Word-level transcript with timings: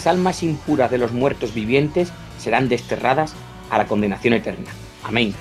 las 0.00 0.06
almas 0.06 0.42
impuras 0.42 0.90
de 0.90 0.96
los 0.96 1.12
muertos 1.12 1.52
vivientes 1.52 2.10
serán 2.38 2.70
desterradas 2.70 3.34
a 3.68 3.76
la 3.76 3.86
condenación 3.86 4.32
eterna. 4.32 4.70
Amén. 5.04 5.34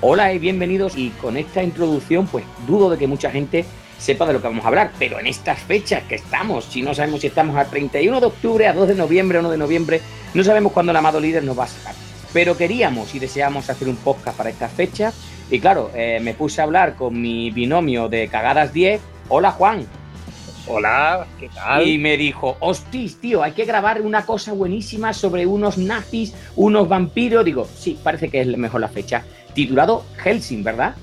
Hola 0.00 0.32
y 0.32 0.38
bienvenidos 0.38 0.96
y 0.96 1.10
con 1.10 1.36
esta 1.36 1.62
introducción 1.62 2.26
pues 2.26 2.42
dudo 2.66 2.88
de 2.88 2.96
que 2.96 3.06
mucha 3.06 3.30
gente 3.30 3.66
sepa 3.98 4.24
de 4.24 4.32
lo 4.32 4.40
que 4.40 4.48
vamos 4.48 4.64
a 4.64 4.68
hablar, 4.68 4.92
pero 4.98 5.20
en 5.20 5.26
estas 5.26 5.58
fechas 5.58 6.04
que 6.04 6.14
estamos, 6.14 6.64
si 6.64 6.80
no 6.80 6.94
sabemos 6.94 7.20
si 7.20 7.26
estamos 7.26 7.54
a 7.58 7.66
31 7.66 8.20
de 8.20 8.26
octubre, 8.26 8.66
a 8.66 8.72
2 8.72 8.88
de 8.88 8.94
noviembre 8.94 9.36
o 9.36 9.40
1 9.42 9.50
de 9.50 9.58
noviembre, 9.58 10.00
no 10.32 10.42
sabemos 10.42 10.72
cuándo 10.72 10.92
el 10.92 10.96
amado 10.96 11.20
líder 11.20 11.44
nos 11.44 11.58
va 11.58 11.64
a 11.64 11.68
sacar. 11.68 11.94
Pero 12.32 12.56
queríamos 12.56 13.14
y 13.14 13.18
deseamos 13.18 13.68
hacer 13.68 13.90
un 13.90 13.96
podcast 13.96 14.38
para 14.38 14.48
estas 14.48 14.72
fechas 14.72 15.14
y 15.50 15.60
claro, 15.60 15.90
eh, 15.94 16.18
me 16.22 16.32
puse 16.32 16.62
a 16.62 16.64
hablar 16.64 16.94
con 16.94 17.20
mi 17.20 17.50
binomio 17.50 18.08
de 18.08 18.26
Cagadas 18.28 18.72
10. 18.72 19.02
Hola 19.28 19.50
Juan. 19.50 19.99
Hola, 20.66 21.26
¿qué 21.38 21.48
tal? 21.48 21.86
Y 21.86 21.98
me 21.98 22.16
dijo, 22.16 22.56
hostis, 22.60 23.20
tío, 23.20 23.42
hay 23.42 23.52
que 23.52 23.64
grabar 23.64 24.02
una 24.02 24.26
cosa 24.26 24.52
buenísima 24.52 25.12
sobre 25.12 25.46
unos 25.46 25.78
nazis, 25.78 26.34
unos 26.56 26.88
vampiros. 26.88 27.44
Digo, 27.44 27.66
sí, 27.76 27.98
parece 28.02 28.28
que 28.28 28.40
es 28.40 28.46
mejor 28.56 28.80
la 28.80 28.88
fecha. 28.88 29.24
Titulado 29.54 30.04
Helsing, 30.18 30.62
¿verdad? 30.62 30.94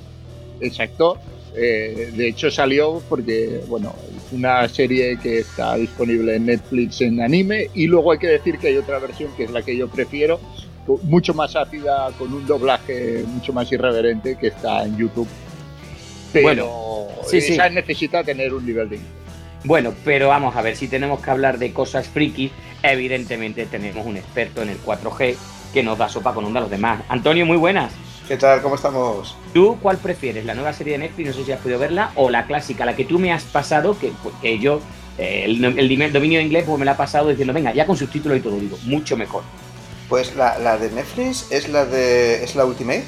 Exacto. 0.62 1.18
Eh, 1.56 2.14
de 2.16 2.28
hecho 2.28 2.52
salió 2.52 3.02
porque, 3.09 3.62
bueno, 3.68 3.96
es 4.16 4.31
una 4.31 4.70
serie 4.70 5.18
que 5.18 5.40
está 5.40 5.76
disponible 5.76 6.36
en 6.36 6.46
Netflix 6.46 7.02
en 7.02 7.20
anime 7.20 7.70
y 7.74 7.88
luego 7.88 8.12
hay 8.12 8.20
que 8.20 8.28
decir 8.28 8.59
que 8.59 8.68
hay 8.68 8.78
otra 8.78 9.00
versión 9.00 9.31
que 9.36 9.46
es 9.46 9.52
la 9.52 9.64
que 9.64 9.76
yo 9.76 9.88
prefiero, 9.88 10.40
mucho 11.03 11.34
más 11.34 11.56
ácida, 11.56 12.12
con 12.20 12.31
un 12.31 12.46
doblaje 12.46 13.24
mucho 13.28 13.53
más 13.53 13.72
irreverente 13.72 14.38
que 14.38 14.48
está 14.48 14.84
en 14.84 14.98
YouTube. 14.98 15.28
Pero 16.31 16.44
bueno, 16.44 17.08
sí, 17.26 17.38
esa 17.38 17.70
necesita 17.70 18.24
tener 18.24 18.53
un 18.53 18.66
nivel 18.66 18.90
de 18.90 19.00
bueno, 19.63 19.94
pero 20.05 20.30
vamos 20.30 20.55
a 20.55 20.61
ver, 20.61 20.75
si 20.75 20.88
tenemos 20.88 21.22
que 21.22 21.30
hablar 21.30 21.58
de 21.58 21.73
cosas 21.73 22.08
friki, 22.08 22.52
evidentemente 22.83 23.66
tenemos 23.66 24.05
un 24.05 24.17
experto 24.17 24.61
en 24.61 24.69
el 24.69 24.81
4G 24.81 25.36
que 25.73 25.83
nos 25.83 25.97
da 25.97 26.09
sopa 26.09 26.33
con 26.33 26.45
onda 26.45 26.59
a 26.59 26.61
los 26.61 26.72
demás. 26.72 27.02
Antonio, 27.09 27.45
muy 27.45 27.58
buenas. 27.58 27.91
¿Qué 28.28 28.35
tal? 28.35 28.61
¿Cómo 28.61 28.75
estamos? 28.75 29.38
¿Tú 29.53 29.78
cuál 29.81 29.97
prefieres? 29.97 30.45
¿La 30.45 30.53
nueva 30.53 30.73
serie 30.73 30.94
de 30.94 31.00
Netflix? 31.00 31.28
No 31.28 31.33
sé 31.33 31.45
si 31.45 31.52
has 31.52 31.61
podido 31.61 31.80
verla. 31.80 32.11
¿O 32.16 32.30
la 32.30 32.45
clásica, 32.45 32.85
la 32.85 32.95
que 32.95 33.05
tú 33.05 33.19
me 33.19 33.31
has 33.31 33.44
pasado, 33.44 33.97
que, 33.97 34.11
que 34.41 34.59
yo, 34.59 34.81
eh, 35.17 35.44
el, 35.45 35.63
el, 35.63 36.13
dominio 36.13 36.39
de 36.39 36.45
inglés, 36.45 36.66
pues 36.67 36.78
me 36.78 36.83
la 36.83 36.91
ha 36.91 36.97
pasado 36.97 37.30
diciendo, 37.30 37.53
venga, 37.53 37.73
ya 37.73 37.85
con 37.85 37.95
subtítulos 37.95 38.38
y 38.38 38.41
todo, 38.41 38.59
digo, 38.59 38.78
mucho 38.83 39.16
mejor. 39.16 39.44
Pues 40.09 40.35
la, 40.35 40.58
la 40.59 40.78
de 40.78 40.91
Netflix 40.91 41.47
es 41.52 41.69
la 41.69 41.85
de. 41.85 42.44
¿Es 42.44 42.55
la 42.55 42.66
Ultimate? 42.66 43.05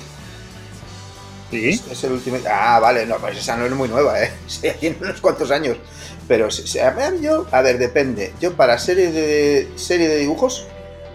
Es, 1.52 2.04
el 2.04 2.12
Ultimate. 2.12 2.48
Ah, 2.48 2.80
vale, 2.80 3.06
no, 3.06 3.18
pues 3.18 3.38
esa 3.38 3.58
no 3.58 3.66
es 3.66 3.72
muy 3.72 3.90
nueva, 3.90 4.22
¿eh? 4.22 4.32
Sí, 4.48 4.70
tiene 4.80 4.98
unos 5.02 5.22
cuantos 5.22 5.52
años. 5.52 5.78
Pero 6.28 6.48
a 6.48 7.16
yo, 7.22 7.48
a 7.52 7.62
ver, 7.62 7.80
depende. 7.80 8.34
Yo 8.40 8.54
para 8.54 8.78
serie 8.78 9.12
de 9.12 9.68
serie 9.76 10.08
de 10.08 10.18
dibujos, 10.18 10.68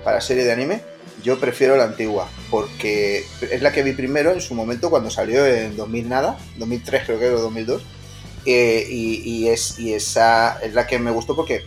para 0.03 0.21
serie 0.21 0.45
de 0.45 0.53
anime, 0.53 0.83
yo 1.23 1.39
prefiero 1.39 1.77
la 1.77 1.85
antigua, 1.85 2.29
porque 2.51 3.25
es 3.51 3.63
la 3.63 3.73
que 3.73 3.83
vi 3.83 3.93
primero 3.93 4.33
en 4.33 4.41
su 4.41 4.55
momento 4.55 4.91
cuando 4.91 5.11
salió 5.11 5.47
en 5.47 5.77
2000 5.77 6.09
nada, 6.09 6.39
2003 6.59 7.05
creo 7.07 7.19
que 7.19 7.27
era 7.27 7.37
2002. 7.37 7.83
Eh, 8.47 8.87
y, 8.91 9.49
es, 9.49 9.79
y 9.79 9.95
esa 9.95 10.59
es 10.63 10.75
la 10.75 10.87
que 10.87 10.99
me 10.99 11.11
gustó 11.11 11.35
porque, 11.35 11.63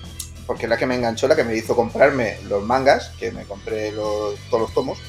porque 0.45 0.65
es 0.65 0.69
la 0.69 0.77
que 0.77 0.85
me 0.85 0.95
enganchó, 0.95 1.27
la 1.27 1.35
que 1.35 1.43
me 1.43 1.55
hizo 1.55 1.75
comprarme 1.75 2.37
los 2.47 2.63
mangas, 2.63 3.09
que 3.19 3.31
me 3.31 3.45
compré 3.45 3.91
todos 3.91 4.37
los 4.51 4.73
tomos, 4.75 4.99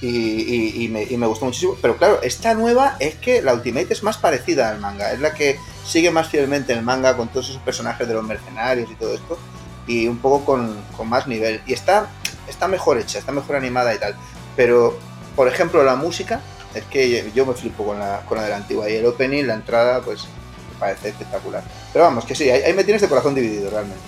y, 0.00 0.88
me, 0.90 1.02
y, 1.02 1.16
me, 1.16 1.26
gustó 1.26 1.44
muchísimo. 1.44 1.76
Pero 1.80 1.96
claro, 1.96 2.20
esta 2.22 2.54
nueva 2.54 2.96
es 3.00 3.16
que 3.16 3.42
la 3.42 3.54
Ultimate 3.54 3.92
es 3.92 4.02
más 4.02 4.16
parecida 4.16 4.70
al 4.70 4.80
manga, 4.80 5.12
es 5.12 5.20
la 5.20 5.34
que 5.34 5.58
sigue 5.84 6.10
más 6.10 6.28
fielmente 6.28 6.72
el 6.72 6.82
manga 6.82 7.16
con 7.16 7.28
todos 7.28 7.50
esos 7.50 7.62
personajes 7.62 8.08
de 8.08 8.14
los 8.14 8.24
mercenarios 8.24 8.90
y 8.90 8.94
todo 8.94 9.14
esto, 9.14 9.38
y 9.86 10.06
un 10.06 10.18
poco 10.18 10.44
con, 10.44 10.76
con 10.96 11.08
más 11.08 11.26
nivel. 11.26 11.60
Y 11.66 11.72
está, 11.72 12.08
está 12.48 12.68
mejor 12.68 12.98
hecha, 12.98 13.18
está 13.18 13.32
mejor 13.32 13.56
animada 13.56 13.94
y 13.94 13.98
tal. 13.98 14.14
Pero, 14.56 14.98
por 15.36 15.48
ejemplo, 15.48 15.82
la 15.84 15.96
música, 15.96 16.40
es 16.74 16.84
que 16.84 17.30
yo 17.34 17.46
me 17.46 17.54
flipo 17.54 17.84
con 17.84 17.98
la, 17.98 18.20
con 18.26 18.38
la 18.38 18.44
de 18.44 18.50
la 18.50 18.56
antigua, 18.56 18.88
y 18.88 18.94
el 18.94 19.06
opening, 19.06 19.44
la 19.44 19.54
entrada, 19.54 20.00
pues 20.00 20.24
me 20.72 20.78
parece 20.78 21.10
espectacular. 21.10 21.62
Pero 21.92 22.04
vamos, 22.04 22.24
que 22.24 22.34
sí, 22.34 22.48
ahí, 22.48 22.72
me 22.72 22.84
tienes 22.84 23.02
de 23.02 23.08
corazón 23.08 23.34
dividido 23.34 23.70
realmente. 23.70 24.02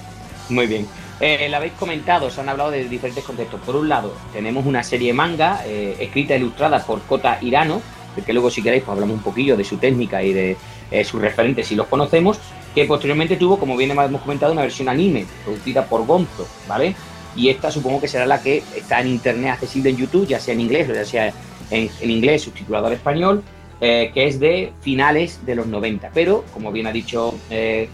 Muy 0.48 0.66
bien. 0.66 0.86
Eh, 1.21 1.53
habéis 1.55 1.75
comentado, 1.75 2.31
se 2.31 2.41
han 2.41 2.49
hablado 2.49 2.71
de 2.71 2.89
diferentes 2.89 3.25
conceptos. 3.25 3.61
Por 3.61 3.77
un 3.77 3.89
lado, 3.89 4.15
tenemos 4.33 4.67
una 4.67 4.83
serie 4.83 5.12
manga 5.12 5.62
eh, 5.67 5.97
escrita 6.00 6.34
e 6.34 6.39
ilustrada 6.39 6.84
por 6.84 7.03
Kota 7.03 7.39
Hirano, 7.41 7.81
que 8.27 8.33
luego 8.33 8.50
si 8.50 8.62
queréis 8.62 8.83
pues 8.83 8.95
hablamos 8.95 9.17
un 9.17 9.23
poquillo 9.23 9.56
de 9.56 9.65
su 9.65 9.78
técnica 9.78 10.23
y 10.23 10.33
de 10.33 10.56
eh, 10.91 11.05
sus 11.05 11.21
referentes 11.21 11.67
si 11.67 11.75
los 11.75 11.87
conocemos, 11.87 12.39
que 12.75 12.84
posteriormente 12.84 13.37
tuvo, 13.37 13.59
como 13.59 13.77
bien 13.77 13.91
hemos 13.91 14.21
comentado, 14.21 14.53
una 14.53 14.62
versión 14.62 14.89
anime 14.89 15.27
producida 15.45 15.87
por 15.87 16.06
Gonzo, 16.06 16.47
¿vale? 16.69 16.95
Y 17.34 17.49
esta 17.49 17.71
supongo 17.71 18.00
que 18.00 18.09
será 18.09 18.27
la 18.27 18.43
que 18.43 18.62
está 18.77 19.00
en 19.00 19.09
internet 19.09 19.53
accesible 19.53 19.91
en 19.91 19.97
YouTube, 19.97 20.27
ya 20.27 20.39
sea 20.39 20.53
en 20.53 20.61
inglés 20.61 20.89
o 20.91 20.94
ya 20.94 21.05
sea 21.05 21.33
en, 21.71 21.91
inglés 22.11 22.43
subtitulado 22.43 22.87
al 22.87 22.93
español, 22.93 23.43
eh, 23.81 24.11
que 24.12 24.27
es 24.27 24.39
de 24.39 24.73
finales 24.81 25.44
de 25.47 25.55
los 25.55 25.67
90. 25.67 26.11
Pero, 26.12 26.44
como 26.53 26.71
bien 26.71 26.87
ha 26.87 26.93
dicho 26.93 27.34
eh, 27.49 27.89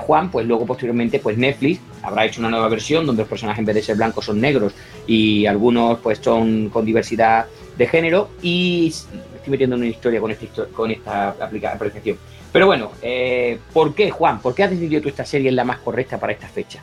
Juan, 0.00 0.30
pues 0.30 0.46
luego 0.46 0.66
posteriormente 0.66 1.18
pues 1.18 1.38
Netflix 1.38 1.80
habrá 2.06 2.24
hecho 2.24 2.40
una 2.40 2.50
nueva 2.50 2.68
versión 2.68 3.04
donde 3.04 3.22
los 3.22 3.28
personajes 3.28 3.58
en 3.58 3.64
vez 3.64 3.74
de 3.74 3.82
ser 3.82 3.96
blancos 3.96 4.24
son 4.24 4.40
negros 4.40 4.72
y 5.08 5.44
algunos 5.46 5.98
pues 5.98 6.20
son 6.20 6.68
con 6.68 6.84
diversidad 6.86 7.46
de 7.76 7.86
género 7.88 8.30
y 8.42 8.86
estoy 9.34 9.50
metiendo 9.50 9.74
en 9.74 9.82
una 9.82 9.90
historia 9.90 10.20
con 10.20 10.30
esta, 10.30 10.66
con 10.66 10.90
esta 10.92 11.30
apreciación. 11.30 12.16
Pero 12.52 12.66
bueno, 12.66 12.92
eh, 13.02 13.58
¿por 13.72 13.92
qué, 13.92 14.10
Juan? 14.10 14.40
¿Por 14.40 14.54
qué 14.54 14.62
has 14.62 14.70
decidido 14.70 15.02
tú 15.02 15.08
esta 15.08 15.24
serie 15.24 15.48
es 15.48 15.54
la 15.54 15.64
más 15.64 15.80
correcta 15.80 16.18
para 16.18 16.32
esta 16.32 16.46
fecha? 16.46 16.80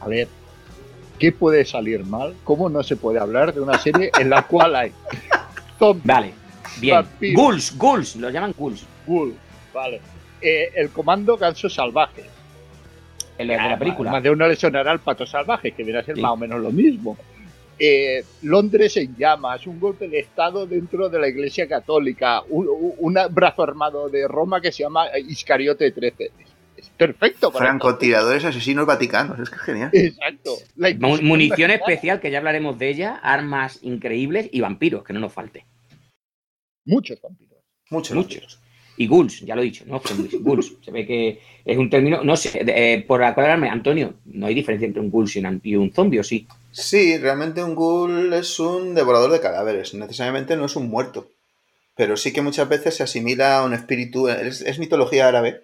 A 0.00 0.08
ver, 0.08 0.28
¿qué 1.18 1.30
puede 1.30 1.66
salir 1.66 2.04
mal? 2.04 2.34
¿Cómo 2.42 2.70
no 2.70 2.82
se 2.82 2.96
puede 2.96 3.20
hablar 3.20 3.52
de 3.52 3.60
una 3.60 3.78
serie 3.78 4.10
en 4.18 4.30
la 4.30 4.42
cual 4.46 4.74
hay 4.74 4.92
zombies? 5.78 6.06
Vale, 6.06 6.32
bien. 6.80 7.06
Ghouls, 7.34 7.76
ghouls, 7.76 8.16
lo 8.16 8.30
llaman 8.30 8.54
ghouls. 8.56 8.86
Ghouls, 9.06 9.34
vale. 9.74 10.00
Eh, 10.40 10.72
el 10.74 10.88
comando 10.88 11.36
ganso 11.36 11.68
salvaje. 11.68 12.37
El 13.38 13.48
de 13.48 13.56
la 13.56 13.78
película. 13.78 14.10
Más 14.10 14.22
de 14.22 14.30
uno 14.30 14.46
le 14.48 14.56
sonará 14.56 14.92
el 14.92 14.98
pato 14.98 15.24
salvaje, 15.24 15.72
que 15.72 15.84
viene 15.84 16.00
a 16.00 16.02
ser 16.02 16.16
más 16.18 16.32
o 16.32 16.36
menos 16.36 16.60
lo 16.60 16.70
mismo. 16.70 17.16
Eh, 17.78 18.24
Londres 18.42 18.96
en 18.96 19.14
llamas, 19.16 19.64
un 19.68 19.78
golpe 19.78 20.08
de 20.08 20.18
Estado 20.18 20.66
dentro 20.66 21.08
de 21.08 21.20
la 21.20 21.28
Iglesia 21.28 21.68
Católica, 21.68 22.42
un, 22.48 23.16
brazo 23.30 23.62
armado 23.62 24.08
de 24.08 24.26
Roma 24.26 24.60
que 24.60 24.72
se 24.72 24.82
llama 24.82 25.06
Iscariote 25.16 25.92
13. 25.92 26.32
Es 26.76 26.90
perfecto. 26.90 27.52
Para 27.52 27.66
Francotiradores 27.66 28.44
asesinos 28.44 28.84
vaticanos, 28.84 29.38
es 29.38 29.50
que 29.50 29.56
es 29.56 29.62
genial. 29.62 29.90
Exacto. 29.92 30.56
munición 31.22 31.70
especial, 31.70 32.20
que 32.20 32.32
ya 32.32 32.38
hablaremos 32.38 32.78
de 32.78 32.88
ella, 32.88 33.20
armas 33.22 33.78
increíbles 33.82 34.48
y 34.50 34.60
vampiros, 34.60 35.04
que 35.04 35.12
no 35.12 35.20
nos 35.20 35.32
falte. 35.32 35.64
Muchos 36.84 37.20
vampiros. 37.20 37.58
Muchos. 37.90 38.16
Muchos. 38.16 38.60
Y 39.00 39.06
ghouls, 39.06 39.42
ya 39.42 39.54
lo 39.54 39.62
he 39.62 39.66
dicho, 39.66 39.84
¿no? 39.86 40.02
ghouls. 40.40 40.72
Se 40.84 40.90
ve 40.90 41.06
que 41.06 41.40
es 41.64 41.78
un 41.78 41.88
término. 41.88 42.24
No 42.24 42.36
sé, 42.36 42.64
eh, 42.66 43.04
por 43.06 43.22
aclararme, 43.22 43.70
Antonio, 43.70 44.14
no 44.24 44.48
hay 44.48 44.54
diferencia 44.54 44.86
entre 44.86 45.00
un 45.00 45.08
ghoul 45.08 45.30
y 45.62 45.76
un 45.76 45.92
zombie, 45.92 46.18
¿o 46.18 46.24
sí? 46.24 46.48
Sí, 46.72 47.16
realmente 47.16 47.62
un 47.62 47.76
ghoul 47.76 48.32
es 48.34 48.58
un 48.58 48.96
devorador 48.96 49.30
de 49.30 49.40
cadáveres. 49.40 49.94
Necesariamente 49.94 50.56
no 50.56 50.66
es 50.66 50.74
un 50.74 50.88
muerto. 50.88 51.30
Pero 51.94 52.16
sí 52.16 52.32
que 52.32 52.42
muchas 52.42 52.68
veces 52.68 52.96
se 52.96 53.04
asimila 53.04 53.58
a 53.58 53.64
un 53.64 53.72
espíritu. 53.72 54.28
Es, 54.28 54.78
mitología 54.80 55.28
árabe. 55.28 55.62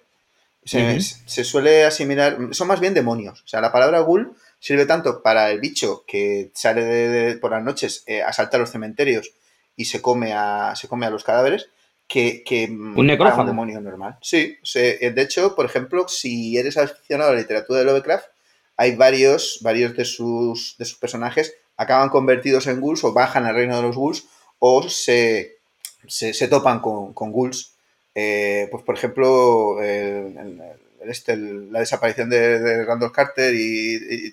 Se, 0.65 1.01
suele 1.43 1.85
asimilar. 1.85 2.39
Son 2.53 2.69
más 2.69 2.79
bien 2.79 2.95
demonios. 2.95 3.43
O 3.43 3.49
sea, 3.49 3.61
la 3.61 3.73
palabra 3.73 3.99
ghoul 3.99 4.33
sirve 4.61 4.87
tanto 4.87 5.23
para 5.23 5.51
el 5.51 5.59
bicho 5.59 6.05
que 6.07 6.53
sale 6.55 7.37
por 7.41 7.51
las 7.51 7.65
noches, 7.65 8.05
eh, 8.07 8.23
asalta 8.23 8.59
los 8.59 8.71
cementerios 8.71 9.33
y 9.77 9.87
se 9.87 10.01
come 10.01 10.33
a, 10.33 10.75
se 10.77 10.87
come 10.87 11.07
a 11.07 11.11
los 11.11 11.25
cadáveres 11.25 11.69
que, 12.15 12.69
un 12.71 13.07
necrófago. 13.07 13.43
Un 13.43 13.49
demonio 13.49 13.81
normal. 13.81 14.17
Sí, 14.23 14.57
eh, 14.77 15.13
de 15.15 15.23
hecho, 15.23 15.55
por 15.57 15.67
ejemplo, 15.67 16.07
si 16.07 16.57
eres 16.57 16.77
aficionado 16.77 17.31
a 17.31 17.35
la 17.35 17.41
literatura 17.41 17.81
de 17.81 17.85
Lovecraft, 17.85 18.27
hay 18.77 18.95
varios, 18.95 19.59
varios 19.63 19.97
de 19.97 20.05
sus, 20.05 20.77
de 20.79 20.85
sus 20.85 20.99
personajes 20.99 21.55
acaban 21.77 22.09
convertidos 22.09 22.69
en 22.69 22.81
ghouls 22.81 23.03
o 23.03 23.13
bajan 23.13 23.47
al 23.47 23.57
reino 23.57 23.77
de 23.77 23.83
los 23.83 23.97
ghouls 23.97 24.27
o 24.61 24.89
se, 24.89 25.57
se, 26.07 26.49
topan 26.49 26.81
con, 26.81 27.13
con 27.15 27.33
ghouls. 27.33 27.73
Eh, 28.15 28.69
pues 28.71 28.85
por 28.85 28.95
ejemplo, 28.95 29.83
este, 29.83 31.37
la 31.37 31.81
desaparición 31.81 32.31
de, 32.31 32.85
Randall 32.85 33.11
Carter 33.11 33.53
y, 33.55 34.33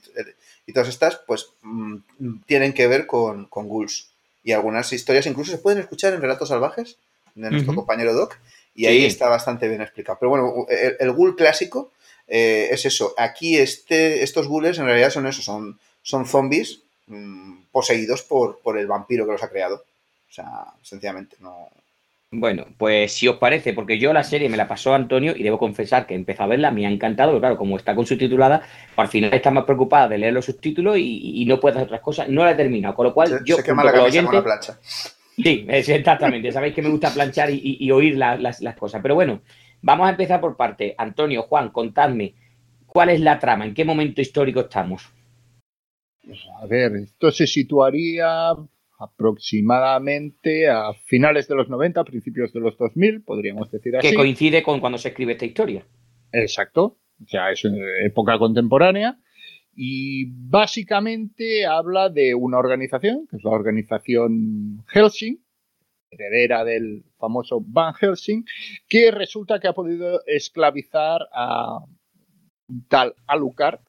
y, 0.68 0.74
todas 0.74 0.90
estas, 0.90 1.20
pues 1.28 1.48
mm, 1.64 1.98
tienen 2.46 2.74
que 2.74 2.88
ver 2.88 3.08
con, 3.08 3.46
con 3.46 3.68
ghouls. 3.68 4.12
Y 4.44 4.52
algunas 4.52 4.94
historias 4.94 5.26
incluso 5.26 5.52
se 5.52 5.58
pueden 5.58 5.80
escuchar 5.80 6.14
en 6.14 6.22
relatos 6.22 6.50
salvajes 6.50 6.98
de 7.36 7.52
nuestro 7.52 7.76
compañero 7.76 8.14
Doc, 8.14 8.38
y 8.76 8.86
ahí 8.86 9.06
está 9.06 9.28
bastante 9.30 9.68
bien 9.68 9.82
explicado. 9.82 10.18
Pero 10.20 10.30
bueno, 10.30 10.66
el, 11.00 11.12
ghoul 11.12 11.36
clásico 11.36 11.92
eh, 12.28 12.70
es 12.72 12.86
eso. 12.86 13.14
Aquí 13.18 13.58
este, 13.58 14.24
estos 14.24 14.48
ghouls 14.48 14.80
en 14.80 14.86
realidad 14.86 15.10
son 15.10 15.28
eso, 15.28 15.42
son, 15.42 15.80
son 16.02 16.26
zombies 16.26 16.82
mm, 17.08 17.64
poseídos 17.72 18.24
por, 18.24 18.60
por 18.60 18.78
el 18.78 18.88
vampiro 18.88 19.26
que 19.26 19.34
los 19.34 19.44
ha 19.44 19.50
creado. 19.50 19.84
O 20.32 20.34
sea, 20.34 20.66
sencillamente, 20.82 21.36
no, 21.42 21.68
Bueno, 22.32 22.66
pues 22.78 23.12
si 23.12 23.28
os 23.28 23.36
parece, 23.36 23.74
porque 23.74 24.00
yo 24.00 24.14
la 24.14 24.24
serie 24.24 24.48
me 24.48 24.56
la 24.56 24.70
pasó 24.70 24.94
Antonio 24.94 25.34
y 25.36 25.44
debo 25.44 25.60
confesar 25.60 26.08
que 26.08 26.16
empecé 26.16 26.42
a 26.42 26.48
verla, 26.48 26.72
me 26.72 26.88
ha 26.88 26.90
encantado, 26.90 27.32
pero 27.32 27.42
claro, 27.42 27.58
como 27.58 27.76
está 27.76 27.94
con 27.94 28.06
subtitulada, 28.06 28.66
al 28.96 29.10
final 29.10 29.34
está 29.34 29.52
más 29.52 29.66
preocupada 29.66 30.08
de 30.08 30.20
leer 30.20 30.34
los 30.34 30.46
subtítulos 30.46 30.96
y, 30.98 31.44
no 31.46 31.60
puede 31.60 31.76
hacer 31.76 31.88
otras 31.88 32.00
cosas, 32.00 32.30
no 32.30 32.46
la 32.46 32.52
he 32.52 32.56
terminado, 32.56 32.96
con 32.96 33.08
lo 33.08 33.14
cual 33.14 33.42
yo... 33.44 33.58
Se 33.58 33.64
quema 33.64 33.84
la 33.84 33.92
cabeza 33.92 34.24
con 34.24 34.36
la 34.36 34.44
plancha. 34.44 34.80
Sí, 35.44 35.66
exactamente, 35.68 36.52
sabéis 36.52 36.74
que 36.74 36.82
me 36.82 36.90
gusta 36.90 37.14
planchar 37.14 37.50
y, 37.52 37.92
oír 37.92 38.18
las, 38.18 38.76
cosas, 38.78 39.02
pero 39.02 39.16
bueno, 39.16 39.42
vamos 39.82 40.08
a 40.08 40.12
empezar 40.12 40.42
por 40.42 40.58
parte. 40.58 40.96
Antonio, 40.98 41.44
Juan, 41.44 41.70
contadme, 41.70 42.36
¿cuál 42.86 43.10
es 43.10 43.20
la 43.22 43.40
trama? 43.40 43.66
¿En 43.66 43.74
qué 43.74 43.86
momento 43.86 44.22
histórico 44.22 44.62
estamos? 44.62 45.10
A 46.62 46.68
ver, 46.68 46.96
esto 46.98 47.32
se 47.32 47.48
situaría 47.48 48.52
aproximadamente 49.00 50.70
a 50.70 50.94
finales 51.06 51.48
de 51.48 51.56
los 51.56 51.70
90, 51.70 52.04
principios 52.04 52.54
de 52.54 52.60
los 52.60 52.78
2000, 52.78 53.24
podríamos 53.24 53.72
decir 53.72 53.96
así. 53.96 54.10
Que 54.10 54.16
coincide 54.16 54.62
con 54.62 54.80
cuando 54.80 55.00
se 55.00 55.10
escribe 55.10 55.34
esta 55.34 55.46
historia. 55.46 55.84
Exacto, 56.32 56.98
o 57.22 57.28
sea, 57.28 57.52
es 57.52 57.64
época 58.04 58.38
contemporánea 58.38 59.18
y 59.74 60.26
básicamente 60.26 61.66
habla 61.66 62.10
de 62.10 62.36
una 62.36 62.58
organización, 62.58 63.28
que 63.28 63.38
es 63.38 63.44
la 63.44 63.52
organización 63.52 64.84
Helsing, 64.88 65.40
heredera 66.10 66.64
del 66.66 67.06
famoso 67.18 67.62
Van 67.66 67.94
Helsing, 67.94 68.46
que 68.88 69.12
resulta 69.12 69.60
que 69.60 69.68
ha 69.68 69.74
podido 69.74 70.22
esclavizar 70.26 71.22
a 71.34 71.80
tal 72.88 73.16
Alucard. 73.28 73.80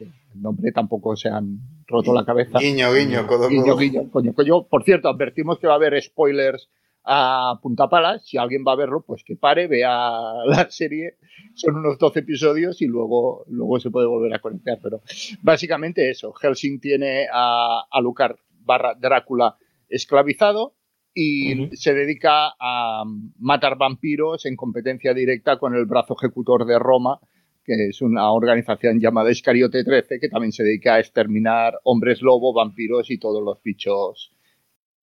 El 0.00 0.42
nombre 0.42 0.72
tampoco 0.72 1.14
se 1.14 1.28
han 1.28 1.58
roto 1.86 2.12
la 2.12 2.24
cabeza. 2.24 2.58
Guiño, 2.58 2.92
guiño, 2.92 3.26
codo, 3.26 3.48
guiño, 3.48 3.76
guiño, 3.76 4.10
coño, 4.10 4.34
coño. 4.34 4.66
Por 4.66 4.82
cierto, 4.82 5.08
advertimos 5.08 5.58
que 5.58 5.66
va 5.66 5.74
a 5.74 5.76
haber 5.76 6.00
spoilers 6.02 6.68
a 7.04 7.58
punta 7.62 7.88
pala. 7.88 8.18
Si 8.20 8.38
alguien 8.38 8.64
va 8.66 8.72
a 8.72 8.76
verlo, 8.76 9.02
pues 9.02 9.24
que 9.24 9.36
pare, 9.36 9.66
vea 9.66 9.90
la 10.46 10.70
serie. 10.70 11.16
Son 11.54 11.76
unos 11.76 11.98
12 11.98 12.20
episodios 12.20 12.82
y 12.82 12.86
luego, 12.86 13.44
luego 13.48 13.80
se 13.80 13.90
puede 13.90 14.06
volver 14.06 14.34
a 14.34 14.40
conectar. 14.40 14.78
Pero 14.82 15.00
básicamente 15.42 16.10
eso. 16.10 16.32
Helsing 16.32 16.80
tiene 16.80 17.26
a, 17.32 17.84
a 17.90 18.00
Lucar 18.00 18.36
barra 18.64 18.94
Drácula 18.94 19.56
esclavizado 19.88 20.74
y 21.14 21.76
se 21.76 21.92
dedica 21.92 22.54
a 22.58 23.04
matar 23.38 23.76
vampiros 23.76 24.46
en 24.46 24.56
competencia 24.56 25.12
directa 25.12 25.58
con 25.58 25.74
el 25.74 25.84
brazo 25.84 26.16
ejecutor 26.18 26.64
de 26.64 26.78
Roma, 26.78 27.20
que 27.64 27.88
es 27.88 28.00
una 28.00 28.32
organización 28.32 28.98
llamada 28.98 29.30
Iscariote 29.30 29.84
13, 29.84 30.18
que 30.18 30.28
también 30.28 30.52
se 30.52 30.64
dedica 30.64 30.94
a 30.94 31.00
exterminar 31.00 31.74
hombres 31.84 32.22
lobo, 32.22 32.54
vampiros 32.54 33.10
y 33.10 33.18
todos 33.18 33.42
los 33.42 33.62
bichos 33.62 34.32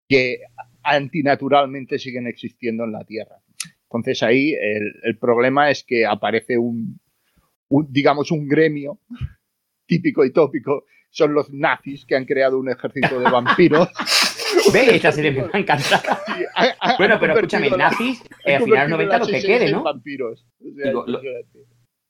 que 0.10 0.40
antinaturalmente 0.84 2.00
siguen 2.00 2.28
existiendo 2.28 2.84
en 2.84 2.92
la 2.92 3.06
Tierra. 3.06 3.38
Entonces 3.84 4.24
ahí 4.24 4.54
el, 4.54 5.18
problema 5.18 5.70
es 5.70 5.84
que 5.84 6.06
aparece 6.06 6.58
un, 6.58 7.00
digamos, 7.90 8.32
un 8.32 8.48
gremio 8.48 9.00
típico 9.86 10.26
y 10.26 10.32
tópico, 10.32 10.86
son 11.10 11.34
los 11.34 11.52
nazis 11.52 12.06
que 12.06 12.16
han 12.16 12.26
creado 12.26 12.60
un 12.60 12.70
ejército 12.70 13.20
de 13.20 13.30
vampiros. 13.30 13.90
Ve, 14.74 14.96
esta 14.96 15.12
serie 15.12 15.32
me 15.32 15.60
encanta. 15.60 16.02
bueno, 16.98 17.18
pero 17.20 17.34
escúchame, 17.34 17.70
nazis, 17.72 18.22
eh, 18.46 18.56
al 18.56 18.64
final 18.64 18.90
90 18.90 19.18
lo 19.18 19.28
que 19.28 19.42
quede, 19.42 19.72
¿no? 19.72 19.84
Vampiros. 19.84 20.46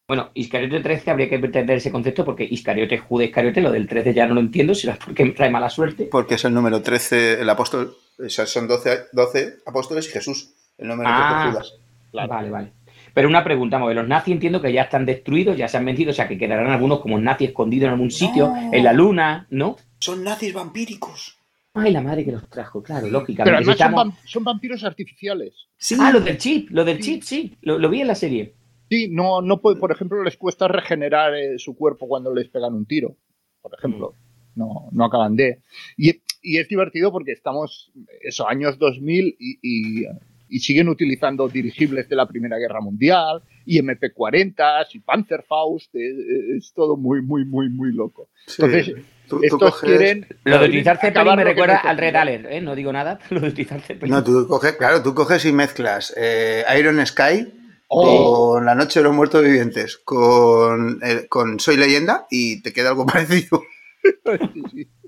Bueno, 0.09 0.31
Iscariote 0.33 0.79
13 0.79 1.11
habría 1.11 1.29
que 1.29 1.35
entender 1.35 1.77
ese 1.77 1.91
concepto 1.91 2.25
porque 2.25 2.43
Iscariote 2.43 2.95
es 2.95 3.01
Judas 3.01 3.27
Iscariote, 3.27 3.61
lo 3.61 3.71
del 3.71 3.87
13 3.87 4.11
ya 4.11 4.25
no 4.25 4.33
lo 4.33 4.39
entiendo, 4.39 4.73
si 4.73 4.89
es 4.89 4.97
porque 5.05 5.23
trae 5.29 5.51
mala 5.51 5.69
suerte. 5.69 6.09
Porque 6.11 6.33
es 6.33 6.45
el 6.45 6.53
número 6.55 6.81
13, 6.81 7.39
el 7.39 7.47
apóstol, 7.47 7.95
son 8.27 8.67
12, 8.67 9.01
12 9.13 9.57
apóstoles 9.67 10.07
y 10.07 10.11
Jesús, 10.11 10.51
el 10.79 10.87
número 10.87 11.11
ah, 11.13 11.43
de 11.45 11.51
Judas. 11.51 11.75
Vale, 12.11 12.49
vale. 12.49 12.71
Pero 13.13 13.27
una 13.27 13.43
pregunta, 13.43 13.77
los 13.77 14.07
nazis 14.07 14.33
entiendo 14.33 14.59
que 14.59 14.73
ya 14.73 14.81
están 14.81 15.05
destruidos, 15.05 15.55
ya 15.55 15.67
se 15.67 15.77
han 15.77 15.85
vencido, 15.85 16.09
o 16.09 16.13
sea 16.13 16.27
que 16.27 16.39
quedarán 16.39 16.71
algunos 16.71 17.01
como 17.01 17.19
nazis 17.19 17.49
escondidos 17.49 17.85
en 17.85 17.93
algún 17.93 18.09
sitio, 18.09 18.51
en 18.71 18.83
la 18.83 18.93
luna, 18.93 19.45
¿no? 19.51 19.75
Son 19.99 20.23
nazis 20.23 20.51
vampíricos. 20.51 21.37
Ay, 21.75 21.91
la 21.91 22.01
madre 22.01 22.25
que 22.25 22.31
los 22.31 22.49
trajo, 22.49 22.81
claro, 22.81 23.07
lógicamente. 23.07 23.63
Pero 23.63 23.75
además 23.79 24.15
son, 24.25 24.43
vampiros 24.43 24.83
artificiales. 24.83 25.53
Ah, 25.99 26.11
los 26.11 26.25
del 26.25 26.39
chip, 26.39 26.71
lo 26.71 26.83
del 26.83 26.99
chip, 26.99 27.21
sí, 27.21 27.55
lo 27.61 27.87
vi 27.89 28.01
en 28.01 28.07
la 28.07 28.15
serie. 28.15 28.55
Sí, 28.89 29.07
no, 29.11 29.41
no 29.41 29.61
puede, 29.61 29.79
por 29.79 29.91
ejemplo, 29.91 30.23
les 30.23 30.35
cuesta 30.35 30.67
regenerar 30.67 31.35
eh, 31.35 31.59
su 31.59 31.75
cuerpo 31.75 32.07
cuando 32.07 32.33
les 32.33 32.49
pegan 32.49 32.73
un 32.73 32.85
tiro, 32.85 33.15
por 33.61 33.73
ejemplo. 33.77 34.15
No, 34.55 34.89
no 34.91 35.05
acaban 35.05 35.35
de. 35.35 35.59
Y, 35.95 36.21
es 36.41 36.69
divertido 36.69 37.11
porque 37.11 37.33
estamos, 37.33 37.91
esos 38.21 38.47
años 38.47 38.79
2000 38.79 39.35
y, 39.37 40.05
y, 40.49 40.59
siguen 40.59 40.87
utilizando 40.87 41.49
dirigibles 41.49 42.07
de 42.07 42.15
la 42.15 42.27
Primera 42.27 42.57
Guerra 42.57 42.79
Mundial 42.79 43.43
y 43.65 43.79
MP-40 43.79 44.87
y 44.93 44.99
Panzerfaust. 44.99 45.93
Es, 45.93 46.17
es, 46.57 46.73
todo 46.73 46.95
muy, 46.97 47.21
muy, 47.21 47.45
muy, 47.45 47.69
muy 47.69 47.91
loco. 47.91 48.29
Entonces, 48.47 48.95
estos 49.43 49.81
quieren. 49.81 50.25
Lo 50.45 50.59
de 50.59 50.65
utilizar 50.65 50.97
Zeppelin 50.97 51.35
me 51.35 51.43
recuerda 51.43 51.77
al 51.77 51.97
Red 51.97 52.15
Alert, 52.15 52.45
¿eh? 52.49 52.61
No 52.61 52.73
digo 52.73 52.91
nada, 52.91 53.19
lo 53.29 53.41
de 53.41 53.49
utilizar 53.49 53.81
Zeppelin. 53.81 54.15
No, 54.15 54.23
tú 54.23 54.47
coges, 54.47 54.77
claro, 54.77 55.03
tú 55.03 55.13
coges 55.13 55.45
y 55.45 55.51
mezclas 55.51 56.13
eh, 56.17 56.63
Iron 56.79 57.05
Sky 57.05 57.58
con 57.89 58.65
La 58.65 58.75
Noche 58.75 58.99
de 58.99 59.05
los 59.05 59.15
Muertos 59.15 59.43
Vivientes, 59.43 59.97
con, 59.97 61.01
con 61.27 61.59
Soy 61.59 61.75
Leyenda 61.75 62.27
y 62.29 62.61
te 62.61 62.71
queda 62.71 62.89
algo 62.89 63.05
parecido. 63.07 63.63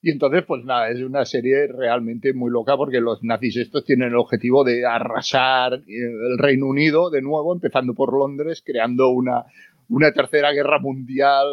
Y 0.00 0.12
entonces, 0.12 0.44
pues 0.46 0.64
nada, 0.64 0.90
es 0.90 1.02
una 1.02 1.24
serie 1.24 1.66
realmente 1.66 2.32
muy 2.32 2.52
loca 2.52 2.76
porque 2.76 3.00
los 3.00 3.24
nazis 3.24 3.56
estos 3.56 3.84
tienen 3.84 4.10
el 4.10 4.16
objetivo 4.16 4.62
de 4.62 4.86
arrasar 4.86 5.74
eh, 5.74 5.82
el 5.88 6.38
Reino 6.38 6.66
Unido 6.66 7.10
de 7.10 7.20
nuevo, 7.20 7.52
empezando 7.52 7.94
por 7.94 8.16
Londres, 8.16 8.62
creando 8.64 9.08
una, 9.08 9.46
una 9.88 10.12
tercera 10.12 10.52
guerra 10.52 10.78
mundial 10.78 11.48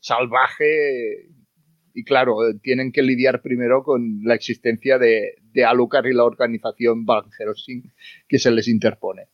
salvaje. 0.00 1.28
Y 1.98 2.04
claro, 2.04 2.36
tienen 2.62 2.92
que 2.92 3.02
lidiar 3.02 3.42
primero 3.42 3.82
con 3.82 4.20
la 4.22 4.36
existencia 4.36 4.98
de, 4.98 5.34
de 5.52 5.64
Alucard 5.64 6.06
y 6.06 6.14
la 6.14 6.22
organización 6.22 7.04
Van 7.04 7.24
Helsing 7.36 7.92
que 8.28 8.38
se 8.38 8.52
les 8.52 8.68
interpone. 8.68 9.24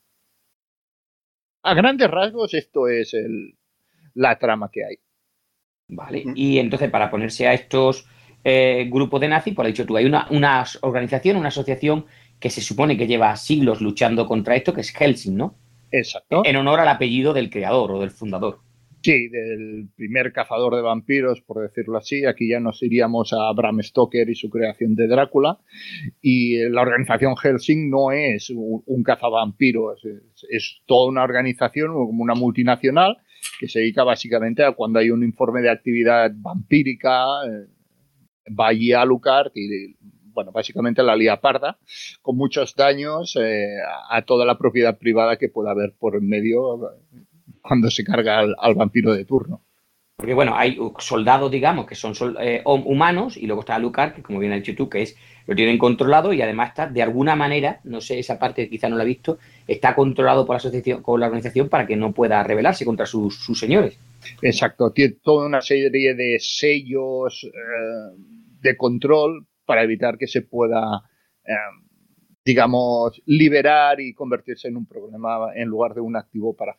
A 1.63 1.75
grandes 1.75 2.11
rasgos, 2.11 2.55
esto 2.55 2.89
es 2.89 3.13
el, 3.13 3.59
la 4.15 4.39
trama 4.39 4.71
que 4.73 4.83
hay. 4.83 4.97
Vale, 5.89 6.25
y 6.35 6.57
entonces 6.57 6.91
para 6.91 7.11
ponerse 7.11 7.47
a 7.47 7.53
estos 7.53 8.09
eh, 8.43 8.89
grupos 8.91 9.21
de 9.21 9.29
nazis, 9.29 9.55
por 9.55 9.67
pues, 9.67 9.75
dicho 9.75 9.85
tú, 9.85 9.99
hay 9.99 10.07
una, 10.07 10.27
una 10.31 10.65
organización, 10.81 11.37
una 11.37 11.49
asociación 11.49 12.07
que 12.41 12.49
se 12.49 12.63
supone 12.63 12.97
que 12.97 13.07
lleva 13.07 13.37
siglos 13.37 13.83
luchando 13.83 14.27
contra 14.27 14.57
esto, 14.57 14.73
que 14.73 14.81
es 14.81 14.91
Helsing, 14.91 15.37
¿no? 15.37 15.59
Exacto. 15.91 16.41
En 16.47 16.57
honor 16.57 16.81
al 16.81 16.89
apellido 16.89 17.35
del 17.35 17.51
creador 17.51 17.91
o 17.91 18.01
del 18.01 18.11
fundador. 18.11 18.61
Sí, 19.05 19.29
del 19.29 19.91
primer 19.95 20.33
cazador 20.33 20.77
de 20.77 20.81
vampiros, 20.81 21.43
por 21.43 21.61
decirlo 21.61 21.99
así. 21.99 22.25
Aquí 22.25 22.49
ya 22.49 22.59
nos 22.59 22.83
iríamos 22.83 23.35
a 23.35 23.53
Bram 23.53 23.83
Stoker 23.83 24.31
y 24.31 24.35
su 24.35 24.49
creación 24.49 24.95
de 24.95 25.07
Drácula. 25.07 25.59
Y 26.23 26.67
la 26.71 26.81
organización 26.81 27.37
Helsing 27.37 27.91
no 27.91 28.13
es 28.13 28.49
un, 28.49 29.03
cazavampiros, 29.03 30.03
es, 30.07 30.47
es, 30.49 30.83
toda 30.87 31.11
una 31.11 31.23
organización 31.23 31.93
como 31.93 32.23
una 32.23 32.35
multinacional 32.35 33.19
que 33.61 33.69
se 33.69 33.81
dedica 33.81 34.05
básicamente 34.05 34.65
a 34.65 34.73
cuando 34.73 35.01
hay 35.01 35.11
un 35.11 35.23
informe 35.23 35.61
de 35.61 35.69
actividad 35.69 36.33
vampírica, 36.35 37.27
eh, 37.47 38.55
va 38.59 38.69
allí 38.69 38.95
a 38.95 39.05
Lucart 39.05 39.55
y 39.55 39.97
bueno, 40.33 40.51
básicamente 40.51 41.03
la 41.03 41.15
lía 41.15 41.43
parda, 41.43 41.79
con 42.23 42.39
muchos 42.39 42.75
daños 42.75 43.37
eh, 43.39 43.77
a 44.09 44.23
toda 44.23 44.47
la 44.47 44.57
propiedad 44.57 44.97
privada 44.97 45.37
que 45.37 45.51
pueda 45.51 45.73
haber 45.73 45.93
por 45.93 46.17
en 46.17 46.27
medio 46.27 46.81
cuando 47.65 47.91
se 47.91 48.05
carga 48.05 48.41
al, 48.41 48.75
vampiro 48.75 49.15
de 49.15 49.25
turno. 49.25 49.63
Porque 50.17 50.35
bueno, 50.35 50.57
hay 50.57 50.79
soldados, 50.99 51.51
digamos, 51.51 51.87
que 51.87 51.95
son 51.95 52.15
eh, 52.39 52.63
humanos, 52.65 53.37
y 53.37 53.47
luego 53.47 53.63
está 53.63 53.79
Lucar, 53.79 54.15
que 54.15 54.23
como 54.23 54.39
bien 54.39 54.53
ha 54.53 54.57
dicho 54.57 54.75
tú, 54.77 54.89
que 54.89 55.03
es 55.03 55.17
lo 55.47 55.55
tienen 55.55 55.77
controlado 55.77 56.33
y 56.33 56.41
además 56.41 56.71
está, 56.71 56.87
de 56.87 57.03
alguna 57.03 57.37
manera, 57.37 57.81
no 57.85 58.01
sé, 58.01 58.19
esa 58.19 58.39
parte 58.39 58.69
quizá 58.71 58.89
no 58.89 58.97
la 58.97 59.03
he 59.03 59.07
visto, 59.07 59.39
está 59.67 59.95
controlado 59.95 60.47
por 60.47 60.55
la 60.55 60.59
asociación, 60.59 61.03
con 61.03 61.21
la 61.21 61.27
organización 61.27 61.69
para 61.69 61.87
que 61.87 61.97
no 61.97 62.13
pueda 62.13 62.43
rebelarse 62.43 62.85
contra 62.85 63.07
sus, 63.07 63.45
señores. 63.59 63.99
Exacto, 64.41 64.91
tiene 64.93 65.17
toda 65.23 65.47
una 65.47 65.61
serie 65.61 65.91
de 65.91 66.39
sellos 66.39 67.45
eh, 67.45 68.17
de 68.61 68.77
control 68.77 69.47
para 69.67 69.83
evitar 69.83 70.17
que 70.17 70.27
se 70.27 70.43
pueda 70.43 71.03
eh, 71.45 71.53
digamos, 72.45 73.23
liberar 73.27 74.01
y 74.01 74.13
convertirse 74.13 74.69
en 74.69 74.77
un 74.77 74.87
problema 74.87 75.55
en 75.55 75.69
lugar 75.69 75.95
de 75.95 76.03
un 76.03 76.17
activo 76.17 76.55
para 76.55 76.73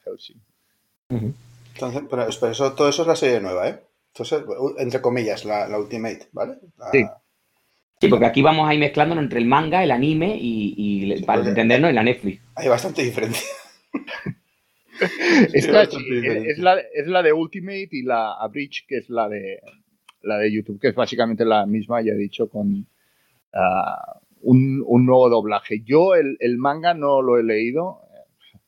Entonces, 1.09 2.03
pero, 2.09 2.27
eso, 2.27 2.73
todo 2.73 2.89
eso 2.89 3.01
es 3.03 3.07
la 3.07 3.15
serie 3.15 3.41
nueva, 3.41 3.69
¿eh? 3.69 3.79
Entonces, 4.13 4.43
entre 4.77 5.01
comillas, 5.01 5.45
la, 5.45 5.77
Ultimate, 5.77 6.27
¿vale? 6.31 6.55
Sí. 6.91 7.05
Sí, 7.99 8.09
porque 8.09 8.25
aquí 8.25 8.41
vamos 8.41 8.67
a 8.67 8.73
ir 8.73 8.79
mezclándonos 8.79 9.23
entre 9.23 9.39
el 9.39 9.45
manga, 9.45 9.83
el 9.83 9.91
anime 9.91 10.37
y, 10.39 11.21
para 11.23 11.47
entendernos, 11.47 11.89
en 11.89 11.95
la 11.95 12.03
Netflix. 12.03 12.41
Hay 12.55 12.67
bastante 12.67 13.03
diferencia. 13.03 13.47
es, 15.53 15.67
la, 17.07 17.23
de 17.23 17.33
Ultimate 17.33 17.89
y 17.91 18.03
la 18.03 18.33
Abridge, 18.33 18.85
que 18.87 18.97
es 18.97 19.09
la 19.09 19.29
de 19.29 19.59
la 20.21 20.37
de 20.37 20.51
YouTube, 20.51 20.79
que 20.79 20.89
es 20.89 20.95
básicamente 20.95 21.45
la 21.45 21.65
misma, 21.65 22.01
ya 22.01 22.13
he 22.13 22.17
dicho, 22.17 22.49
con 22.49 22.87
uh, 23.53 24.19
un, 24.41 25.05
nuevo 25.05 25.29
doblaje. 25.29 25.81
Yo 25.85 26.15
el, 26.15 26.57
manga 26.57 26.93
no 26.93 27.21
lo 27.21 27.37
he 27.37 27.43
leído, 27.43 28.01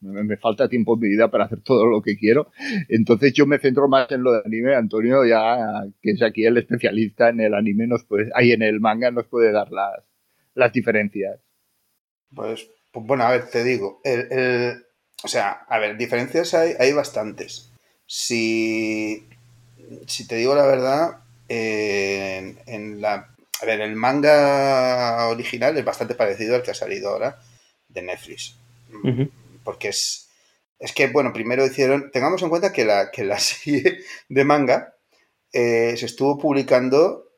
me, 0.01 0.37
falta 0.37 0.69
tiempo 0.69 0.95
en 0.95 0.99
mi 0.99 1.09
vida 1.09 1.29
para 1.29 1.45
hacer 1.45 1.61
todo 1.61 1.85
lo 1.85 2.01
que 2.01 2.17
quiero. 2.17 2.51
Entonces 2.89 3.33
yo 3.33 3.45
me 3.45 3.59
centro 3.59 3.87
más 3.87 4.11
en 4.11 4.23
lo 4.23 4.33
de 4.33 4.41
anime. 4.45 4.75
Antonio, 4.75 5.25
ya 5.25 5.85
que 6.01 6.11
es 6.11 6.21
aquí 6.21 6.45
el 6.45 6.57
especialista 6.57 7.29
en 7.29 7.41
el 7.41 7.53
anime, 7.53 7.87
nos 7.87 8.03
puede, 8.03 8.29
ahí 8.35 8.51
en 8.51 8.61
el 8.61 8.79
manga 8.79 9.11
nos 9.11 9.27
puede 9.27 9.51
dar 9.51 9.71
las, 9.71 10.03
las 10.53 10.71
diferencias. 10.73 11.39
Pues, 12.33 12.69
pues, 12.91 13.05
bueno, 13.05 13.23
a 13.23 13.31
ver, 13.31 13.49
te 13.49 13.63
digo, 13.63 14.01
el, 14.03 14.83
o 15.23 15.27
sea, 15.27 15.51
a 15.67 15.79
ver, 15.79 15.97
diferencias 15.97 16.53
hay, 16.53 16.73
hay 16.79 16.93
bastantes. 16.93 17.71
Si, 18.05 19.27
si 20.05 20.27
te 20.27 20.35
digo 20.35 20.55
la 20.55 20.65
verdad, 20.65 21.19
en, 21.49 23.01
la... 23.01 23.33
A 23.59 23.65
ver, 23.65 23.81
el 23.81 23.95
manga 23.95 25.27
original 25.29 25.75
es 25.77 25.85
bastante 25.85 26.13
parecido 26.13 26.55
al 26.55 26.61
que 26.61 26.71
ha 26.71 26.75
salido 26.75 27.09
ahora 27.09 27.39
de 27.89 28.01
Netflix. 28.03 28.55
Porque 29.67 29.89
es... 29.89 30.29
Es 30.79 30.93
que, 30.93 31.07
bueno, 31.07 31.33
primero 31.33 31.65
hicieron... 31.65 32.09
Tengamos 32.09 32.41
en 32.41 32.47
cuenta 32.47 32.71
que 32.71 32.85
la, 32.85 33.11
que 33.11 33.25
la 33.25 33.37
serie 33.39 33.99
de 34.29 34.45
manga 34.45 34.95
eh, 35.51 35.97
se 35.97 36.05
estuvo 36.05 36.37
publicando 36.37 37.33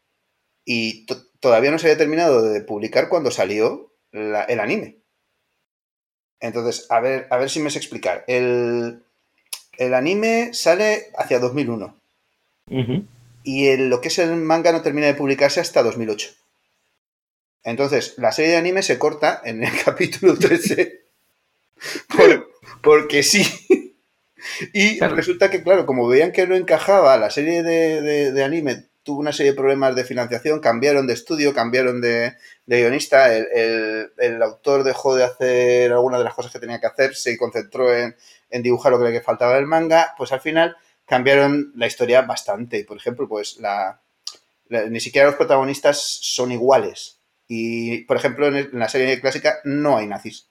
y 0.64 1.08
todavía 1.40 1.72
no 1.72 1.80
se 1.80 1.88
había 1.88 1.98
terminado 1.98 2.44
de 2.44 2.62
publicar 2.62 3.10
cuando 3.10 3.32
salió 3.32 3.96
el 4.12 4.60
anime. 4.60 5.00
Entonces, 6.40 6.86
a 6.92 7.00
ver, 7.00 7.26
a 7.32 7.38
ver 7.38 7.50
si 7.50 7.62
me 7.62 7.72
sé 7.72 7.80
explicar. 7.80 8.26
El, 8.28 9.04
anime 9.80 10.54
sale 10.54 11.08
hacia 11.18 11.40
2001. 11.40 12.00
Y 13.44 13.76
lo 13.78 14.02
que 14.02 14.10
es 14.10 14.20
el 14.20 14.36
manga 14.36 14.72
no 14.72 14.84
termina 14.84 15.08
de 15.08 15.16
publicarse 15.16 15.62
hasta 15.62 15.82
2008. 15.82 16.30
Entonces, 17.64 18.14
la 18.18 18.32
serie 18.32 18.52
de 18.52 18.58
anime 18.58 18.84
se 18.84 19.00
corta 19.00 19.42
en 19.44 19.64
el 19.64 19.72
capítulo 19.84 20.38
13. 20.38 21.09
porque 22.82 23.24
sí. 23.24 23.46
y 24.74 25.00
resulta 25.00 25.50
que, 25.50 25.64
claro, 25.64 25.86
como 25.86 26.08
veían 26.08 26.32
que 26.32 26.48
no 26.48 26.56
encajaba 26.56 27.18
la 27.18 27.30
serie 27.30 27.64
de 27.64 28.44
anime 28.44 28.90
tuvo 29.10 29.22
una 29.22 29.34
serie 29.34 29.54
de 29.54 29.58
problemas 29.58 29.96
de 29.96 30.04
financiación, 30.04 30.60
cambiaron 30.60 31.08
de 31.08 31.14
estudio, 31.14 31.52
cambiaron 31.52 32.00
de, 32.00 32.36
guionista, 32.68 33.36
el, 33.36 34.42
autor 34.44 34.84
dejó 34.84 35.16
de 35.16 35.24
hacer 35.24 35.92
algunas 35.92 36.20
de 36.20 36.26
las 36.26 36.36
cosas 36.36 36.52
que 36.52 36.60
tenía 36.60 36.80
que 36.80 36.86
hacer, 36.86 37.16
se 37.16 37.36
concentró 37.36 37.92
en, 37.92 38.16
dibujar 38.62 38.92
lo 38.92 39.00
que 39.00 39.10
le 39.10 39.22
faltaba 39.22 39.56
del 39.56 39.66
manga, 39.66 40.14
pues 40.16 40.32
al 40.32 40.42
final 40.42 40.76
cambiaron 41.06 41.72
la 41.76 41.88
historia 41.88 42.22
bastante. 42.22 42.86
Por 42.86 42.98
ejemplo, 42.98 43.28
pues 43.28 43.58
la, 43.58 44.00
ni 44.70 45.00
siquiera 45.00 45.28
los 45.28 45.38
protagonistas 45.38 46.00
son 46.22 46.52
iguales. 46.52 47.20
Y, 47.48 48.04
por 48.04 48.18
ejemplo, 48.18 48.46
en, 48.46 48.70
la 48.74 48.90
serie 48.90 49.20
clásica 49.20 49.58
no 49.64 49.98
hay 49.98 50.06
nazis. 50.06 50.49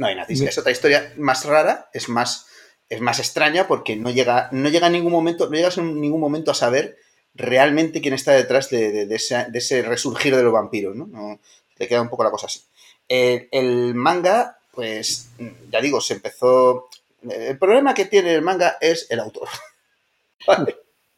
No 0.00 0.06
hay 0.06 0.14
nazis. 0.14 0.40
Es 0.40 0.56
otra 0.56 0.72
historia 0.72 1.12
más 1.18 1.44
rara, 1.44 1.90
es 1.92 2.08
más 2.08 2.46
es 2.88 3.02
más 3.02 3.18
extraña 3.18 3.68
porque 3.68 3.96
no 3.96 4.10
llega, 4.10 4.48
no 4.50 4.70
llega 4.70 4.86
en 4.86 4.94
ningún 4.94 5.12
momento, 5.12 5.50
no 5.50 5.56
llegas 5.56 5.76
en 5.76 6.00
ningún 6.00 6.20
momento 6.20 6.50
a 6.50 6.54
saber 6.54 6.96
realmente 7.34 8.00
quién 8.00 8.14
está 8.14 8.32
detrás 8.32 8.70
de, 8.70 9.06
ese, 9.14 9.82
resurgir 9.82 10.34
de 10.34 10.42
los 10.42 10.54
vampiros, 10.54 10.96
¿no? 10.96 11.38
Te 11.76 11.86
queda 11.86 12.00
un 12.00 12.08
poco 12.08 12.24
la 12.24 12.30
cosa 12.30 12.46
así. 12.46 12.62
el 13.08 13.94
manga, 13.94 14.58
pues, 14.72 15.28
ya 15.70 15.82
digo, 15.82 16.00
se 16.00 16.14
empezó. 16.14 16.88
El 17.28 17.58
problema 17.58 17.92
que 17.92 18.06
tiene 18.06 18.34
el 18.34 18.42
manga 18.42 18.78
es 18.80 19.06
el 19.10 19.20
autor. 19.20 19.48
vale. 20.46 20.76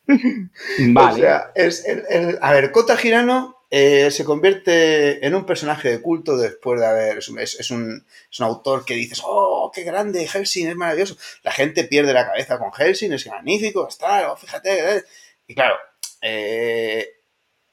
O 0.08 1.16
sea, 1.16 1.52
es 1.54 1.86
el, 1.86 2.36
a 2.42 2.52
ver, 2.52 2.72
Kota 2.72 2.96
Girano 2.96 3.61
eh, 3.74 4.10
se 4.10 4.26
convierte 4.26 5.26
en 5.26 5.34
un 5.34 5.46
personaje 5.46 5.88
de 5.88 6.02
culto 6.02 6.36
después 6.36 6.78
de 6.78 6.86
haber. 6.86 7.18
Es, 7.18 7.70
un, 7.70 8.04
autor 8.40 8.84
que 8.84 8.92
dices, 8.92 9.22
oh, 9.24 9.72
qué 9.74 9.82
grande, 9.82 10.28
Helsing 10.28 10.68
es 10.68 10.76
maravilloso. 10.76 11.16
La 11.42 11.52
gente 11.52 11.84
pierde 11.84 12.12
la 12.12 12.26
cabeza 12.26 12.58
con 12.58 12.70
Helsing, 12.70 13.14
es 13.14 13.26
magnífico, 13.26 13.88
está, 13.88 14.30
oh, 14.30 14.36
fíjate. 14.36 14.96
Eh". 14.96 15.04
Y 15.46 15.54
claro, 15.54 15.76
eh, 16.20 17.14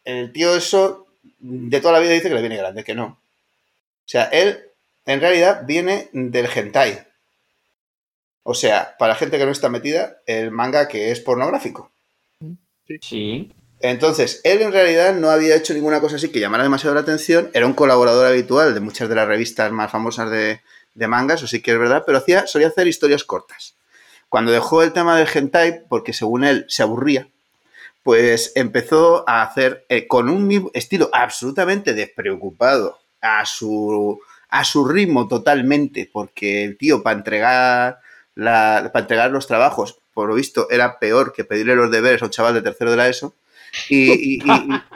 el 0.05 0.31
tío 0.31 0.55
eso 0.55 1.05
de 1.37 1.81
toda 1.81 1.95
la 1.95 1.99
vida 1.99 2.13
dice 2.13 2.29
que 2.29 2.35
le 2.35 2.41
viene 2.41 2.55
grande, 2.55 2.85
que 2.85 2.95
no. 2.95 3.05
O 3.05 4.05
sea, 4.05 4.29
él 4.31 4.71
en 5.05 5.19
realidad 5.19 5.63
viene 5.65 6.07
del 6.13 6.47
hentai. 6.47 7.07
O 8.43 8.53
sea, 8.53 8.95
para 8.97 9.15
gente 9.15 9.37
que 9.37 9.45
no 9.45 9.51
está 9.51 9.67
metida, 9.67 10.21
el 10.25 10.49
manga 10.51 10.87
que 10.87 11.11
es 11.11 11.19
pornográfico. 11.19 11.91
Sí. 13.01 13.51
Entonces, 13.81 14.41
él 14.43 14.61
en 14.61 14.73
realidad 14.73 15.15
no 15.15 15.29
había 15.29 15.55
hecho 15.55 15.73
ninguna 15.73 16.01
cosa 16.01 16.17
así 16.17 16.29
que 16.29 16.39
llamara 16.39 16.63
demasiado 16.63 16.95
la 16.95 17.01
atención, 17.01 17.49
era 17.53 17.65
un 17.65 17.73
colaborador 17.73 18.27
habitual 18.27 18.73
de 18.73 18.81
muchas 18.81 19.07
de 19.07 19.15
las 19.15 19.27
revistas 19.27 19.71
más 19.71 19.91
famosas 19.91 20.29
de, 20.29 20.61
mangas, 21.07 21.41
o 21.43 21.47
sí 21.47 21.61
que 21.61 21.71
es 21.71 21.79
verdad, 21.79 22.03
pero 22.05 22.17
hacía, 22.17 22.45
solía 22.45 22.67
hacer 22.67 22.87
historias 22.87 23.23
cortas. 23.23 23.75
Cuando 24.27 24.51
dejó 24.51 24.83
el 24.83 24.91
tema 24.91 25.17
del 25.17 25.29
hentai, 25.33 25.87
porque 25.87 26.11
según 26.11 26.43
él 26.43 26.65
se 26.67 26.83
aburría, 26.83 27.29
pues 28.03 28.51
empezó 28.55 29.23
a 29.27 29.43
hacer 29.43 29.85
eh, 29.87 30.07
con 30.07 30.29
un 30.29 30.71
estilo 30.73 31.09
absolutamente 31.13 31.93
despreocupado 31.93 32.99
a 33.21 33.45
su, 33.45 34.19
a 34.49 34.65
su 34.65 34.85
ritmo 34.85 35.27
totalmente, 35.27 36.09
porque 36.11 36.65
el 36.65 36.77
tío 36.77 37.01
para 37.01 37.17
entregar, 37.17 37.99
la, 38.35 38.89
para 38.91 39.03
entregar 39.03 39.31
los 39.31 39.47
trabajos, 39.47 39.99
por 40.13 40.27
lo 40.27 40.35
visto, 40.35 40.69
era 40.69 40.99
peor 40.99 41.31
que 41.31 41.45
pedirle 41.45 41.75
los 41.75 41.91
deberes 41.91 42.21
a 42.21 42.25
un 42.25 42.31
chaval 42.31 42.53
de 42.53 42.61
tercero 42.61 42.91
de 42.91 42.97
la 42.97 43.07
ESO. 43.07 43.35
Y, 43.89 44.39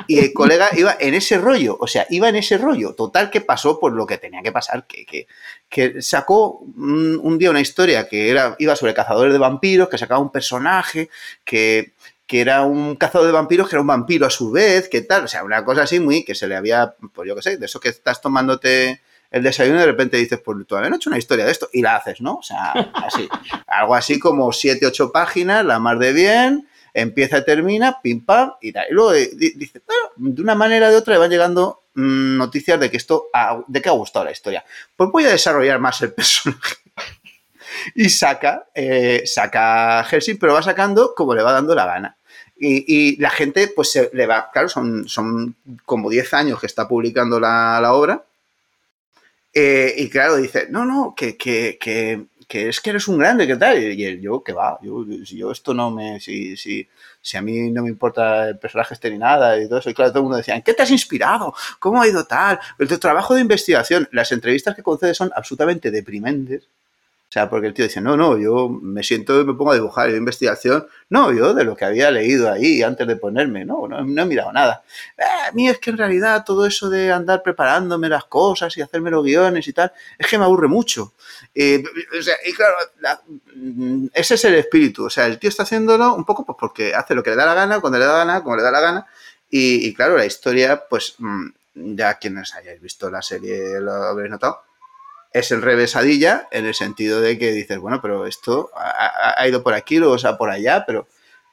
el 0.08 0.34
colega 0.34 0.70
iba 0.76 0.96
en 1.00 1.14
ese 1.14 1.38
rollo, 1.38 1.78
o 1.80 1.88
sea, 1.88 2.06
iba 2.10 2.30
en 2.30 2.36
ese 2.36 2.58
rollo. 2.58 2.94
Total 2.94 3.30
que 3.30 3.42
pasó 3.42 3.80
por 3.80 3.94
lo 3.94 4.06
que 4.06 4.18
tenía 4.18 4.42
que 4.42 4.52
pasar, 4.52 4.86
que, 4.88 5.28
que, 5.70 6.02
sacó 6.02 6.60
un, 6.60 7.38
día 7.38 7.50
una 7.50 7.62
historia 7.62 8.08
que 8.08 8.30
era, 8.30 8.56
iba 8.60 8.76
sobre 8.76 8.94
cazadores 8.94 9.34
de 9.34 9.40
vampiros, 9.40 9.90
que 9.90 9.98
sacaba 9.98 10.20
un 10.20 10.32
personaje, 10.32 11.10
que, 11.44 11.94
que 12.28 12.42
era 12.42 12.64
un 12.64 12.96
cazador 12.96 13.28
de 13.28 13.34
vampiros, 13.34 13.68
que 13.68 13.76
era 13.76 13.82
un 13.82 13.88
vampiro 13.88 14.26
a 14.26 14.30
su 14.30 14.52
vez, 14.52 14.90
que 14.90 15.02
tal, 15.02 15.26
o 15.26 15.28
sea, 15.28 15.44
una 15.44 15.64
cosa 15.64 15.84
así 15.84 16.00
muy 16.00 16.24
que 16.24 16.36
se 16.36 16.48
le 16.48 16.56
había, 16.56 16.96
pues 17.14 17.28
yo 17.28 17.36
qué 17.36 17.42
sé, 17.42 17.58
de 17.58 17.66
eso 17.66 17.80
que 17.80 17.90
estás 17.90 18.22
tomándote 18.22 19.02
el 19.34 19.42
desayuno 19.42 19.78
y 19.78 19.82
de 19.82 19.88
repente 19.88 20.18
dices, 20.18 20.40
pues 20.46 20.66
todavía 20.68 20.90
no 20.90 20.96
he 20.96 20.98
hecho 20.98 21.10
una 21.10 21.18
historia 21.18 21.44
de 21.44 21.52
esto 21.52 21.68
y 21.74 21.82
la 21.82 21.96
haces, 21.96 22.22
¿no? 22.22 22.36
O 22.36 22.44
sea, 22.44 22.72
así, 22.94 23.28
algo 23.68 23.96
así 23.96 24.20
como 24.20 24.54
siete, 24.54 24.86
ocho 24.86 25.12
páginas, 25.12 25.66
la 25.66 25.80
más 25.80 25.98
de 25.98 26.14
bien, 26.14 26.68
empieza 26.94 27.40
y 27.40 27.46
termina, 27.46 28.02
pim 28.02 28.24
pam, 28.24 28.54
y 28.62 28.72
tal. 28.72 28.86
Y 28.90 28.94
luego 28.94 29.12
dice, 29.14 29.82
bueno, 29.86 30.34
de 30.34 30.42
una 30.42 30.56
manera 30.56 30.88
o 30.88 30.92
de 30.92 30.98
otra 30.98 31.14
le 31.14 31.20
van 31.20 31.32
llegando 31.32 31.84
mm, 31.96 32.38
noticias 32.38 32.80
de 32.80 32.92
que 32.92 32.98
esto, 32.98 33.30
de 33.68 33.82
que 33.82 33.90
ha 33.90 33.94
gustado 33.94 34.26
la 34.26 34.32
historia. 34.32 34.64
Pues 34.96 35.10
voy 35.12 35.26
a 35.26 35.30
desarrollar 35.30 35.80
más 35.80 36.02
el 36.02 36.14
personaje. 36.14 36.76
y 37.96 38.10
saca, 38.10 38.68
eh, 38.76 39.24
saca 39.26 40.04
Helsing, 40.04 40.38
pero 40.38 40.54
va 40.54 40.62
sacando 40.62 41.14
como 41.16 41.34
le 41.34 41.44
va 41.44 41.54
dando 41.54 41.76
la 41.76 41.86
gana. 41.86 42.18
Y, 42.66 43.20
la 43.20 43.30
gente, 43.30 43.68
pues 43.68 43.92
se 43.92 44.10
le 44.14 44.26
va, 44.26 44.50
claro, 44.50 44.70
son, 44.70 45.10
son 45.10 45.56
como 45.86 46.10
10 46.10 46.34
años 46.34 46.62
que 46.62 46.68
está 46.68 46.88
publicando 46.88 47.38
la, 47.38 47.92
obra. 47.92 48.24
Eh, 49.54 49.94
y 49.98 50.10
claro, 50.10 50.38
dice, 50.38 50.68
no, 50.70 50.86
no, 50.86 51.14
que, 51.14 51.36
que, 51.36 51.78
que 51.78 52.24
que 52.46 52.70
es 52.70 52.80
que 52.82 52.92
eres 52.92 53.08
un 53.08 53.18
grande, 53.18 53.48
¿qué 53.48 53.56
tal? 53.56 53.78
Y 53.82 54.22
yo, 54.22 54.44
que 54.44 54.54
va, 54.54 54.80
yo, 54.82 55.06
yo 55.06 55.52
esto 55.52 55.74
no 55.74 55.92
me, 55.92 56.20
si, 56.20 56.58
si, 56.58 56.88
si 57.22 57.38
a 57.38 57.42
mí 57.42 57.72
no 57.72 57.84
me 57.84 57.90
importa 57.90 58.50
el 58.50 58.60
personaje 58.60 58.94
este 58.94 59.10
ni 59.12 59.18
nada 59.18 59.62
y 59.62 59.68
todo 59.68 59.80
eso, 59.80 59.90
y 59.90 59.94
claro, 59.94 60.12
todo 60.12 60.20
el 60.20 60.24
mundo 60.24 60.38
decía, 60.38 60.56
¿en 60.56 60.62
qué 60.62 60.74
te 60.74 60.84
has 60.84 60.92
inspirado? 60.92 61.54
¿Cómo 61.80 62.02
ha 62.02 62.08
ido 62.08 62.26
tal? 62.26 62.60
El 62.80 63.00
trabajo 63.00 63.36
de 63.36 63.42
investigación, 63.42 64.08
las 64.12 64.32
entrevistas 64.32 64.76
que 64.76 64.84
concede 64.84 65.14
son 65.14 65.32
absolutamente 65.36 65.92
deprimentes, 65.92 66.68
sea, 67.34 67.50
porque 67.50 67.66
el 67.66 67.74
tío 67.74 67.86
dice, 67.86 68.00
no, 68.00 68.16
no, 68.16 68.38
yo 68.38 68.70
me 68.70 69.02
siento 69.02 69.42
y 69.42 69.44
me 69.44 69.56
pongo 69.56 69.72
a 69.72 69.74
dibujar, 69.74 70.08
yo 70.08 70.16
investigación, 70.16 70.86
no, 71.10 71.34
yo 71.34 71.56
de 71.56 71.64
lo 71.64 71.76
que 71.76 71.84
había 71.84 72.12
leído 72.12 72.52
ahí 72.52 72.84
antes 72.84 73.08
de 73.08 73.16
ponerme, 73.16 73.66
no, 73.66 73.88
no, 73.88 74.22
he 74.22 74.26
mirado 74.26 74.54
nada. 74.54 74.84
Eh, 75.18 75.24
a 75.50 75.52
mí 75.52 75.68
es 75.68 75.80
que 75.80 75.90
en 75.90 75.98
realidad 75.98 76.44
todo 76.46 76.68
eso 76.68 76.92
de 76.92 77.12
andar 77.12 77.42
preparándome 77.42 78.08
las 78.08 78.26
cosas 78.26 78.78
y 78.78 78.84
hacerme 78.84 79.10
los 79.10 79.24
guiones 79.24 79.68
y 79.68 79.74
tal, 79.74 79.92
es 80.16 80.28
que 80.28 80.38
me 80.38 80.44
aburre 80.44 80.68
mucho. 80.68 81.14
Eh, 81.56 81.84
o 82.20 82.22
sea, 82.22 82.36
y 82.46 82.54
claro, 82.54 82.76
mm, 83.56 84.10
ese 84.14 84.36
es 84.36 84.46
el 84.46 84.54
espíritu, 84.54 85.06
o 85.06 85.10
sea, 85.10 85.26
el 85.26 85.40
tío 85.40 85.50
está 85.50 85.64
haciéndolo 85.64 86.14
un 86.14 86.26
poco 86.26 86.46
pues 86.46 86.58
porque 86.60 86.94
hace 86.94 87.16
lo 87.16 87.24
que 87.24 87.32
le 87.32 87.36
da 87.36 87.48
la 87.48 87.56
gana, 87.56 87.80
cuando 87.80 87.98
le 87.98 88.06
da 88.06 88.12
la 88.12 88.26
gana, 88.26 88.44
como 88.44 88.58
le 88.58 88.62
da 88.62 88.70
la 88.70 88.80
gana, 88.80 89.08
y, 89.50 89.88
y 89.88 89.94
claro, 89.96 90.18
la 90.18 90.28
historia, 90.28 90.84
pues 90.88 91.16
mm, 91.18 91.48
ya 91.74 92.14
quienes 92.20 92.54
hayáis 92.54 92.80
visto 92.80 93.10
la 93.10 93.24
serie 93.24 93.82
lo 93.82 93.92
habréis 93.92 94.30
notado, 94.30 94.62
es 95.34 95.52
el 95.52 95.64
revesadilla 95.64 96.48
en 96.52 96.66
el 96.66 96.76
sentido 96.76 97.20
de 97.20 97.38
que 97.40 97.52
dices, 97.52 97.80
bueno, 97.80 98.02
pero 98.02 98.28
esto 98.28 98.70
ha, 98.76 99.48
ido 99.48 99.64
por 99.64 99.74
aquí, 99.74 99.98
luego 99.98 100.20
sea 100.20 100.38
por 100.38 100.52
allá, 100.52 100.84
pero, 100.86 101.08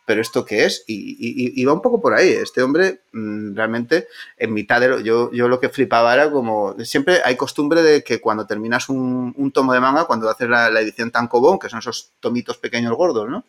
pero 0.05 0.21
¿esto 0.21 0.45
qué 0.45 0.67
es? 0.67 0.85
Y, 0.87 1.65
va 1.65 1.73
un 1.73 1.81
poco 1.81 1.99
por 1.99 2.13
ahí. 2.13 2.29
Este 2.29 2.63
hombre 2.63 3.01
mm, 3.13 3.57
realmente 3.57 4.07
en 4.37 4.53
mitad 4.53 4.81
de 4.81 4.89
lo, 4.89 5.01
yo, 5.01 5.33
yo 5.33 5.49
lo 5.49 5.59
que 5.61 5.71
flipaba 5.71 6.13
era 6.13 6.31
como, 6.31 6.77
siempre 6.85 7.21
hay 7.25 7.37
costumbre 7.37 7.83
de 7.83 8.05
que 8.05 8.21
cuando 8.21 8.47
terminas 8.47 8.91
un, 8.91 9.51
tomo 9.55 9.73
de 9.73 9.81
manga, 9.81 10.05
cuando 10.05 10.29
haces 10.29 10.49
la, 10.49 10.69
edición 10.81 11.11
tan 11.11 11.27
cobón, 11.27 11.59
que 11.59 11.71
son 11.71 11.79
esos 11.79 12.13
tomitos 12.21 12.59
pequeños 12.59 12.95
gordos, 12.95 13.29
¿no? 13.29 13.45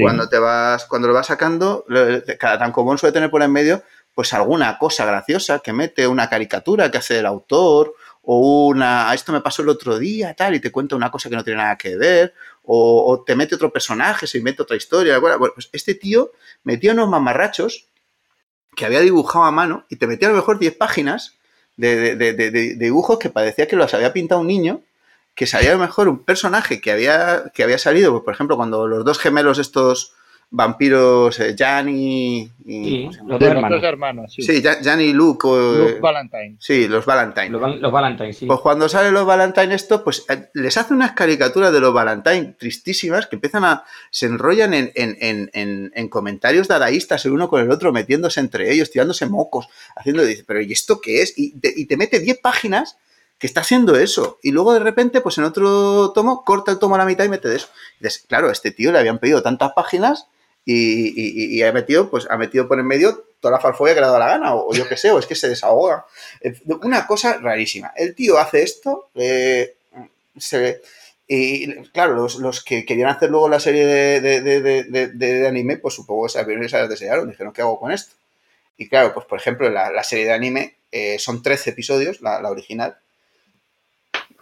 Cuando 0.00 0.28
te 0.28 0.38
vas, 0.38 0.84
cuando 0.84 1.08
lo 1.08 1.14
vas 1.14 1.26
sacando, 1.26 1.84
cada 2.38 2.56
tancobón 2.56 2.98
suele 2.98 3.12
tener 3.12 3.30
por 3.32 3.42
en 3.42 3.50
medio 3.50 3.82
pues 4.18 4.34
alguna 4.34 4.78
cosa 4.78 5.04
graciosa 5.04 5.60
que 5.60 5.72
mete, 5.72 6.08
una 6.08 6.28
caricatura 6.28 6.90
que 6.90 6.98
hace 6.98 7.20
el 7.20 7.26
autor, 7.26 7.94
o 8.30 8.66
una, 8.66 9.14
esto 9.14 9.32
me 9.32 9.40
pasó 9.40 9.62
el 9.62 9.70
otro 9.70 9.98
día, 9.98 10.34
tal, 10.34 10.54
y 10.54 10.60
te 10.60 10.70
cuenta 10.70 10.94
una 10.94 11.10
cosa 11.10 11.30
que 11.30 11.36
no 11.36 11.42
tiene 11.42 11.62
nada 11.62 11.78
que 11.78 11.96
ver, 11.96 12.34
o, 12.62 13.24
te 13.26 13.34
mete 13.34 13.54
otro 13.54 13.72
personaje, 13.72 14.26
se 14.26 14.42
mete 14.42 14.60
otra 14.60 14.76
historia. 14.76 15.18
Bueno, 15.18 15.38
pues 15.38 15.70
este 15.72 15.94
tío 15.94 16.32
metía 16.62 16.92
unos 16.92 17.08
mamarrachos 17.08 17.86
que 18.76 18.84
había 18.84 19.00
dibujado 19.00 19.46
a 19.46 19.50
mano 19.50 19.86
y 19.88 19.96
te 19.96 20.06
metía 20.06 20.28
a 20.28 20.32
lo 20.32 20.36
mejor 20.36 20.58
10 20.58 20.76
páginas 20.76 21.38
de, 21.78 22.16
de, 22.16 22.74
dibujos 22.76 23.18
que 23.18 23.30
parecía 23.30 23.66
que 23.66 23.76
los 23.76 23.94
había 23.94 24.12
pintado 24.12 24.42
un 24.42 24.48
niño, 24.48 24.82
que 25.34 25.46
salía 25.46 25.70
a 25.70 25.76
lo 25.76 25.80
mejor 25.80 26.06
un 26.08 26.22
personaje 26.22 26.82
que 26.82 26.92
había, 26.92 27.50
que 27.54 27.62
había 27.62 27.78
salido, 27.78 28.12
pues, 28.12 28.24
por 28.24 28.34
ejemplo, 28.34 28.56
cuando 28.56 28.86
los 28.86 29.06
dos 29.06 29.18
gemelos 29.18 29.58
estos 29.58 30.12
vampiros 30.50 31.38
eh, 31.40 31.54
Jan 31.58 31.88
y, 31.90 32.50
los 33.26 33.38
dos 33.38 33.82
hermanos. 33.82 34.32
sí. 34.32 34.42
sí, 34.42 34.62
Jan 34.62 35.00
y 35.00 35.12
Luke. 35.12 35.46
Luke 35.46 36.00
Valentine. 36.00 36.56
Sí, 36.58 36.88
los 36.88 37.04
Valentine. 37.04 37.50
Los, 37.50 37.92
Valentine, 37.92 38.32
sí. 38.32 38.46
Pues 38.46 38.60
cuando 38.60 38.88
salen 38.88 39.12
los 39.12 39.26
Valentine 39.26 39.74
esto, 39.74 40.02
pues 40.02 40.24
eh, 40.28 40.48
les 40.54 40.76
hace 40.78 40.94
unas 40.94 41.12
caricaturas 41.12 41.72
de 41.72 41.80
los 41.80 41.92
Valentine 41.92 42.54
tristísimas 42.58 43.26
que 43.26 43.36
empiezan 43.36 43.64
a... 43.64 43.84
se 44.10 44.26
enrollan 44.26 44.72
en, 44.72 44.90
en, 44.94 45.50
en, 45.52 45.92
en 45.94 46.08
comentarios 46.08 46.66
dadaístas 46.66 47.24
el 47.26 47.32
uno 47.32 47.48
con 47.48 47.60
el 47.60 47.70
otro, 47.70 47.92
metiéndose 47.92 48.40
entre 48.40 48.72
ellos, 48.72 48.90
tirándose 48.90 49.26
mocos, 49.26 49.68
haciendo... 49.96 50.24
Dice, 50.24 50.44
pero 50.46 50.62
¿y 50.62 50.72
esto 50.72 51.00
qué 51.00 51.22
es? 51.22 51.34
Y 51.36 51.58
te, 51.58 51.72
y 51.76 51.84
te 51.84 51.96
mete 51.96 52.20
10 52.20 52.38
páginas 52.38 52.96
que 53.38 53.46
está 53.46 53.60
haciendo 53.60 53.96
eso. 53.96 54.38
Y 54.42 54.50
luego 54.50 54.72
de 54.72 54.80
repente, 54.80 55.20
pues 55.20 55.36
en 55.38 55.44
otro 55.44 56.12
tomo, 56.12 56.42
corta 56.44 56.72
el 56.72 56.78
tomo 56.78 56.94
a 56.94 56.98
la 56.98 57.04
mitad 57.04 57.24
y 57.24 57.28
mete 57.28 57.48
de 57.48 57.56
eso. 57.56 57.68
Y 58.00 58.04
dices, 58.04 58.24
claro, 58.26 58.48
a 58.48 58.52
este 58.52 58.70
tío 58.70 58.92
le 58.92 58.98
habían 58.98 59.18
pedido 59.18 59.42
tantas 59.42 59.72
páginas 59.74 60.26
y, 60.70 61.62
ha 61.62 61.72
metido, 61.72 62.10
pues 62.10 62.26
ha 62.28 62.36
metido 62.36 62.68
por 62.68 62.78
en 62.78 62.86
medio 62.86 63.24
toda 63.40 63.52
la 63.52 63.60
farfolla 63.60 63.94
que 63.94 64.00
le 64.00 64.06
ha 64.06 64.10
dado 64.10 64.18
la 64.18 64.28
gana, 64.28 64.54
o, 64.54 64.72
yo 64.74 64.86
qué 64.86 64.96
sé, 64.96 65.10
o 65.10 65.18
es 65.18 65.26
que 65.26 65.34
se 65.34 65.48
desahoga. 65.48 66.04
Eh, 66.40 66.54
una 66.66 67.06
cosa 67.06 67.38
rarísima. 67.38 67.92
El 67.96 68.14
tío 68.14 68.38
hace 68.38 68.62
esto, 68.62 69.08
eh, 69.14 69.76
se, 70.36 70.82
y 71.26 71.74
claro, 71.88 72.14
los, 72.14 72.64
que 72.64 72.84
querían 72.84 73.08
hacer 73.08 73.30
luego 73.30 73.48
la 73.48 73.60
serie 73.60 73.86
de, 73.86 75.46
anime, 75.48 75.78
pues 75.78 75.94
supongo 75.94 76.24
que 76.24 76.32
se 76.32 76.38
abrieron 76.38 76.66
desearon, 76.88 77.30
dijeron, 77.30 77.52
¿qué 77.52 77.62
hago 77.62 77.78
con 77.78 77.92
esto? 77.92 78.14
Y 78.76 78.88
claro, 78.88 79.14
pues 79.14 79.26
por 79.26 79.38
ejemplo, 79.38 79.70
la, 79.70 80.02
serie 80.04 80.26
de 80.26 80.32
anime 80.32 80.76
eh, 80.92 81.18
son 81.18 81.42
13 81.42 81.70
episodios, 81.70 82.20
la, 82.20 82.42
la 82.42 82.50
original, 82.50 82.96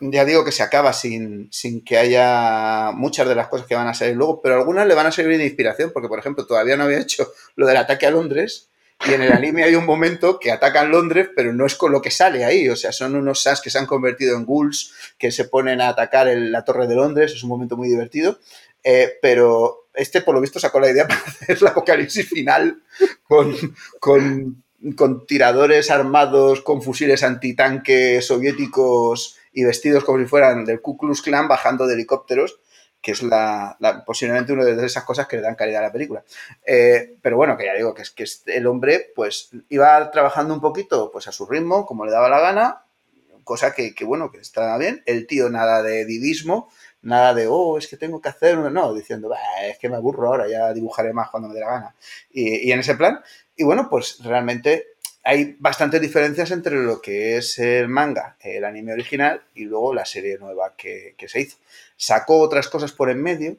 ya 0.01 0.25
digo 0.25 0.45
que 0.45 0.53
se 0.53 0.63
acaba 0.63 0.93
sin, 0.93 1.49
sin, 1.51 1.83
que 1.83 1.97
haya 1.97 2.93
muchas 2.93 3.29
de 3.29 3.35
las 3.35 3.49
cosas 3.49 3.67
que 3.67 3.75
van 3.75 3.89
a 3.89 3.95
salir 3.95 4.17
luego, 4.17 4.41
pero 4.43 4.57
algunas 4.57 4.87
le 4.87 4.95
van 4.95 5.07
a 5.07 5.13
servir 5.13 5.39
de 5.39 5.47
inspiración, 5.47 5.91
porque 5.93 6.09
por 6.09 6.19
ejemplo 6.19 6.47
todavía 6.47 6.77
no 6.77 6.85
había 6.85 7.01
hecho 7.01 7.33
lo 7.55 7.67
del 7.67 7.79
ataque 7.79 8.07
a 8.07 8.11
Londres, 8.11 8.69
y 9.07 9.13
en 9.13 9.23
el 9.23 9.33
anime 9.33 9.63
hay 9.63 9.75
un 9.75 9.85
momento 9.85 10.39
que 10.39 10.51
atacan 10.51 10.91
Londres, 10.91 11.29
pero 11.37 11.53
no 11.53 11.67
es 11.67 11.75
con 11.75 11.93
lo 11.93 12.01
que 12.01 12.11
sale 12.11 12.45
ahí, 12.45 12.69
o 12.69 12.77
sea, 12.77 12.93
son 12.93 13.15
unos 13.15 13.43
SAS 13.43 13.61
que 13.61 13.71
se 13.71 13.79
han 13.79 13.87
convertido 13.87 14.37
en 14.37 14.47
ghouls, 14.47 14.93
que 15.19 15.31
se 15.31 15.45
ponen 15.45 15.81
a 15.81 15.89
atacar 15.89 16.29
la 16.29 16.65
torre 16.65 16.87
de 16.87 16.95
Londres, 16.95 17.33
es 17.33 17.43
un 17.43 17.51
momento 17.51 17.77
muy 17.77 17.89
divertido, 17.89 18.39
eh, 18.83 19.19
pero 19.21 19.89
este 19.95 20.21
por 20.21 20.35
lo 20.35 20.41
visto 20.41 20.61
sacó 20.61 20.79
la 20.79 20.91
idea 20.91 21.07
para 21.09 21.21
hacer 21.21 21.61
la 21.63 21.71
apocalipsis 21.71 22.29
final 22.29 22.83
con, 23.25 23.55
con, 23.99 24.63
con 24.95 25.27
tiradores 25.27 25.91
armados, 25.91 26.61
con 26.61 26.83
fusiles 26.83 27.23
antitanques 27.23 28.27
soviéticos 28.27 29.39
y 29.53 29.65
vestidos 29.65 30.05
como 30.05 30.19
si 30.19 30.27
fueran 30.27 30.65
del 30.65 30.81
Ku 30.81 30.97
Klux 30.97 31.23
Klan 31.23 31.49
bajando 31.49 31.87
de 31.87 31.95
helicópteros, 31.95 32.61
que 33.01 33.13
es 33.13 33.23
la, 33.23 33.77
posiblemente 34.05 34.53
una 34.53 34.65
de 34.65 34.87
esas 34.87 35.05
cosas 35.05 35.27
que 35.27 35.37
le 35.37 35.43
dan 35.43 35.55
calidad 35.55 35.83
a 35.83 35.87
la 35.87 35.93
película. 35.93 36.25
Eh, 36.65 37.17
pero 37.23 37.37
bueno, 37.37 37.57
que 37.57 37.65
ya 37.65 37.75
digo, 37.75 37.95
que 37.95 38.03
es 38.03 38.11
que 38.11 38.25
el 38.53 38.67
hombre 38.67 39.13
pues 39.15 39.51
iba 39.69 40.11
trabajando 40.11 40.55
un 40.55 40.61
poquito 40.61 41.11
pues 41.11 41.27
a 41.29 41.33
su 41.33 41.47
ritmo, 41.47 41.87
como 41.87 42.05
le 42.05 42.13
daba 42.13 42.29
la 42.29 42.41
gana, 42.41 42.83
cosa 43.47 43.73
que, 43.73 43.95
bueno, 44.05 44.33
que 44.33 44.39
estaba 44.39 44.77
bien. 44.77 45.05
El 45.07 45.29
tío 45.29 45.49
nada 45.51 45.81
de 45.81 46.05
divismo, 46.05 46.69
nada 47.07 47.35
de, 47.35 47.47
oh, 47.49 47.79
es 47.79 47.87
que 47.87 47.97
tengo 47.97 48.21
que 48.21 48.29
hacer, 48.29 48.59
no, 48.59 48.95
diciendo, 48.95 49.33
es 49.63 49.79
que 49.79 49.89
me 49.89 49.97
aburro 49.97 50.29
ahora, 50.29 50.49
ya 50.49 50.73
dibujaré 50.73 51.13
más 51.13 51.31
cuando 51.31 51.49
me 51.49 51.55
dé 51.55 51.61
la 51.61 51.71
gana. 51.71 51.95
Y, 52.31 52.69
y 52.69 52.73
en 52.73 52.81
ese 52.81 52.95
plan, 52.95 53.21
y 53.57 53.65
bueno, 53.65 53.89
pues 53.89 54.19
realmente 54.23 54.97
hay 55.27 55.57
bastantes 55.59 56.01
diferencias 56.01 56.53
entre 56.53 56.77
lo 56.77 57.01
que 57.01 57.37
es 57.37 57.59
el 57.59 57.89
manga, 57.89 58.37
el 58.41 58.65
anime 58.65 58.93
original, 58.93 59.43
y 59.57 59.65
luego 59.65 59.93
la 59.93 60.05
serie 60.05 60.39
nueva 60.39 60.75
que, 60.77 61.17
se 61.27 61.41
hizo. 61.41 61.57
Sacó 61.97 62.39
otras 62.39 62.69
cosas 62.69 62.93
por 62.93 63.11
en 63.11 63.21
medio, 63.21 63.57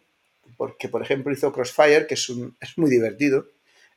porque 0.56 0.88
por 0.88 1.02
ejemplo 1.02 1.34
hizo 1.34 1.52
Crossfire, 1.52 2.08
que 2.08 2.14
es, 2.14 2.30
un, 2.30 2.56
es 2.62 2.78
muy 2.78 2.90
divertido. 2.90 3.48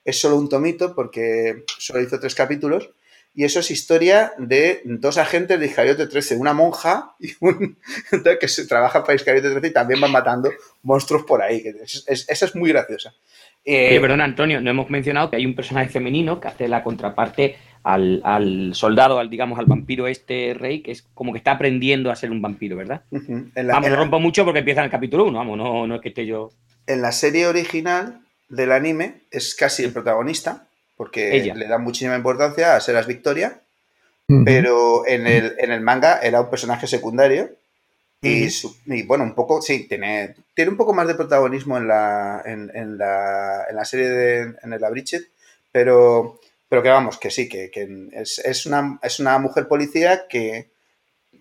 Es 0.04 0.18
solo 0.18 0.34
un 0.34 0.48
tomito 0.48 0.96
porque 0.96 1.64
solo 1.78 2.02
hizo 2.02 2.18
tres 2.18 2.34
capítulos. 2.34 2.90
Y 3.34 3.44
eso 3.44 3.60
es 3.60 3.70
historia 3.70 4.32
de 4.38 4.82
dos 4.84 5.16
agentes 5.16 5.58
de 5.60 5.66
Iscariote 5.66 6.06
13, 6.06 6.36
una 6.36 6.52
monja 6.52 7.14
y 7.20 7.32
un 7.40 7.78
que 8.40 8.48
se 8.48 8.66
trabaja 8.66 9.02
para 9.02 9.14
Iscariote 9.14 9.50
13 9.50 9.68
y 9.68 9.72
también 9.72 10.00
van 10.00 10.12
matando 10.12 10.50
monstruos 10.82 11.24
por 11.24 11.42
ahí. 11.42 11.62
esa 12.06 12.44
es 12.44 12.54
muy 12.56 12.70
graciosa. 12.70 13.14
Eh, 13.64 14.00
perdón, 14.00 14.22
Antonio, 14.22 14.60
no 14.60 14.70
hemos 14.70 14.88
mencionado 14.90 15.30
que 15.30 15.36
hay 15.36 15.46
un 15.46 15.54
personaje 15.54 15.90
femenino 15.90 16.40
que 16.40 16.48
hace 16.48 16.66
la 16.66 16.82
contraparte 16.82 17.56
al, 17.82 18.72
soldado, 18.74 19.18
al 19.18 19.30
digamos, 19.30 19.58
al 19.58 19.66
vampiro 19.66 20.06
este 20.06 20.54
rey, 20.54 20.82
que 20.82 20.92
es 20.92 21.02
como 21.14 21.32
que 21.32 21.38
está 21.38 21.52
aprendiendo 21.52 22.10
a 22.10 22.16
ser 22.16 22.30
un 22.30 22.42
vampiro, 22.42 22.76
¿verdad? 22.76 23.02
vamos, 23.10 23.90
lo 23.90 23.96
rompo 23.96 24.18
mucho 24.18 24.44
porque 24.44 24.60
empieza 24.60 24.80
en 24.80 24.86
el 24.86 24.90
capítulo 24.90 25.24
1, 25.24 25.38
vamos, 25.38 25.58
no, 25.58 25.86
no 25.86 25.94
es 25.94 26.00
que 26.00 26.08
esté 26.08 26.26
yo. 26.26 26.50
En 26.86 27.02
la 27.02 27.12
serie 27.12 27.46
original 27.46 28.20
del 28.48 28.72
anime 28.72 29.22
es 29.30 29.54
casi 29.54 29.84
el 29.84 29.92
protagonista, 29.92 30.66
porque 31.00 31.50
le 31.56 31.66
da 31.66 31.78
muchísima 31.78 32.14
importancia 32.14 32.76
a 32.76 32.80
Seras 32.82 33.06
Victoria, 33.06 33.62
pero 34.44 35.06
en 35.06 35.26
el, 35.26 35.54
en 35.56 35.72
el 35.72 35.80
manga 35.80 36.20
era 36.20 36.42
un 36.42 36.50
personaje 36.50 36.86
secundario 36.86 37.56
y, 38.20 38.50
bueno, 39.06 39.24
un 39.24 39.34
poco, 39.34 39.62
sí, 39.62 39.88
tiene, 39.88 40.34
tiene 40.52 40.72
un 40.72 40.76
poco 40.76 40.92
más 40.92 41.08
de 41.08 41.14
protagonismo 41.14 41.78
en 41.78 41.88
la, 41.88 42.42
en, 42.44 42.98
la, 42.98 43.64
en 43.70 43.76
la 43.76 43.84
serie 43.86 44.10
de 44.10 44.54
en 44.62 44.72
el 44.74 44.84
Abridged, 44.84 45.22
pero, 45.72 46.38
pero 46.68 46.82
que 46.82 46.90
vamos, 46.90 47.16
que 47.16 47.30
sí, 47.30 47.48
que, 47.48 47.70
es, 48.12 48.66
una, 48.66 48.98
es 49.02 49.20
una 49.20 49.38
mujer 49.38 49.68
policía 49.68 50.26
que, 50.28 50.68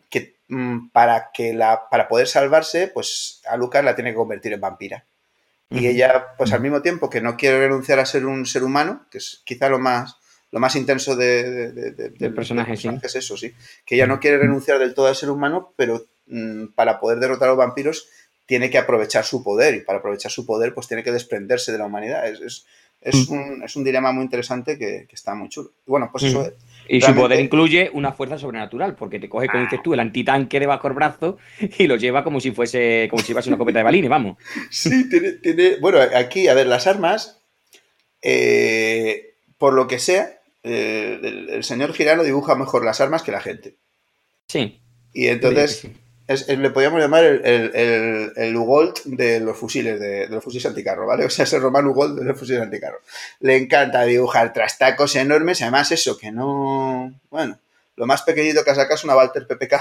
que 0.09 0.35
mm, 0.47 0.87
para, 0.93 1.31
que 1.33 1.53
la, 1.53 1.89
para 1.89 2.07
poder 2.07 2.29
salvarse, 2.29 2.87
pues 2.87 3.41
a 3.45 3.57
Lucas 3.57 3.83
la 3.83 3.93
tiene 3.93 4.11
que 4.11 4.15
convertir 4.15 4.53
en 4.53 4.61
vampira. 4.61 5.03
Y 5.71 5.85
ella, 5.85 6.35
pues 6.37 6.51
al 6.51 6.61
mismo 6.61 6.81
tiempo 6.81 7.09
que 7.09 7.21
no 7.21 7.37
quiere 7.37 7.59
renunciar 7.59 7.99
a 7.99 8.05
ser 8.05 8.25
un 8.25 8.45
ser 8.45 8.63
humano, 8.63 9.05
que 9.11 9.19
es 9.19 9.43
quizá 9.45 9.69
lo 9.69 9.77
más, 9.77 10.17
lo 10.51 10.59
más 10.59 10.75
intenso 10.75 11.15
de, 11.15 11.71
del 11.71 12.33
personaje, 12.33 12.75
sí. 12.75 12.89
es 13.03 13.15
eso, 13.15 13.37
sí. 13.37 13.53
Que 13.85 13.95
ella 13.95 14.07
no 14.07 14.19
quiere 14.19 14.39
renunciar 14.39 14.79
del 14.79 14.95
todo 14.95 15.07
al 15.07 15.15
ser 15.15 15.29
humano, 15.29 15.73
pero 15.75 16.07
Mm, 16.29 16.67
para 16.75 16.99
poder 16.99 17.19
derrotar 17.19 17.47
a 17.47 17.51
los 17.51 17.57
vampiros 17.57 18.07
tiene 18.45 18.69
que 18.69 18.77
aprovechar 18.77 19.25
su 19.25 19.43
poder 19.43 19.73
y 19.73 19.81
para 19.81 19.97
aprovechar 19.97 20.31
su 20.31 20.45
poder 20.45 20.75
pues 20.75 20.87
tiene 20.87 21.03
que 21.03 21.11
desprenderse 21.11 21.71
de 21.71 21.79
la 21.79 21.85
humanidad. 21.85 22.27
Es, 22.27 22.65
es, 23.01 23.29
mm. 23.29 23.33
un, 23.33 23.63
es 23.63 23.75
un, 23.75 23.83
dilema 23.83 24.11
muy 24.11 24.23
interesante 24.23 24.77
que, 24.77 25.07
está 25.11 25.33
muy 25.33 25.49
chulo. 25.49 25.71
bueno, 25.87 26.09
pues 26.11 26.25
eso... 26.25 26.51
Y 26.91 27.01
su 27.01 27.13
poder 27.13 27.39
incluye 27.39 27.91
una 27.93 28.13
fuerza 28.13 28.39
sobrenatural, 28.39 28.95
porque 28.95 29.19
te 29.19 29.29
coge, 29.29 29.47
como 29.47 29.63
dices 29.63 29.79
tú, 29.83 29.93
el 29.93 29.99
antitanque 29.99 30.59
debajo 30.59 30.87
del 30.87 30.95
brazo 30.95 31.37
y 31.77 31.85
lo 31.85 31.95
lleva 31.97 32.23
como 32.23 32.39
si 32.39 32.51
fuese, 32.51 33.07
como 33.11 33.21
si 33.21 33.31
una 33.31 33.57
copeta 33.57 33.79
de 33.79 33.83
balines, 33.83 34.09
vamos. 34.09 34.37
Sí, 34.71 35.07
tiene, 35.07 35.33
tiene, 35.33 35.77
Bueno, 35.79 35.99
aquí, 36.15 36.47
a 36.47 36.55
ver, 36.55 36.65
las 36.65 36.87
armas, 36.87 37.41
eh, 38.23 39.35
por 39.59 39.73
lo 39.73 39.87
que 39.87 39.99
sea, 39.99 40.39
eh, 40.63 41.19
el, 41.21 41.63
señor 41.63 41.93
Girano 41.93 42.23
dibuja 42.23 42.55
mejor 42.55 42.83
las 42.83 43.01
armas 43.01 43.21
que 43.21 43.31
la 43.31 43.41
gente. 43.41 43.75
Sí. 44.47 44.81
Y 45.13 45.27
entonces 45.27 45.87
le 46.29 46.69
podríamos 46.69 47.01
llamar 47.01 47.23
el, 47.23 47.43
el, 47.43 48.31
el, 48.35 48.55
Ugold 48.55 49.03
de 49.05 49.39
los 49.39 49.57
fusiles, 49.57 49.99
de, 49.99 50.27
los 50.27 50.43
fusiles 50.43 50.67
anticarro, 50.67 51.07
¿vale? 51.07 51.25
O 51.29 51.29
sea, 51.29 51.43
es 51.43 51.53
el 51.53 51.61
Román 51.61 51.87
Ugold 51.87 52.19
de 52.19 52.25
los 52.25 52.37
fusiles 52.37 52.61
anticarro. 52.61 52.99
Le 53.39 53.57
encanta 53.57 54.03
dibujar 54.03 54.53
trastacos 54.53 55.15
enormes, 55.15 55.61
además 55.61 55.91
eso, 55.91 56.17
que 56.17 56.31
no... 56.31 57.13
Bueno, 57.31 57.59
lo 57.95 58.05
más 58.05 58.21
pequeñito 58.21 58.63
que 58.63 58.71
ha 58.71 58.75
sacado 58.75 58.95
es 58.95 59.03
una 59.03 59.15
Walter 59.15 59.47
PPK. 59.47 59.73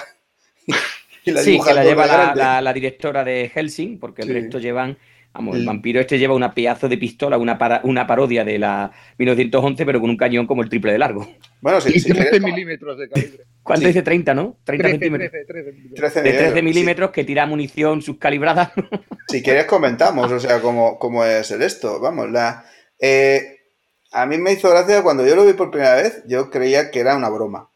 y 1.25 1.31
la 1.33 1.43
sí, 1.43 1.61
que 1.61 1.75
la 1.75 1.85
lleva 1.85 2.07
la, 2.07 2.63
la, 2.63 2.73
directora 2.73 3.25
de 3.25 3.51
Helsing, 3.55 3.99
porque 3.99 4.23
el 4.23 4.29
resto 4.29 4.59
llevan 4.59 4.97
Vamos, 5.35 5.57
el 5.57 5.64
vampiro 5.64 6.01
este 6.01 6.19
lleva 6.19 6.35
una 6.35 6.53
pedazo 6.53 6.88
de 6.88 6.99
pistola, 6.99 7.38
una, 7.38 7.59
una 7.85 8.07
parodia 8.07 8.45
de 8.45 8.59
la 8.59 8.91
1911, 9.19 9.87
pero 9.87 10.01
con 10.01 10.11
un 10.11 10.17
cañón 10.17 10.47
como 10.47 10.62
el 10.62 10.69
triple 10.69 10.93
de 10.93 10.99
largo. 10.99 11.29
Bueno, 11.61 11.81
sí, 11.81 12.01
sí 12.01 12.12
13 12.12 12.41
milímetros 12.41 12.99
de 12.99 13.09
calibre. 13.09 13.45
¿Cuánto 13.62 13.87
dice 13.87 14.03
30, 14.03 14.35
no? 14.35 14.57
30 14.64 14.88
centímetros. 14.88 15.31
13, 15.95 16.23
de 16.23 16.33
13 16.33 16.62
milímetros 16.62 17.11
que 17.11 17.25
tira 17.25 17.47
munición 17.47 18.03
subcalibrada. 18.03 18.73
Si 19.29 19.43
quieres 19.43 19.67
comentamos, 19.67 20.33
o 20.33 20.41
sea, 20.41 20.61
cómo, 20.61 20.99
cómo 20.99 21.25
es 21.25 21.51
el 21.51 21.62
esto. 21.62 22.01
Vamos, 22.01 22.31
la... 22.31 22.64
Eh, 22.99 23.59
a 24.11 24.27
mí 24.27 24.38
me 24.38 24.53
hizo 24.53 24.71
gracia 24.71 25.03
cuando 25.03 25.27
yo 25.27 25.37
lo 25.37 25.45
vi 25.45 25.53
por 25.53 25.71
primera 25.71 25.97
vez, 25.97 26.23
yo 26.27 26.51
creía 26.51 26.91
que 26.91 27.01
era 27.01 27.17
una 27.17 27.29
broma. 27.29 27.71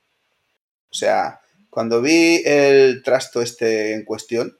O 0.90 0.94
sea, 0.94 1.40
cuando 1.68 2.00
vi 2.02 2.42
el 2.44 3.02
trasto 3.02 3.42
este 3.42 3.94
en 3.94 4.04
cuestión, 4.04 4.56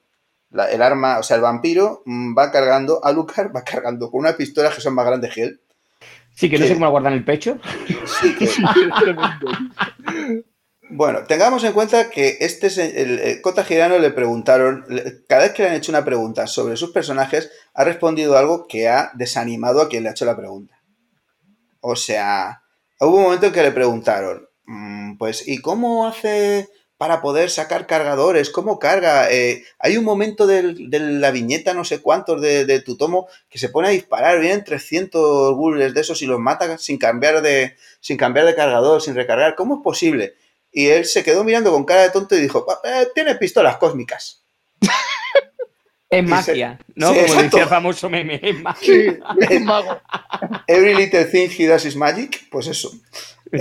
el 0.71 0.81
arma, 0.81 1.19
o 1.19 1.23
sea, 1.23 1.35
el 1.35 1.41
vampiro 1.41 2.03
mm, 2.05 2.37
va 2.37 2.51
cargando, 2.51 3.03
Alucard 3.03 3.55
va 3.55 3.63
cargando 3.63 4.11
con 4.11 4.21
una 4.21 4.37
pistola 4.37 4.71
que 4.71 4.81
son 4.81 4.93
más 4.93 5.05
grandes 5.05 5.33
que 5.33 5.43
él. 5.43 5.61
Sí, 6.35 6.49
que 6.49 6.57
no 6.57 6.65
sé 6.65 6.73
cómo 6.73 6.85
la 6.85 6.91
guardan 6.91 7.13
en 7.13 7.19
el 7.19 7.25
pecho. 7.25 7.57
Sí, 8.05 8.35
que... 8.35 8.47
Bueno, 10.95 11.23
tengamos 11.23 11.63
en 11.63 11.73
cuenta 11.73 12.11
que 12.11 12.37
este 12.41 12.67
el, 13.01 13.41
Cota 13.41 13.63
Girano 13.63 13.97
le 13.97 14.11
preguntaron, 14.11 14.85
cada 15.27 15.43
vez 15.43 15.53
que 15.53 15.63
le 15.63 15.69
han 15.69 15.75
hecho 15.75 15.91
una 15.91 16.05
pregunta 16.05 16.45
sobre 16.45 16.77
sus 16.77 16.91
personajes, 16.91 17.49
ha 17.73 17.83
respondido 17.83 18.37
algo 18.37 18.67
que 18.67 18.89
ha 18.89 19.09
desanimado 19.15 19.81
a 19.81 19.89
quien 19.89 20.03
le 20.03 20.09
ha 20.09 20.11
hecho 20.11 20.25
la 20.25 20.37
pregunta. 20.37 20.79
O 21.79 21.95
sea, 21.95 22.61
hubo 22.99 23.17
un 23.17 23.23
momento 23.23 23.47
en 23.47 23.53
que 23.53 23.63
le 23.63 23.71
preguntaron, 23.71 24.47
mm, 24.65 25.17
pues, 25.17 25.47
¿y 25.47 25.61
cómo 25.61 26.05
hace 26.05 26.69
para 27.03 27.19
poder 27.19 27.49
sacar 27.49 27.85
cargadores? 27.85 28.49
¿Cómo 28.49 28.79
carga? 28.79 29.29
Eh, 29.29 29.65
hay 29.77 29.97
un 29.97 30.05
momento 30.05 30.47
de 30.47 30.73
la 30.87 31.31
viñeta, 31.31 31.73
no 31.73 31.83
sé 31.83 31.99
cuántos, 31.99 32.41
de, 32.41 32.79
tu 32.79 32.95
tomo, 32.95 33.27
que 33.49 33.59
se 33.59 33.67
pone 33.67 33.89
a 33.89 33.91
disparar, 33.91 34.39
vienen 34.39 34.63
300 34.63 35.53
bullets 35.53 35.93
de 35.93 35.99
esos 35.99 36.21
y 36.21 36.27
los 36.27 36.39
mata 36.39 36.77
sin 36.77 36.97
cambiar 36.97 37.41
de, 37.41 37.75
sin 37.99 38.15
cambiar 38.15 38.45
de 38.45 38.55
cargador, 38.55 39.01
sin 39.01 39.15
recargar. 39.15 39.55
¿Cómo 39.55 39.75
es 39.75 39.81
posible? 39.83 40.35
Y 40.71 40.87
él 40.87 41.03
se 41.03 41.25
quedó 41.25 41.43
mirando 41.43 41.73
con 41.73 41.83
cara 41.83 42.03
de 42.03 42.11
tonto 42.11 42.37
y 42.37 42.39
dijo, 42.39 42.65
eh, 42.85 43.09
tiene 43.13 43.35
pistolas 43.35 43.75
cósmicas. 43.75 44.41
Es 46.09 46.23
magia, 46.23 46.77
¿no? 46.93 47.07
Como 47.07 47.41
decía 47.41 47.63
el 47.63 47.69
famoso 47.69 48.07
meme, 48.07 48.39
es 48.39 48.61
magia. 48.61 48.85
Sí, 48.85 49.19
es 49.49 49.61
mago. 49.61 49.99
Every 50.67 50.93
little 50.93 51.25
thing 51.25 51.49
he 51.49 51.65
does 51.65 51.85
is 51.85 51.95
magic, 51.95 52.47
pues 52.51 52.67
eso. 52.67 52.91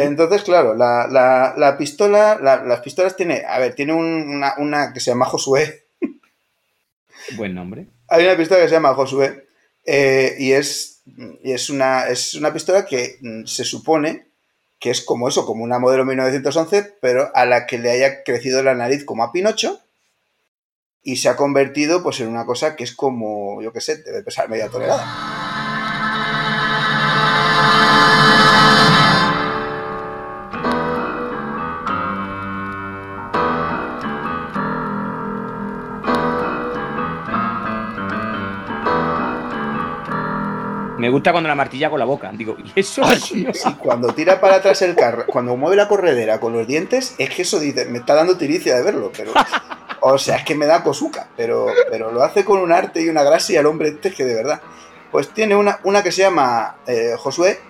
Entonces, 0.00 0.42
claro, 0.42 0.74
la, 0.74 1.76
pistola, 1.78 2.38
las 2.40 2.80
pistolas 2.80 3.14
tiene, 3.14 3.44
a 3.46 3.58
ver, 3.58 3.74
tiene 3.74 3.92
una, 3.92 4.92
que 4.92 5.00
se 5.00 5.10
llama 5.10 5.26
Josué. 5.26 5.86
Buen 7.36 7.54
nombre. 7.54 7.88
Hay 8.08 8.24
una 8.24 8.36
pistola 8.36 8.62
que 8.62 8.68
se 8.68 8.74
llama 8.74 8.94
Josué 8.94 9.48
eh, 9.84 10.34
y, 10.38 10.52
es, 10.52 11.02
y 11.42 11.52
es, 11.52 11.68
una, 11.68 12.08
es 12.08 12.34
una 12.34 12.52
pistola 12.52 12.86
que 12.86 13.18
mm, 13.20 13.44
se 13.44 13.64
supone 13.64 14.28
que 14.78 14.90
es 14.90 15.02
como 15.02 15.28
eso, 15.28 15.46
como 15.46 15.62
una 15.62 15.78
modelo 15.78 16.04
1911, 16.04 16.96
pero 17.00 17.30
a 17.34 17.46
la 17.46 17.66
que 17.66 17.78
le 17.78 17.90
haya 17.90 18.24
crecido 18.24 18.64
la 18.64 18.74
nariz 18.74 19.04
como 19.04 19.22
a 19.22 19.30
Pinocho 19.30 19.80
y 21.02 21.16
se 21.16 21.28
ha 21.28 21.36
convertido 21.36 22.02
pues 22.02 22.18
en 22.20 22.28
una 22.28 22.46
cosa 22.46 22.74
que 22.74 22.84
es 22.84 22.94
como, 22.94 23.62
yo 23.62 23.72
qué 23.72 23.80
sé, 23.80 24.02
debe 24.02 24.22
pesar 24.22 24.48
media 24.48 24.68
tonelada. 24.68 25.41
Gusta 41.22 41.30
cuando 41.30 41.48
la 41.48 41.54
martilla 41.54 41.88
con 41.88 42.00
la 42.00 42.04
boca. 42.04 42.32
Digo, 42.34 42.56
¿y 42.58 42.80
eso? 42.80 43.02
sí, 43.16 43.46
cuando 43.78 44.12
tira 44.12 44.40
para 44.40 44.56
atrás 44.56 44.82
el 44.82 44.96
carro, 44.96 45.24
cuando 45.26 45.56
mueve 45.56 45.76
la 45.76 45.86
corredera 45.86 46.40
con 46.40 46.52
los 46.52 46.66
dientes, 46.66 47.14
es 47.16 47.30
que 47.30 47.42
eso 47.42 47.60
dice, 47.60 47.84
me 47.84 47.98
está 47.98 48.14
dando 48.14 48.36
tiricia 48.36 48.74
de 48.74 48.82
verlo, 48.82 49.12
pero. 49.16 49.32
O 50.04 50.18
sea, 50.18 50.38
es 50.38 50.44
que 50.44 50.56
me 50.56 50.66
da 50.66 50.82
cosuca, 50.82 51.28
pero, 51.36 51.68
pero 51.88 52.10
lo 52.10 52.24
hace 52.24 52.44
con 52.44 52.58
un 52.58 52.72
arte 52.72 53.00
y 53.00 53.08
una 53.08 53.22
gracia 53.22 53.60
al 53.60 53.66
hombre 53.66 53.90
este 53.90 54.10
que 54.12 54.24
de 54.24 54.34
verdad. 54.34 54.60
Pues 55.12 55.28
tiene 55.28 55.54
una, 55.54 55.78
una 55.84 56.02
que 56.02 56.10
se 56.10 56.22
llama 56.22 56.78
eh, 56.88 57.14
Josué, 57.16 57.60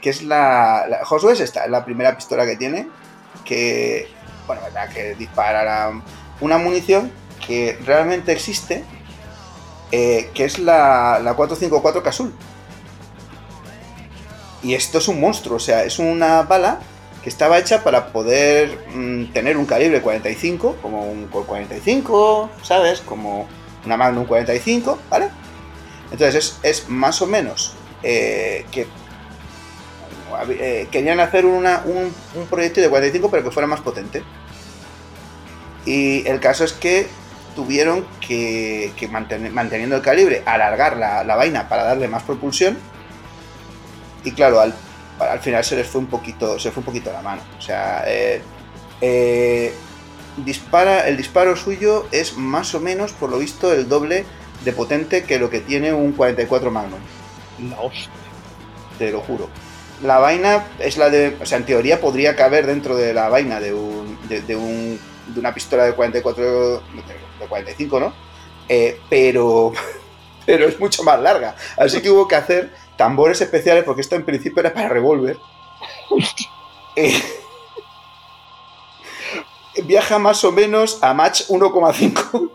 que 0.00 0.08
es 0.08 0.22
la, 0.22 1.00
Josué 1.04 1.34
es 1.34 1.40
esta, 1.40 1.66
es 1.66 1.70
la 1.70 1.84
primera 1.84 2.16
pistola 2.16 2.46
que 2.46 2.56
tiene, 2.56 2.88
que. 3.44 4.08
Bueno, 4.46 4.62
verdad, 4.62 4.88
que 4.88 5.14
dispara 5.16 5.92
una 6.40 6.56
munición 6.56 7.12
que 7.46 7.78
realmente 7.84 8.32
existe, 8.32 8.84
eh, 9.90 10.30
que 10.32 10.46
es 10.46 10.58
la, 10.58 11.20
la 11.22 11.34
454 11.34 12.02
Casul 12.02 12.32
y 14.62 14.74
esto 14.74 14.98
es 14.98 15.08
un 15.08 15.20
monstruo, 15.20 15.56
o 15.56 15.60
sea, 15.60 15.84
es 15.84 15.98
una 15.98 16.42
bala 16.42 16.80
que 17.22 17.28
estaba 17.28 17.58
hecha 17.58 17.82
para 17.82 18.08
poder 18.12 18.86
mm, 18.94 19.32
tener 19.32 19.56
un 19.56 19.66
calibre 19.66 20.00
45, 20.00 20.78
como 20.82 21.04
un 21.04 21.26
45, 21.28 22.50
¿sabes? 22.62 23.00
Como 23.00 23.48
una 23.84 23.96
Magnum 23.96 24.26
45, 24.26 24.98
¿vale? 25.08 25.28
Entonces 26.10 26.58
es, 26.62 26.88
más 26.88 27.22
o 27.22 27.26
menos 27.26 27.74
eh, 28.02 28.66
que 28.70 28.86
eh, 30.50 30.88
querían 30.90 31.20
hacer 31.20 31.46
un, 31.46 31.64
proyecto 32.50 32.80
de 32.80 32.88
45 32.88 33.30
pero 33.30 33.44
que 33.44 33.50
fuera 33.50 33.66
más 33.66 33.80
potente. 33.80 34.22
Y 35.84 36.26
el 36.28 36.38
caso 36.38 36.64
es 36.64 36.72
que 36.72 37.08
tuvieron 37.56 38.06
que, 38.20 38.92
manteniendo 39.10 39.96
el 39.96 40.02
calibre, 40.02 40.42
alargar 40.46 40.96
la, 40.96 41.24
la 41.24 41.36
vaina 41.36 41.68
para 41.68 41.84
darle 41.84 42.08
más 42.08 42.22
propulsión 42.22 42.76
y 44.24 44.32
claro, 44.32 44.60
al, 44.60 44.74
al, 45.18 45.40
final 45.40 45.64
se 45.64 45.76
les 45.76 45.86
fue 45.86 46.00
un 46.00 46.06
poquito, 46.06 46.58
se 46.58 46.70
fue 46.70 46.80
un 46.80 46.86
poquito 46.86 47.12
la 47.12 47.22
mano. 47.22 47.42
O 47.58 47.60
sea, 47.60 48.04
eh, 48.06 48.42
eh, 49.00 49.74
dispara, 50.36 51.08
el 51.08 51.16
disparo 51.16 51.56
suyo 51.56 52.06
es 52.12 52.36
más 52.36 52.74
o 52.74 52.80
menos, 52.80 53.12
por 53.12 53.30
lo 53.30 53.38
visto, 53.38 53.72
el 53.72 53.88
doble 53.88 54.24
de 54.64 54.72
potente 54.72 55.24
que 55.24 55.38
lo 55.38 55.50
que 55.50 55.60
tiene 55.60 55.92
un 55.92 56.12
44 56.12 56.70
Magnum. 56.70 57.00
La 57.68 57.80
hostia. 57.80 58.10
Te 58.98 59.10
lo 59.10 59.20
juro. 59.20 59.48
La 60.02 60.18
vaina 60.18 60.66
es 60.78 60.96
la 60.96 61.10
de. 61.10 61.36
O 61.40 61.46
sea, 61.46 61.58
en 61.58 61.66
teoría 61.66 62.00
podría 62.00 62.34
caber 62.34 62.66
dentro 62.66 62.96
de 62.96 63.14
la 63.14 63.28
vaina 63.28 63.60
de 63.60 63.72
un. 63.72 64.18
de, 64.28 64.56
un, 64.56 64.98
de 65.28 65.40
una 65.40 65.54
pistola 65.54 65.84
de 65.84 65.94
44. 65.94 66.78
de 67.40 67.46
45, 67.48 68.00
¿no? 68.00 68.12
Eh, 68.68 69.00
pero. 69.08 69.72
pero 70.46 70.66
es 70.66 70.78
mucho 70.80 71.02
más 71.04 71.20
larga. 71.20 71.54
Así 71.76 72.00
que 72.00 72.10
hubo 72.10 72.26
que 72.26 72.36
hacer 72.36 72.72
tambores 73.02 73.40
especiales, 73.40 73.82
porque 73.82 74.00
esto 74.00 74.14
en 74.14 74.24
principio 74.24 74.60
era 74.60 74.72
para 74.72 74.88
revólver. 74.88 75.36
Eh, 76.94 77.22
viaja 79.84 80.18
más 80.18 80.44
o 80.44 80.52
menos 80.52 81.02
a 81.02 81.14
Match 81.14 81.44
1,5. 81.48 82.50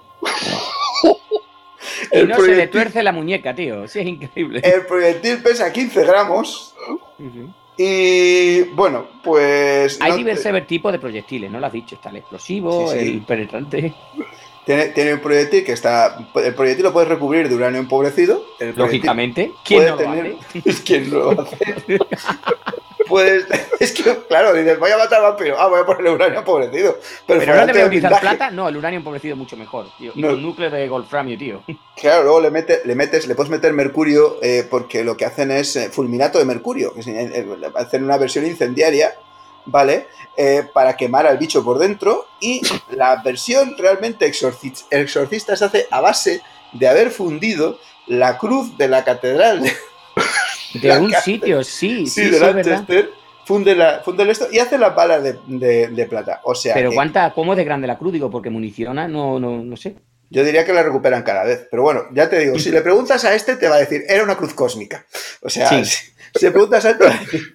y 2.11 2.23
no 2.23 2.35
se 2.39 2.55
le 2.55 2.67
tuerce 2.67 3.01
la 3.01 3.11
muñeca, 3.11 3.55
tío. 3.55 3.87
Sí, 3.87 4.01
es 4.01 4.05
increíble. 4.05 4.61
El 4.63 4.85
proyectil 4.85 5.41
pesa 5.41 5.73
15 5.73 6.05
gramos. 6.05 6.75
Y 7.77 8.61
bueno, 8.75 9.07
pues. 9.23 9.97
Hay 10.01 10.17
diversos 10.17 10.67
tipos 10.67 10.91
de 10.91 10.99
proyectiles, 10.99 11.49
¿no 11.49 11.59
lo 11.59 11.65
has 11.65 11.73
dicho? 11.73 11.95
Está 11.95 12.11
el 12.11 12.17
explosivo, 12.17 12.91
el 12.91 13.21
penetrante. 13.21 13.95
Tiene, 14.67 15.15
un 15.15 15.19
proyectil 15.19 15.65
que 15.65 15.71
está. 15.71 16.29
El 16.35 16.53
proyectil 16.53 16.83
lo 16.83 16.93
puedes 16.93 17.09
recubrir 17.09 17.49
de 17.49 17.55
uranio 17.55 17.79
empobrecido. 17.79 18.45
Lógicamente. 18.75 19.51
¿Quién 19.63 19.85
no 19.85 19.95
lo 19.95 20.09
hace? 20.09 20.37
¿Quién 20.85 21.09
no 21.09 21.31
lo 21.31 21.41
hace? 21.41 21.57
pues 23.07 23.45
es 23.79 23.91
que, 23.93 24.17
claro, 24.27 24.53
dices, 24.53 24.77
voy 24.79 24.91
a 24.91 24.97
matar 24.97 25.19
al 25.19 25.31
vampiro. 25.31 25.59
Ah, 25.59 25.67
voy 25.67 25.81
a 25.81 25.85
poner 25.85 26.07
el 26.07 26.13
uranio 26.13 26.39
empobrecido. 26.39 26.97
Pero, 27.25 27.39
Pero 27.39 27.55
no 27.55 27.65
le 27.65 27.73
voy 27.73 27.81
a 27.81 27.85
utilizar 27.85 28.19
plata. 28.19 28.51
No, 28.51 28.67
el 28.67 28.77
uranio 28.77 28.97
empobrecido 28.97 29.33
es 29.33 29.37
mucho 29.37 29.57
mejor, 29.57 29.87
tío. 29.97 30.11
Y 30.15 30.23
un 30.23 30.41
núcleo 30.41 30.69
de 30.69 30.87
Goldframio, 30.87 31.37
tío. 31.37 31.63
Claro, 31.95 32.23
luego 32.23 32.41
le, 32.41 32.51
mete, 32.51 32.81
le 32.85 32.95
metes, 32.95 33.27
le 33.27 33.35
puedes 33.35 33.49
meter 33.49 33.73
mercurio 33.73 34.37
eh, 34.41 34.65
porque 34.69 35.03
lo 35.03 35.15
que 35.15 35.25
hacen 35.25 35.51
es 35.51 35.75
eh, 35.75 35.89
fulminato 35.89 36.39
de 36.39 36.45
mercurio. 36.45 36.93
Que 36.93 37.01
hacen 37.75 38.03
una 38.03 38.17
versión 38.17 38.45
incendiaria 38.45 39.13
¿vale? 39.67 40.07
Eh, 40.35 40.63
para 40.73 40.95
quemar 40.95 41.27
al 41.27 41.37
bicho 41.37 41.63
por 41.63 41.77
dentro. 41.77 42.25
Y 42.39 42.61
la 42.91 43.21
versión 43.23 43.75
realmente 43.77 44.25
exorcista, 44.25 45.55
se 45.55 45.65
hace 45.65 45.87
a 45.91 46.01
base 46.01 46.41
de 46.73 46.87
haber 46.87 47.11
fundido 47.11 47.79
la 48.07 48.37
cruz 48.37 48.77
de 48.77 48.87
la 48.87 49.03
catedral. 49.03 49.63
De, 50.81 50.95
un 50.97 51.11
sitio, 51.23 51.63
sí, 51.63 52.05
sí, 52.05 52.29
de 52.29 52.39
Lanchester. 52.39 53.09
Funde, 53.45 53.73
la, 53.73 54.01
funde 54.03 54.29
esto 54.29 54.47
y 54.51 54.59
hace 54.59 54.77
las 54.77 54.93
balas 54.93 55.23
de, 55.23 56.07
plata. 56.09 56.41
O 56.43 56.53
sea. 56.53 56.73
Pero 56.73 56.91
cuánta, 56.91 57.33
¿cómo 57.33 57.53
es 57.53 57.57
de 57.57 57.63
grande 57.63 57.87
la 57.87 57.97
cruz? 57.97 58.13
Digo, 58.13 58.29
porque 58.29 58.49
municiona, 58.49 59.07
no, 59.07 59.39
no, 59.39 59.63
no 59.63 59.77
sé. 59.77 59.95
Yo 60.29 60.43
diría 60.43 60.65
que 60.65 60.73
la 60.73 60.83
recuperan 60.83 61.23
cada 61.23 61.45
vez. 61.45 61.67
Pero 61.71 61.83
bueno, 61.83 62.03
ya 62.11 62.29
te 62.29 62.39
digo, 62.39 62.59
si 62.59 62.69
le 62.69 62.81
preguntas 62.81 63.23
a 63.23 63.33
este, 63.33 63.55
te 63.55 63.69
va 63.69 63.75
a 63.75 63.79
decir, 63.79 64.03
era 64.07 64.23
una 64.23 64.35
cruz 64.35 64.53
cósmica. 64.53 65.05
O 65.41 65.49
sea, 65.49 65.69
se 66.35 66.51
pregunta 66.51 66.77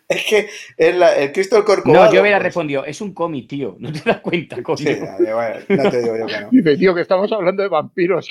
es 0.08 0.24
que 0.24 0.48
el 0.76 1.32
Crystal 1.32 1.64
Corcovado... 1.64 2.06
No, 2.06 2.12
yo 2.12 2.20
hubiera 2.22 2.38
respondido, 2.38 2.84
es 2.84 3.00
un 3.00 3.12
cómic, 3.14 3.48
tío, 3.48 3.76
no 3.78 3.92
te 3.92 4.00
das 4.04 4.20
cuenta, 4.20 4.62
coño. 4.62 4.78
Sí, 4.78 4.98
no 5.68 5.90
te 5.90 6.02
digo 6.02 6.16
yo 6.16 6.26
que 6.26 6.40
no. 6.40 6.48
Dice, 6.50 6.76
tío, 6.76 6.94
que 6.94 7.00
estamos 7.02 7.30
hablando 7.32 7.62
de 7.62 7.68
vampiros. 7.68 8.28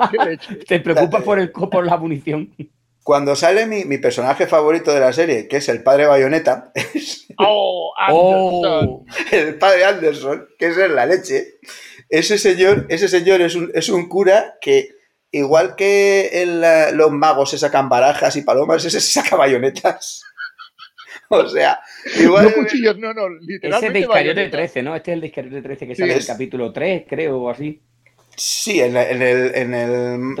¿Te 0.68 0.80
preocupas 0.80 1.22
por, 1.22 1.38
el, 1.38 1.50
por 1.50 1.86
la 1.86 1.96
munición? 1.96 2.54
Cuando 3.02 3.34
sale 3.34 3.66
mi, 3.66 3.98
personaje 3.98 4.46
favorito 4.46 4.92
de 4.92 5.00
la 5.00 5.12
serie, 5.12 5.48
que 5.48 5.56
es 5.56 5.68
el 5.68 5.82
padre 5.82 6.06
Bayonetta, 6.06 6.72
oh, 7.38 7.92
oh, 8.10 9.04
el 9.32 9.56
padre 9.56 9.84
Anderson, 9.84 10.46
que 10.58 10.66
es 10.66 10.78
en 10.78 10.94
la 10.94 11.06
leche, 11.06 11.58
ese 12.08 12.38
señor, 12.38 12.86
ese 12.88 13.08
señor 13.08 13.40
es 13.40 13.54
un, 13.54 13.70
es 13.74 13.88
un 13.88 14.08
cura 14.08 14.58
que 14.60 14.99
igual 15.32 15.76
que 15.76 16.90
los 16.94 17.10
magos 17.10 17.50
se 17.50 17.58
sacan 17.58 17.88
barajas 17.88 18.36
y 18.36 18.42
palomas, 18.42 18.84
ese 18.84 19.00
se 19.00 19.12
saca 19.12 19.36
bayonetas. 19.36 20.24
o 21.28 21.46
sea, 21.48 21.80
igual. 22.18 22.46
No 22.46 22.52
cuchillos, 22.52 22.98
no, 22.98 23.14
no, 23.14 23.28
literalmente. 23.28 23.76
Ese 23.76 23.86
es 23.86 23.92
de 23.92 24.00
Iscariote 24.00 24.48
13, 24.48 24.82
¿no? 24.82 24.96
Este 24.96 25.12
es 25.12 25.14
el 25.14 25.20
de 25.20 25.26
Iscariote 25.28 25.62
13 25.62 25.86
que 25.86 25.94
sale 25.94 26.12
en 26.12 26.18
el 26.18 26.26
capítulo 26.26 26.72
3, 26.72 27.04
creo, 27.08 27.38
o 27.38 27.50
así. 27.50 27.82
Sí, 28.36 28.80
en, 28.80 28.96
el, 28.96 29.22
en, 29.54 29.74
el, 29.74 30.34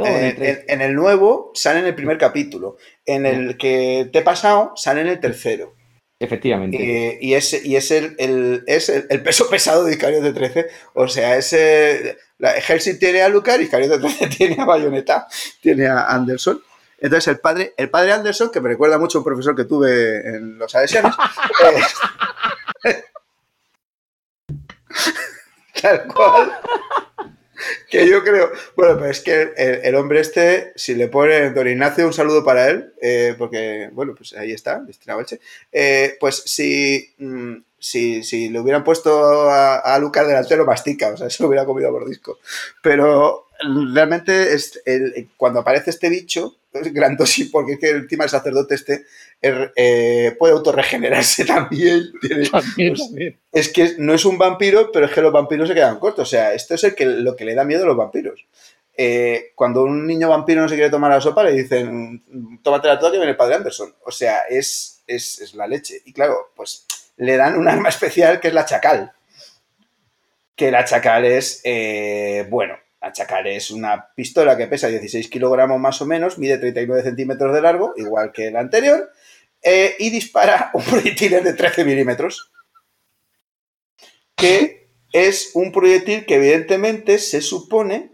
en, 0.68 0.80
el, 0.80 0.94
nuevo 0.94 1.50
sale 1.54 1.80
en 1.80 1.86
el 1.86 1.94
primer 1.94 2.16
capítulo. 2.18 2.78
En 3.04 3.26
el 3.26 3.58
que 3.58 4.08
te 4.12 4.20
he 4.20 4.22
pasado 4.22 4.72
sale 4.76 5.02
en 5.02 5.08
el 5.08 5.20
tercero. 5.20 5.74
Efectivamente. 6.18 6.78
Eh, 6.78 7.18
y 7.20 7.34
es, 7.34 7.64
y 7.64 7.76
es, 7.76 7.90
el, 7.90 8.64
es 8.66 8.88
el, 8.88 9.22
peso 9.22 9.50
pesado 9.50 9.84
de 9.84 9.94
Icario 9.94 10.22
de 10.22 10.32
13. 10.32 10.66
O 10.94 11.08
sea, 11.08 11.36
es. 11.36 11.54
La, 12.40 12.52
Helsing 12.52 12.98
tiene 12.98 13.22
a 13.22 13.28
Lucar 13.28 13.60
y 13.60 13.68
13 13.68 14.26
tiene 14.36 14.60
a 14.60 14.64
Bayonetta, 14.64 15.28
tiene 15.60 15.86
a 15.86 16.06
Anderson. 16.06 16.60
Entonces, 16.98 17.28
el 17.28 17.38
padre, 17.38 17.74
el 17.76 17.88
padre 17.88 18.12
Anderson, 18.12 18.50
que 18.50 18.60
me 18.60 18.70
recuerda 18.70 18.98
mucho 18.98 19.18
a 19.18 19.20
un 19.20 19.24
profesor 19.24 19.54
que 19.54 19.64
tuve 19.64 20.18
en 20.28 20.58
los 20.58 20.74
Adesianos. 20.74 21.14
eh, 22.84 23.04
tal 25.80 26.06
cual 26.08 26.60
que 27.90 28.08
yo 28.08 28.22
creo. 28.22 28.50
Bueno, 28.76 28.96
pero 28.98 29.10
es 29.10 29.20
que 29.20 29.52
el, 29.56 29.94
hombre 29.94 30.20
este, 30.20 30.72
si 30.76 30.94
le 30.94 31.08
pone 31.08 31.50
Don 31.50 31.68
Ignacio, 31.68 32.06
un 32.06 32.12
saludo 32.12 32.44
para 32.44 32.68
él, 32.68 32.92
eh, 33.00 33.34
porque, 33.38 33.90
bueno, 33.92 34.14
pues 34.14 34.34
ahí 34.34 34.52
está, 34.52 34.82
eh, 35.72 36.16
pues 36.20 36.42
si, 36.46 37.14
mm, 37.18 37.56
si, 37.78 38.22
si, 38.22 38.48
le 38.48 38.60
hubieran 38.60 38.84
puesto 38.84 39.50
a, 39.50 39.76
a 39.78 39.98
Lucas 39.98 40.26
delantero, 40.26 40.64
mastica, 40.64 41.08
o 41.08 41.16
sea, 41.16 41.30
se 41.30 41.42
lo 41.42 41.48
hubiera 41.48 41.64
comido 41.66 41.90
por 41.90 42.08
disco. 42.08 42.38
Pero 42.82 43.48
realmente 43.92 44.54
es 44.54 44.80
cuando 45.36 45.60
aparece 45.60 45.90
este 45.90 46.08
bicho, 46.08 46.56
es 46.72 46.92
grandosí, 46.92 47.44
porque 47.44 47.72
es 47.72 47.78
que 47.78 47.90
el 47.90 48.28
sacerdote 48.28 48.74
este 48.74 49.04
er, 49.40 49.72
eh, 49.76 50.36
puede 50.38 50.54
autorregenerarse 50.54 51.44
también. 51.46 52.12
Pues, 52.50 53.04
es 53.52 53.68
que 53.72 53.94
no 53.98 54.14
es 54.14 54.24
un 54.24 54.38
vampiro, 54.38 54.90
pero 54.92 55.06
es 55.06 55.12
que 55.12 55.20
los 55.20 55.32
vampiros 55.32 55.68
se 55.68 55.74
quedan 55.74 55.98
cortos. 55.98 56.28
O 56.28 56.30
sea, 56.30 56.54
esto 56.54 56.74
es 56.74 56.84
el 56.84 56.94
que, 56.94 57.06
lo 57.06 57.36
que 57.36 57.44
le 57.44 57.54
da 57.54 57.64
miedo 57.64 57.84
a 57.84 57.86
los 57.86 57.96
vampiros. 57.96 58.46
Eh, 58.96 59.52
cuando 59.54 59.84
un 59.84 60.06
niño 60.06 60.28
vampiro 60.28 60.60
no 60.60 60.68
se 60.68 60.74
quiere 60.74 60.90
tomar 60.90 61.10
la 61.10 61.20
sopa, 61.20 61.42
le 61.42 61.52
dicen, 61.52 62.60
tómate 62.62 62.88
la 62.88 62.98
toda 62.98 63.10
que 63.10 63.16
viene 63.16 63.32
el 63.32 63.36
padre 63.36 63.56
Anderson. 63.56 63.94
O 64.04 64.10
sea, 64.10 64.42
es, 64.48 65.02
es, 65.06 65.54
la 65.54 65.66
leche. 65.66 66.02
Y 66.04 66.12
claro, 66.12 66.52
pues 66.54 66.86
le 67.16 67.36
dan 67.36 67.58
un 67.58 67.68
arma 67.68 67.88
especial 67.88 68.40
que 68.40 68.48
es 68.48 68.54
la 68.54 68.64
chacal. 68.64 69.12
Que 70.54 70.70
la 70.70 70.84
chacal 70.84 71.24
es, 71.24 71.62
eh, 71.64 72.46
bueno, 72.50 72.76
la 73.00 73.12
Chacal 73.12 73.46
es 73.46 73.70
una 73.70 74.10
pistola 74.14 74.56
que 74.56 74.66
pesa 74.66 74.88
16 74.88 75.28
kilogramos 75.28 75.80
más 75.80 76.00
o 76.02 76.06
menos, 76.06 76.38
mide 76.38 76.58
39 76.58 77.02
centímetros 77.02 77.54
de 77.54 77.62
largo, 77.62 77.94
igual 77.96 78.30
que 78.32 78.50
la 78.50 78.60
anterior, 78.60 79.10
eh, 79.62 79.96
y 79.98 80.10
dispara 80.10 80.70
un 80.74 80.84
proyectil 80.84 81.42
de 81.42 81.54
13 81.54 81.84
milímetros. 81.84 82.52
Que 84.36 84.90
es 85.12 85.50
un 85.54 85.72
proyectil 85.72 86.26
que 86.26 86.36
evidentemente 86.36 87.18
se 87.18 87.40
supone 87.40 88.12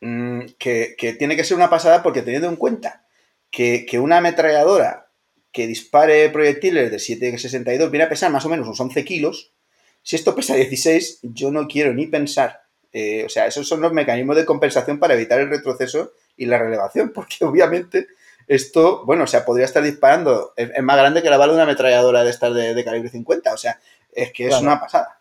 mm, 0.00 0.40
que, 0.58 0.96
tiene 1.18 1.36
que 1.36 1.44
ser 1.44 1.56
una 1.56 1.70
pasada 1.70 2.02
porque 2.02 2.22
teniendo 2.22 2.48
en 2.48 2.56
cuenta 2.56 3.06
que, 3.50 3.86
que 3.86 3.98
una 3.98 4.18
ametralladora 4.18 5.10
que 5.52 5.66
dispare 5.66 6.30
proyectiles 6.30 6.90
de 6.90 6.96
7,62 6.96 7.90
viene 7.90 8.04
a 8.04 8.08
pesar 8.08 8.30
más 8.30 8.44
o 8.44 8.48
menos 8.48 8.66
unos 8.66 8.80
11 8.80 9.04
kilos, 9.04 9.52
si 10.02 10.16
esto 10.16 10.34
pesa 10.34 10.54
16, 10.54 11.20
yo 11.22 11.50
no 11.50 11.66
quiero 11.66 11.92
ni 11.92 12.06
pensar 12.06 12.69
eh, 12.92 13.24
o 13.24 13.28
sea, 13.28 13.46
esos 13.46 13.68
son 13.68 13.80
los 13.80 13.92
mecanismos 13.92 14.36
de 14.36 14.44
compensación 14.44 14.98
para 14.98 15.14
evitar 15.14 15.40
el 15.40 15.50
retroceso 15.50 16.12
y 16.36 16.46
la 16.46 16.58
relevación, 16.58 17.10
porque 17.14 17.44
obviamente 17.44 18.08
esto, 18.46 19.04
bueno, 19.04 19.24
o 19.24 19.26
sea, 19.26 19.44
podría 19.44 19.66
estar 19.66 19.82
disparando, 19.82 20.52
es, 20.56 20.70
más 20.82 20.96
grande 20.96 21.22
que 21.22 21.30
la 21.30 21.36
bala 21.36 21.52
de 21.52 21.56
una 21.58 21.64
ametralladora 21.64 22.24
de 22.24 22.30
estas 22.30 22.54
de, 22.54 22.84
calibre 22.84 23.08
50, 23.08 23.52
o 23.52 23.56
sea, 23.56 23.78
es 24.12 24.32
que 24.32 24.48
es 24.48 24.60
una 24.60 24.80
pasada. 24.80 25.20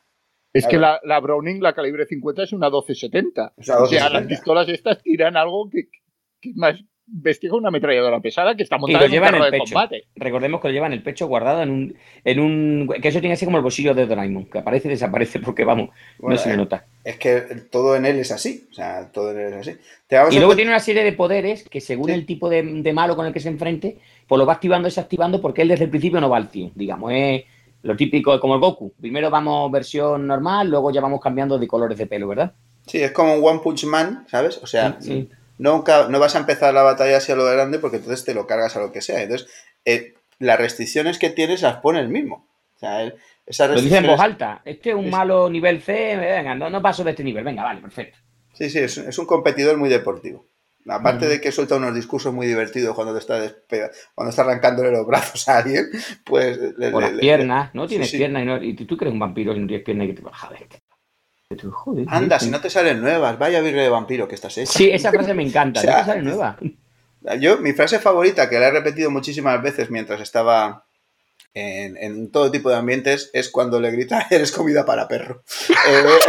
Es 0.52 0.66
que 0.66 0.78
la, 0.78 1.20
Browning, 1.22 1.62
la 1.62 1.74
calibre 1.74 2.08
50, 2.08 2.44
es 2.44 2.54
una 2.54 2.70
1270. 2.70 3.54
O 3.56 3.88
sea, 3.88 4.10
las 4.10 4.26
pistolas 4.26 4.68
estas 4.68 5.04
tiran 5.04 5.38
algo 5.38 5.70
que, 5.70 5.90
que 6.42 6.50
es 6.50 6.56
más 6.56 6.76
vestia 7.12 7.50
con 7.50 7.60
una 7.60 7.69
ametralladora 7.69 8.19
pesada 8.19 8.56
que 8.56 8.63
está 8.63 8.78
montada 8.78 9.06
en 9.06 9.13
un 9.13 9.19
carro 9.19 9.52
de 9.52 9.60
combate. 9.60 10.04
Recordemos 10.15 10.62
que 10.62 10.67
lo 10.67 10.74
llevan 10.74 10.93
el 10.93 11.04
pecho 11.04 11.28
guardado 11.28 11.62
en 11.62 11.69
un, 11.69 11.95
en 12.24 12.39
un. 12.39 12.89
que 13.02 13.08
eso 13.08 13.19
tiene 13.19 13.34
así 13.34 13.45
como 13.45 13.58
el 13.58 13.63
bolsillo 13.63 13.93
de 13.93 14.06
Doraemon, 14.06 14.45
que 14.45 14.60
aparece 14.60 14.88
y 14.88 14.91
desaparece 14.91 15.39
porque 15.45 15.65
vamos, 15.65 15.89
no 16.19 16.38
se 16.38 16.54
eh, 16.54 16.58
nota. 16.58 16.86
Es 17.04 17.17
que 17.17 17.41
todo 17.72 17.95
en 17.95 18.06
él 18.06 18.19
es 18.19 18.32
así. 18.32 18.67
O 18.72 18.74
sea, 18.74 19.12
todo 19.12 19.32
en 19.32 19.39
él 19.39 19.54
es 19.54 19.67
así. 19.67 19.78
y 20.32 20.38
luego 20.38 20.56
tiene 20.56 20.72
una 20.72 20.80
serie 20.80 21.04
de 21.04 21.13
poderes 21.13 21.67
que 21.67 21.82
según 21.82 22.10
el 22.12 22.26
tipo 22.26 22.50
de, 22.50 22.63
malo 22.93 23.15
con 23.15 23.26
el 23.26 23.34
que 23.34 23.39
se 23.39 23.50
enfrente, 23.50 23.98
pues 24.28 24.38
lo 24.38 24.45
va 24.45 24.54
activando 24.54 24.88
y 24.88 24.91
desactivando 24.91 25.41
porque 25.41 25.63
él 25.63 25.69
desde 25.69 25.86
el 25.86 25.89
principio 25.89 26.22
no 26.22 26.30
va 26.30 26.38
al 26.38 26.50
100, 26.50 26.74
digamos, 26.76 27.12
es 27.13 27.43
lo 27.82 27.95
típico 27.95 28.39
como 28.39 28.56
el 28.56 28.62
Goku. 28.62 28.93
Primero 29.00 29.30
vamos 29.30 29.72
versión 29.72 30.28
normal, 30.28 30.69
luego 30.69 30.91
ya 30.91 31.02
vamos 31.02 31.22
cambiando 31.22 31.58
de 31.58 31.67
colores 31.67 31.98
de 31.98 32.08
pelo, 32.08 32.28
¿verdad? 32.28 32.52
Sí, 32.86 33.02
es 33.02 33.12
como 33.12 33.36
un 33.36 33.45
One 33.45 33.60
Punch 33.63 33.86
Man, 33.86 34.26
¿sabes? 34.28 34.60
O 34.62 34.67
sea, 34.67 34.98
sí 35.00 35.30
nunca, 35.60 36.08
no 36.08 36.19
vas 36.19 36.36
a 36.36 36.39
empezar 36.39 36.74
la 36.74 36.82
batalla 36.82 37.17
hacia 37.17 37.36
lo 37.36 37.45
grande 37.45 37.78
porque 37.78 37.98
entonces 37.98 38.26
te 38.26 38.34
lo 38.34 38.48
cargas 38.48 38.76
a 38.76 38.80
lo 38.80 38.91
que 38.91 39.02
sea. 39.02 39.22
Entonces, 39.22 39.48
eh, 39.86 40.15
las 40.39 40.58
restricciones 40.58 41.19
que 41.19 41.30
tienes 41.30 41.62
las 41.62 41.78
pone 41.78 42.00
el 42.00 42.10
mismo. 42.10 42.48
O 42.76 42.80
sea, 43.52 43.67
Lo 43.67 43.82
dice 43.82 43.98
en 43.98 44.08
voz 44.08 44.19
alta. 44.19 44.62
Este 44.63 44.91
es 44.91 44.95
un 44.95 45.10
malo 45.10 45.50
nivel 45.50 45.82
C, 45.82 46.15
venga, 46.15 46.56
no, 46.56 46.82
paso 46.82 47.04
de 47.04 47.12
este 47.12 47.24
nivel. 47.24 47.43
Venga, 47.43 47.63
vale, 47.63 47.82
perfecto. 47.82 48.17
Sí, 48.54 48.69
sí, 48.69 48.80
es, 48.80 49.17
un 49.17 49.26
competidor 49.26 49.78
muy 49.78 49.89
deportivo. 49.89 50.48
Aparte 50.88 51.28
de 51.28 51.39
que 51.39 51.52
suelta 51.52 51.76
unos 51.76 51.93
discursos 51.93 52.34
muy 52.34 52.48
divertidos 52.48 52.95
cuando 52.95 53.13
te 53.13 53.19
está 53.19 53.38
cuando 54.15 54.30
está 54.30 54.41
arrancándole 54.41 54.91
los 54.91 55.06
brazos 55.06 55.48
a 55.48 55.58
alguien, 55.60 55.88
pues. 56.24 56.58
o 56.93 57.02
las 57.02 57.12
piernas, 57.12 57.76
¿no? 57.76 57.86
Tienes 57.86 58.12
piernas 58.12 58.41
y, 58.41 58.45
no, 58.45 58.63
y 58.63 58.74
tú 58.74 58.98
crees 58.98 59.13
un 59.13 59.19
vampiro 59.19 59.54
y 59.54 59.60
no 59.60 59.67
tienes 59.67 59.86
piernas 59.86 60.08
y 60.08 60.15
que 60.15 60.22
te. 60.67 60.79
Joder, 61.58 62.06
Anda, 62.10 62.40
si 62.40 62.52
no 62.52 62.62
te 62.62 62.70
salen 62.70 63.02
nuevas, 63.02 63.40
vaya 63.40 63.60
virre 63.60 63.82
de 63.82 63.90
vampiro 63.90 64.28
que 64.28 64.36
estás 64.36 64.56
hecha. 64.60 64.72
Sí, 64.72 64.92
esa 64.92 65.10
frase 65.10 65.34
me 65.34 65.42
encanta, 65.42 65.82
no 65.84 65.96
te 65.98 66.06
sale 66.06 66.22
nueva. 66.22 66.58
Yo, 67.40 67.58
mi 67.58 67.74
frase 67.74 67.98
favorita, 67.98 68.48
que 68.48 68.60
la 68.60 68.68
he 68.68 68.72
repetido 68.72 69.10
muchísimas 69.10 69.60
veces 69.60 69.90
mientras 69.90 70.22
estaba 70.22 70.86
en, 71.56 72.30
todo 72.30 72.52
tipo 72.52 72.70
de 72.70 72.76
ambientes, 72.76 73.32
es 73.34 73.50
cuando 73.50 73.80
le 73.80 73.90
grita, 73.90 74.28
eres 74.30 74.52
comida 74.52 74.86
para 74.86 75.08
perro. 75.08 75.44
Eh, 75.88 76.20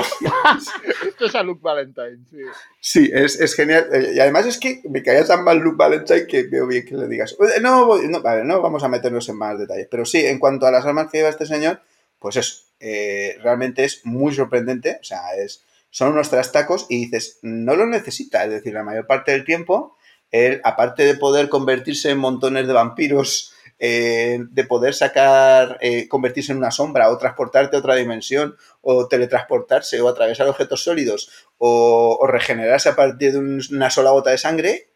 Esto 1.06 1.26
es 1.26 1.34
a 1.34 1.42
Luke 1.42 1.60
Valentine, 1.62 2.24
sí. 2.30 2.38
Sí, 2.80 3.10
es, 3.12 3.54
genial. 3.54 3.88
Eh, 3.92 4.12
y 4.14 4.20
además 4.20 4.46
es 4.46 4.58
que 4.58 4.80
me 4.88 5.02
caía 5.02 5.26
tan 5.26 5.44
mal 5.44 5.58
Luke 5.58 5.76
Valentine 5.76 6.26
que 6.26 6.44
veo 6.44 6.66
bien 6.66 6.86
que 6.86 6.96
le 6.96 7.06
digas. 7.06 7.36
No, 7.60 7.98
no, 7.98 8.44
no 8.44 8.62
vamos 8.62 8.82
a 8.84 8.88
meternos 8.88 9.28
en 9.28 9.36
más 9.36 9.58
detalles. 9.58 9.86
Pero 9.90 10.06
sí, 10.06 10.24
en 10.24 10.38
cuanto 10.38 10.66
a 10.66 10.70
las 10.70 10.86
armas 10.86 11.10
que 11.10 11.18
lleva 11.18 11.28
este 11.28 11.44
señor, 11.44 11.82
pues 12.20 12.36
eso, 12.36 12.64
eh, 12.78 13.36
realmente 13.42 13.84
es 13.84 14.02
muy 14.04 14.32
sorprendente, 14.34 14.98
o 15.00 15.04
sea, 15.04 15.34
es, 15.36 15.64
son 15.90 16.12
unos 16.12 16.30
trastacos 16.30 16.86
y 16.88 17.06
dices, 17.06 17.40
no 17.42 17.74
lo 17.74 17.86
necesita, 17.86 18.44
es 18.44 18.50
decir, 18.50 18.74
la 18.74 18.84
mayor 18.84 19.06
parte 19.06 19.32
del 19.32 19.44
tiempo, 19.44 19.96
él, 20.30 20.60
aparte 20.62 21.04
de 21.04 21.14
poder 21.14 21.48
convertirse 21.48 22.10
en 22.10 22.18
montones 22.18 22.66
de 22.68 22.72
vampiros, 22.72 23.52
eh, 23.82 24.38
de 24.50 24.64
poder 24.64 24.94
sacar, 24.94 25.78
eh, 25.80 26.06
convertirse 26.06 26.52
en 26.52 26.58
una 26.58 26.70
sombra 26.70 27.08
o 27.10 27.16
transportarte 27.16 27.76
a 27.76 27.78
otra 27.78 27.94
dimensión 27.94 28.56
o 28.82 29.08
teletransportarse 29.08 30.00
o 30.02 30.08
atravesar 30.08 30.46
objetos 30.46 30.84
sólidos 30.84 31.30
o, 31.56 32.26
regenerarse 32.26 32.90
a 32.90 32.96
partir 32.96 33.32
de 33.32 33.38
una 33.74 33.90
sola 33.90 34.10
gota 34.10 34.30
de 34.30 34.38
sangre, 34.38 34.90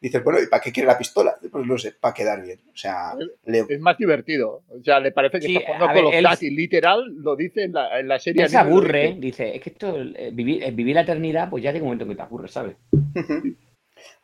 dices, 0.00 0.24
bueno, 0.24 0.40
¿y 0.42 0.46
para 0.46 0.62
qué 0.62 0.72
quiere 0.72 0.86
la 0.86 0.98
pistola? 0.98 1.36
Pues 1.50 1.66
no 1.66 1.76
sé, 1.78 1.92
para 1.92 2.14
quedar 2.14 2.42
bien. 2.42 2.60
O 2.72 2.76
sea, 2.76 3.14
es 3.44 3.80
más 3.80 3.98
divertido. 3.98 4.62
O 4.68 4.82
sea, 4.82 5.00
le 5.00 5.12
parece 5.12 5.40
que 5.40 5.54
está 5.54 5.74
jugando 5.74 6.02
con 6.02 6.22
los 6.22 6.42
y 6.42 6.50
literal 6.50 7.04
lo 7.16 7.36
dice 7.36 7.64
en 7.64 7.72
la, 7.72 8.00
en 8.00 8.08
la 8.08 8.18
serie. 8.18 8.48
se 8.48 8.56
aburre, 8.56 9.16
dice, 9.18 9.54
es 9.54 9.62
que 9.62 9.70
esto, 9.70 9.96
eh, 9.98 10.30
vivir, 10.32 10.62
eh, 10.62 10.70
vivir, 10.70 10.94
la 10.94 11.02
eternidad, 11.02 11.50
pues 11.50 11.62
ya 11.62 11.72
llega 11.72 11.82
un 11.82 11.88
momento 11.88 12.08
que 12.08 12.14
te 12.14 12.22
aburre, 12.22 12.48
¿sabes? 12.48 12.76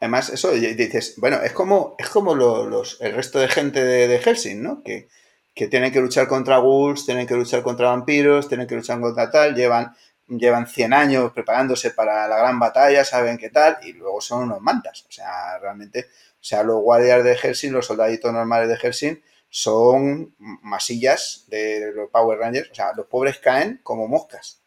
Además, 0.01 0.31
eso 0.31 0.53
dices, 0.53 1.17
bueno, 1.19 1.43
es 1.43 1.53
como, 1.53 1.97
es 1.99 2.09
como 2.09 2.35
los, 2.35 3.01
el 3.01 3.13
resto 3.13 3.39
de 3.39 3.49
gente 3.49 3.85
de, 3.85 4.09
de 4.09 4.19
Helsing, 4.19 4.63
¿no? 4.63 4.83
Que, 4.83 5.09
que 5.55 5.69
tienen 5.69 5.91
que 5.91 6.01
luchar 6.01 6.29
contra 6.29 6.59
ghouls, 6.59 7.07
tienen 7.07 7.27
que 7.27 7.35
luchar 7.35 7.63
contra 7.63 7.89
vampiros, 7.89 8.47
tienen 8.47 8.67
que 8.67 8.75
luchar 8.75 9.01
contra 9.01 9.31
tal, 9.31 9.55
llevan 9.55 9.95
llevan 10.29 10.67
100 10.67 10.93
años 10.93 11.33
preparándose 11.33 11.91
para 11.91 12.27
la 12.29 12.37
gran 12.37 12.59
batalla, 12.59 13.05
saben 13.05 13.39
qué 13.39 13.51
tal, 13.51 13.79
y 13.83 13.93
luego 13.93 14.21
son 14.21 14.45
unos 14.45 14.61
mantas. 14.61 15.05
O 15.09 15.13
sea, 15.13 15.59
realmente, 15.59 16.07
o 16.33 16.45
sea, 16.45 16.63
los 16.63 16.81
guardias 16.81 17.23
de 17.25 17.37
Helsing, 17.37 17.73
los 17.73 17.87
soldaditos 17.87 18.33
normales 18.33 18.69
de 18.69 18.77
Helsing, 18.77 19.23
son 19.49 20.35
masillas 20.39 21.45
de 21.49 21.93
los 21.95 22.11
Power 22.11 22.39
Rangers. 22.39 22.71
O 22.71 22.75
sea, 22.75 22.93
los 22.97 23.07
pobres 23.07 23.39
caen 23.39 23.81
como 23.83 24.09
moscas. 24.09 24.61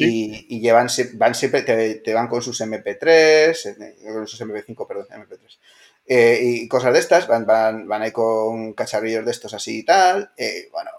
Y, 0.00 0.60
llevan, 0.60 0.88
van 1.14 1.34
siempre, 1.34 1.62
te, 1.62 2.14
van 2.14 2.28
con 2.28 2.40
sus 2.40 2.60
MP3, 2.60 4.12
con 4.12 4.28
sus 4.28 4.40
MP5, 4.40 4.86
perdón, 4.86 5.06
MP3. 5.08 5.58
Eh, 6.06 6.38
y 6.40 6.68
cosas 6.68 6.92
de 6.92 7.00
estas, 7.00 7.26
van, 7.26 7.44
van, 7.44 7.88
van 7.88 8.02
ahí 8.02 8.12
con 8.12 8.74
cacharrillos 8.74 9.24
de 9.24 9.32
estos 9.32 9.54
así 9.54 9.80
y 9.80 9.84
tal. 9.84 10.30
Eh, 10.36 10.68
bueno, 10.70 10.90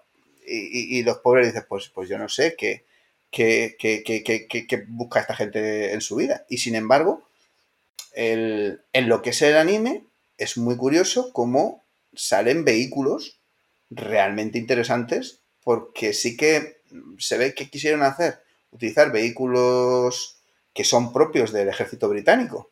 y, 0.45 1.01
los 1.03 1.19
pobres 1.19 1.47
dicen, 1.47 1.65
pues, 1.69 1.89
pues 1.89 2.09
yo 2.09 2.17
no 2.17 2.27
sé, 2.27 2.55
qué 2.57 2.88
que, 3.31 3.75
busca 4.87 5.19
esta 5.19 5.35
gente 5.35 5.93
en 5.93 6.01
su 6.01 6.15
vida. 6.15 6.45
Y 6.49 6.57
sin 6.57 6.75
embargo, 6.75 7.23
en 8.13 8.79
lo 8.93 9.21
que 9.21 9.31
es 9.31 9.41
el 9.41 9.57
anime, 9.57 10.03
es 10.37 10.57
muy 10.57 10.77
curioso 10.77 11.31
cómo 11.33 11.83
salen 12.13 12.65
vehículos 12.65 13.39
realmente 13.89 14.57
interesantes, 14.57 15.39
porque 15.63 16.13
sí 16.13 16.37
que 16.37 16.77
se 17.17 17.37
ve 17.37 17.53
que 17.53 17.69
quisieron 17.69 18.03
hacer, 18.03 18.41
utilizar 18.71 19.11
vehículos 19.11 20.37
que 20.73 20.83
son 20.83 21.11
propios 21.11 21.51
del 21.51 21.67
ejército 21.67 22.09
británico. 22.09 22.69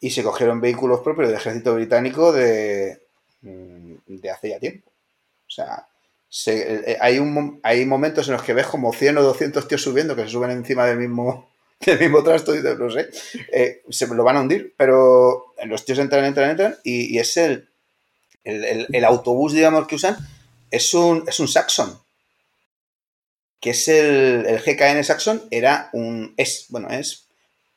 Y 0.00 0.10
se 0.10 0.22
cogieron 0.22 0.60
vehículos 0.60 1.00
propios 1.00 1.28
del 1.28 1.36
ejército 1.36 1.74
británico 1.74 2.32
de, 2.32 3.02
mm, 3.42 3.94
de 4.06 4.30
hace 4.30 4.50
ya 4.50 4.58
tiempo. 4.58 4.90
O 5.46 5.50
sea, 5.50 5.86
eh, 6.46 6.96
hay, 7.00 7.18
un, 7.18 7.60
hay 7.62 7.84
momentos 7.84 8.26
en 8.26 8.34
los 8.34 8.42
que 8.42 8.54
ves 8.54 8.66
como 8.66 8.92
100 8.92 9.18
o 9.18 9.22
200 9.22 9.68
tíos 9.68 9.82
subiendo 9.82 10.16
que 10.16 10.22
se 10.22 10.30
suben 10.30 10.50
encima 10.50 10.86
del 10.86 10.98
mismo, 10.98 11.50
del 11.80 11.98
mismo 11.98 12.22
trasto 12.22 12.54
y 12.54 12.62
no 12.62 12.90
sé, 12.90 13.10
eh, 13.52 13.82
se 13.90 14.06
lo 14.06 14.24
van 14.24 14.36
a 14.36 14.40
hundir, 14.40 14.74
pero 14.76 15.54
los 15.64 15.84
tíos 15.84 15.98
entran, 15.98 16.24
entran, 16.24 16.50
entran 16.50 16.76
y, 16.84 17.18
es 17.18 17.36
el, 17.36 17.68
el, 18.44 19.04
autobús, 19.04 19.52
digamos, 19.52 19.86
que 19.86 19.96
usan, 19.96 20.16
es 20.70 20.94
un, 20.94 21.24
es 21.28 21.38
un 21.38 21.48
Saxon, 21.48 22.00
que 23.60 23.70
es 23.70 23.88
el, 23.88 24.46
el 24.46 24.60
GKN 24.60 25.04
Saxon, 25.04 25.42
era 25.50 25.90
un, 25.92 26.34
es, 26.38 26.66
bueno, 26.70 26.88
es, 26.88 27.28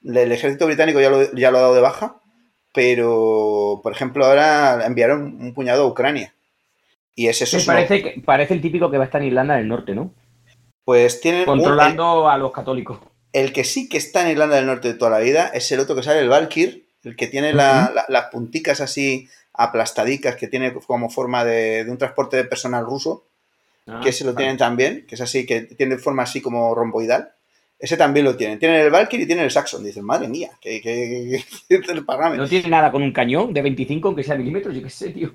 el 0.03 0.31
ejército 0.31 0.65
británico 0.65 1.01
ya 1.01 1.09
lo, 1.09 1.33
ya 1.33 1.51
lo 1.51 1.57
ha 1.57 1.61
dado 1.61 1.75
de 1.75 1.81
baja, 1.81 2.21
pero, 2.73 3.81
por 3.83 3.91
ejemplo, 3.91 4.25
ahora 4.25 4.85
enviaron 4.85 5.41
un 5.41 5.53
puñado 5.53 5.83
a 5.83 5.87
Ucrania. 5.87 6.34
Y 7.15 7.27
es 7.27 7.41
eso. 7.41 7.57
parece, 7.65 8.03
que, 8.03 8.21
parece 8.23 8.53
el 8.53 8.61
típico 8.61 8.91
que 8.91 8.97
va 8.97 9.05
a 9.05 9.07
estar 9.07 9.21
en 9.21 9.29
Irlanda 9.29 9.55
del 9.55 9.67
Norte, 9.67 9.95
¿no? 9.95 10.13
Pues 10.83 11.21
tiene. 11.21 11.45
Controlando 11.45 12.29
a 12.29 12.37
los 12.37 12.51
católicos. 12.51 12.99
El 13.31 13.53
que 13.53 13.63
sí 13.63 13.89
que 13.89 13.97
está 13.97 14.21
en 14.21 14.31
Irlanda 14.31 14.57
del 14.57 14.65
Norte 14.65 14.89
de 14.89 14.93
toda 14.93 15.11
la 15.11 15.19
vida 15.19 15.47
es 15.47 15.71
el 15.71 15.79
otro 15.79 15.95
que 15.95 16.03
sale, 16.03 16.19
el 16.19 16.29
Valkyr, 16.29 16.85
el 17.03 17.15
que 17.15 17.27
tiene 17.27 17.53
las 17.53 18.25
punticas 18.31 18.81
así 18.81 19.27
aplastadicas, 19.53 20.35
que 20.35 20.47
tiene 20.47 20.73
como 20.73 21.09
forma 21.09 21.43
de, 21.43 21.85
un 21.89 21.97
transporte 21.97 22.37
de 22.37 22.45
personal 22.45 22.85
ruso, 22.85 23.25
ah, 23.87 24.01
que 24.03 24.11
se 24.11 24.25
lo 24.25 24.35
tienen 24.35 24.57
también, 24.57 25.05
que 25.07 25.15
es 25.15 25.21
así, 25.21 25.45
que 25.45 25.61
tiene 25.61 25.97
forma 25.97 26.23
así 26.23 26.41
como 26.41 26.73
romboidal. 26.75 27.31
Ese 27.77 27.97
también 27.97 28.25
lo 28.25 28.37
tienen. 28.37 28.57
Tienen 28.57 28.79
el 28.79 28.89
Valkyr 28.89 29.19
y 29.19 29.25
tienen 29.25 29.43
el 29.43 29.51
Saxon. 29.51 29.83
Dicen, 29.83 30.05
madre 30.05 30.29
mía, 30.29 30.51
que, 30.61 30.81
que, 30.81 31.43
No 32.37 32.47
tiene 32.47 32.69
nada 32.69 32.89
con 32.89 33.03
un 33.03 33.11
cañón 33.11 33.53
de 33.53 33.61
25, 33.61 34.07
aunque 34.07 34.23
sea 34.23 34.35
milímetros, 34.35 34.73
yo 34.73 34.81
qué 34.81 34.89
sé, 34.89 35.09
tío. 35.09 35.33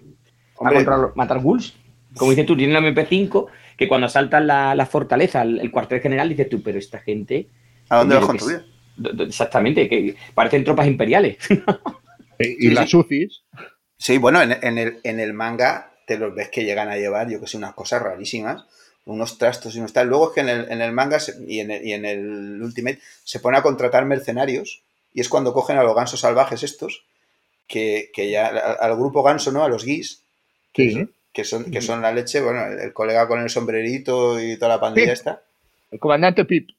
Hombre, 0.60 0.84
matar 1.14 1.40
ghouls. 1.40 1.74
Como 2.16 2.30
dices 2.30 2.46
tú, 2.46 2.56
tiene 2.56 2.72
la 2.72 2.80
MP5 2.80 3.46
que 3.76 3.88
cuando 3.88 4.06
asaltan 4.06 4.46
la, 4.46 4.88
fortaleza, 4.90 5.42
el, 5.42 5.70
cuartel 5.70 6.00
general, 6.00 6.28
dices 6.28 6.48
tú, 6.48 6.62
pero 6.62 6.78
esta 6.78 6.98
gente. 6.98 7.48
¿A 7.88 7.98
dónde 7.98 8.16
vas 8.16 8.26
con 8.26 8.36
tu 8.36 8.46
Exactamente, 9.22 9.88
que 9.88 10.14
parecen 10.34 10.64
tropas 10.64 10.86
imperiales. 10.86 11.38
y, 12.38 12.70
las 12.70 12.92
UCIs. 12.92 13.42
Sí, 13.96 14.18
bueno, 14.18 14.42
en, 14.42 14.78
el, 14.78 15.00
en 15.02 15.20
el 15.20 15.32
manga 15.32 15.92
te 16.06 16.18
los 16.18 16.34
ves 16.34 16.50
que 16.50 16.64
llegan 16.64 16.90
a 16.90 16.96
llevar, 16.96 17.30
yo 17.30 17.40
que 17.40 17.46
sé, 17.46 17.56
unas 17.56 17.74
cosas 17.74 18.02
rarísimas 18.02 18.66
unos 19.06 19.38
trastos 19.38 19.74
y 19.74 19.78
unos 19.78 19.92
tal. 19.92 20.08
Luego 20.08 20.28
es 20.28 20.34
que 20.34 20.40
en 20.40 20.48
el, 20.48 20.70
en 20.70 20.80
el 20.80 20.92
manga 20.92 21.18
y, 21.46 21.60
en 21.60 21.70
el, 21.70 21.86
y, 21.86 21.92
en 21.92 22.04
el, 22.04 22.62
Ultimate 22.62 23.00
se 23.24 23.40
pone 23.40 23.58
a 23.58 23.62
contratar 23.62 24.04
mercenarios 24.04 24.82
y 25.12 25.20
es 25.20 25.28
cuando 25.28 25.52
cogen 25.52 25.78
a 25.78 25.82
los 25.82 25.94
gansos 25.94 26.20
salvajes 26.20 26.62
estos, 26.62 27.04
que, 27.66 28.10
que 28.12 28.30
ya 28.30 28.46
al, 28.48 28.96
grupo 28.96 29.22
ganso, 29.22 29.52
¿no? 29.52 29.64
A 29.64 29.68
los 29.68 29.84
guis, 29.84 30.22
que, 30.72 31.44
son, 31.44 31.70
que 31.70 31.80
son 31.80 32.02
la 32.02 32.12
leche, 32.12 32.40
bueno, 32.40 32.66
el, 32.66 32.92
colega 32.92 33.26
con 33.28 33.40
el 33.40 33.50
sombrerito 33.50 34.40
y 34.40 34.56
toda 34.56 34.76
la 34.76 34.80
pandilla 34.80 35.12
esta. 35.12 35.42
El 35.90 35.98
comandante 35.98 36.44
Pip. 36.44 36.70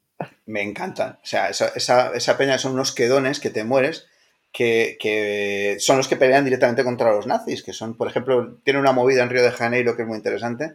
Me 0.46 0.62
encantan. 0.62 1.14
O 1.14 1.26
sea, 1.26 1.50
esa, 1.50 1.70
esa, 1.76 2.14
esa 2.14 2.38
peña 2.38 2.58
son 2.58 2.74
unos 2.74 2.94
quedones 2.94 3.40
que 3.40 3.50
te 3.50 3.64
mueres. 3.64 4.08
Que, 4.52 4.98
que, 5.00 5.78
son 5.80 5.96
los 5.96 6.10
que 6.10 6.18
pelean 6.18 6.44
directamente 6.44 6.84
contra 6.84 7.14
los 7.14 7.26
nazis, 7.26 7.64
que 7.64 7.72
son, 7.72 7.96
por 7.96 8.10
ejemplo, 8.10 8.58
tiene 8.66 8.82
una 8.82 8.92
movida 8.92 9.24
en 9.24 9.30
Río 9.30 9.44
de 9.44 9.52
Janeiro 9.52 9.96
que 9.96 10.02
es 10.02 10.08
muy 10.10 10.18
interesante, 10.18 10.74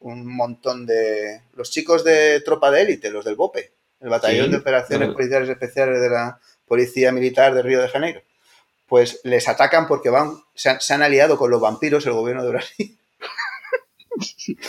un 0.00 0.26
montón 0.26 0.86
de... 0.86 1.42
Los 1.54 1.70
chicos 1.70 2.04
de 2.04 2.40
tropa 2.40 2.70
de 2.70 2.80
élite, 2.80 3.10
los 3.10 3.26
del 3.26 3.36
BOPE, 3.36 3.70
el 4.00 4.08
Batallón 4.08 4.50
de 4.50 4.56
Operaciones 4.56 5.10
Policiales 5.10 5.48
Especiales 5.50 6.00
de 6.00 6.08
la 6.08 6.38
Policía 6.66 7.12
Militar 7.12 7.54
de 7.54 7.62
Río 7.62 7.82
de 7.82 7.88
Janeiro, 7.88 8.22
pues 8.88 9.20
les 9.22 9.48
atacan 9.48 9.86
porque 9.86 10.08
van, 10.08 10.32
se 10.54 10.94
han, 10.94 11.02
aliado 11.02 11.36
con 11.36 11.50
los 11.50 11.60
vampiros, 11.60 12.06
el 12.06 12.14
gobierno 12.14 12.42
de 12.42 12.50
Brasil. 12.50 12.98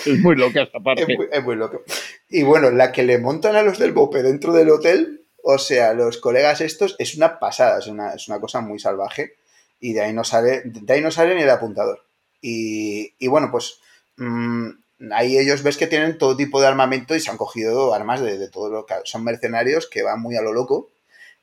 es 0.05 0.19
muy 0.19 0.35
loca 0.35 0.63
esta 0.63 0.79
parte. 0.79 1.07
Es 1.31 1.43
muy, 1.43 1.55
loco. 1.55 1.81
Y 2.29 2.43
bueno, 2.43 2.69
la 2.69 2.91
que 2.91 3.03
le 3.03 3.17
montan 3.17 3.55
a 3.55 3.63
los 3.63 3.79
del 3.79 3.93
BOPE 3.93 4.21
dentro 4.21 4.51
del 4.51 4.69
hotel, 4.69 5.25
o 5.41 5.57
sea, 5.57 5.93
los 5.93 6.17
colegas 6.17 6.59
estos, 6.59 6.97
es 6.99 7.15
una 7.15 7.39
pasada, 7.39 7.79
es 7.79 7.87
una, 7.87 8.13
es 8.13 8.27
una 8.27 8.41
cosa 8.41 8.59
muy 8.59 8.77
salvaje. 8.77 9.37
Y 9.79 9.93
de 9.93 10.01
ahí 10.01 10.13
no 10.13 10.25
sale, 10.25 10.63
de 10.65 10.93
ahí 10.93 11.01
no 11.01 11.11
sale 11.11 11.33
ni 11.33 11.43
el 11.43 11.49
apuntador. 11.49 12.03
Y, 12.41 13.13
y 13.17 13.27
bueno, 13.27 13.49
pues 13.49 13.79
mm, 14.17 14.69
ahí 15.13 15.37
ellos 15.37 15.63
ves 15.63 15.77
que 15.77 15.87
tienen 15.87 16.17
todo 16.17 16.35
tipo 16.35 16.59
de 16.59 16.67
armamento 16.67 17.15
y 17.15 17.21
se 17.21 17.31
han 17.31 17.37
cogido 17.37 17.93
armas 17.93 18.19
de, 18.19 18.37
de 18.37 18.49
todo 18.49 18.69
lo 18.69 18.85
que 18.85 18.95
son 19.05 19.23
mercenarios 19.23 19.87
que 19.87 20.03
van 20.03 20.21
muy 20.21 20.35
a 20.35 20.41
lo 20.41 20.51
loco 20.51 20.89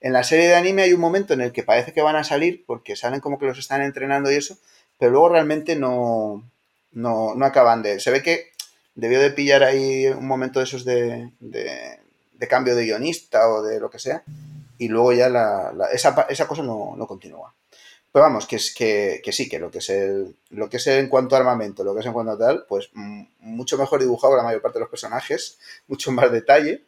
en 0.01 0.13
la 0.13 0.25
serie 0.25 0.49
de 0.49 0.55
anime 0.55 0.83
hay 0.83 0.93
un 0.93 1.01
momento 1.01 1.35
en 1.35 1.41
el 1.41 1.53
que 1.53 1.63
parece 1.63 1.93
que 1.93 2.03
van 2.03 2.17
a 2.17 2.25
salir 2.25 2.65
porque 2.67 2.97
salen 2.97 3.21
como 3.21 3.39
que 3.39 3.47
los 3.47 3.59
están 3.59 3.83
entrenando 3.83 4.31
y 4.31 4.37
eso, 4.37 4.59
pero 4.99 5.13
luego 5.13 5.31
realmente 5.31 5.77
no, 5.77 6.45
no, 6.93 7.33
acaban 7.45 7.83
de... 7.83 8.01
Se 8.01 8.11
ve 8.11 8.23
que 8.23 8.51
debió 8.95 9.21
de 9.21 9.31
pillar 9.31 9.63
ahí 9.63 10.07
un 10.07 10.27
momento 10.27 10.61
de 10.61 10.65
esos 10.65 10.85
de, 10.85 11.31
cambio 12.49 12.75
de 12.75 12.85
guionista 12.85 13.49
o 13.49 13.63
de 13.63 13.81
lo 13.81 13.91
que 13.91 13.99
sea, 13.99 14.23
y 14.79 14.89
luego 14.89 15.13
ya 15.13 15.29
la, 15.29 15.73
esa, 15.93 16.27
esa, 16.29 16.47
cosa 16.47 16.63
no, 16.63 16.95
no, 16.97 17.07
continúa. 17.07 17.55
Pero 18.13 18.25
vamos, 18.25 18.47
que, 18.47 18.57
es, 18.57 18.75
que, 18.75 19.21
que, 19.23 19.33
sí, 19.33 19.49
que 19.49 19.59
lo 19.59 19.71
que, 19.71 19.79
es 19.79 19.91
el, 19.91 20.37
lo 20.51 20.71
que 20.71 20.79
es 20.79 20.87
en 20.87 21.09
cuanto 21.09 21.35
a 21.35 21.39
armamento, 21.39 21.85
lo 21.85 21.95
que 21.95 22.01
es 22.01 22.07
en 22.07 22.13
cuanto 22.13 22.33
a 22.33 22.39
tal, 22.39 22.65
pues 22.67 22.91
mucho 23.41 23.77
mejor 23.77 24.01
dibujado 24.01 24.37
la 24.37 24.43
mayor 24.43 24.63
parte 24.63 24.79
de 24.79 24.81
los 24.81 24.91
personajes, 24.91 25.59
mucho 25.89 26.13
más 26.13 26.31
detalle, 26.31 26.83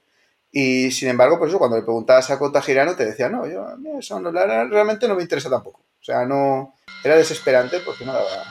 y 0.51 0.91
sin 0.91 1.09
embargo, 1.09 1.39
pues 1.39 1.51
eso, 1.51 1.59
cuando 1.59 1.77
le 1.77 1.83
preguntabas 1.83 2.31
a 2.31 2.39
Cota 2.39 2.63
Girano, 2.63 2.97
te 2.97 3.05
decía, 3.05 3.29
no, 3.29 3.47
yo, 3.47 3.67
eso 3.99 4.19
realmente 4.21 5.07
no 5.07 5.15
me 5.15 5.23
interesa 5.23 5.51
tampoco. 5.51 5.81
O 6.01 6.05
sea, 6.05 6.25
no. 6.25 6.75
Era 7.05 7.17
desesperante 7.17 7.81
porque 7.81 8.05
no 8.05 8.13
daba, 8.13 8.45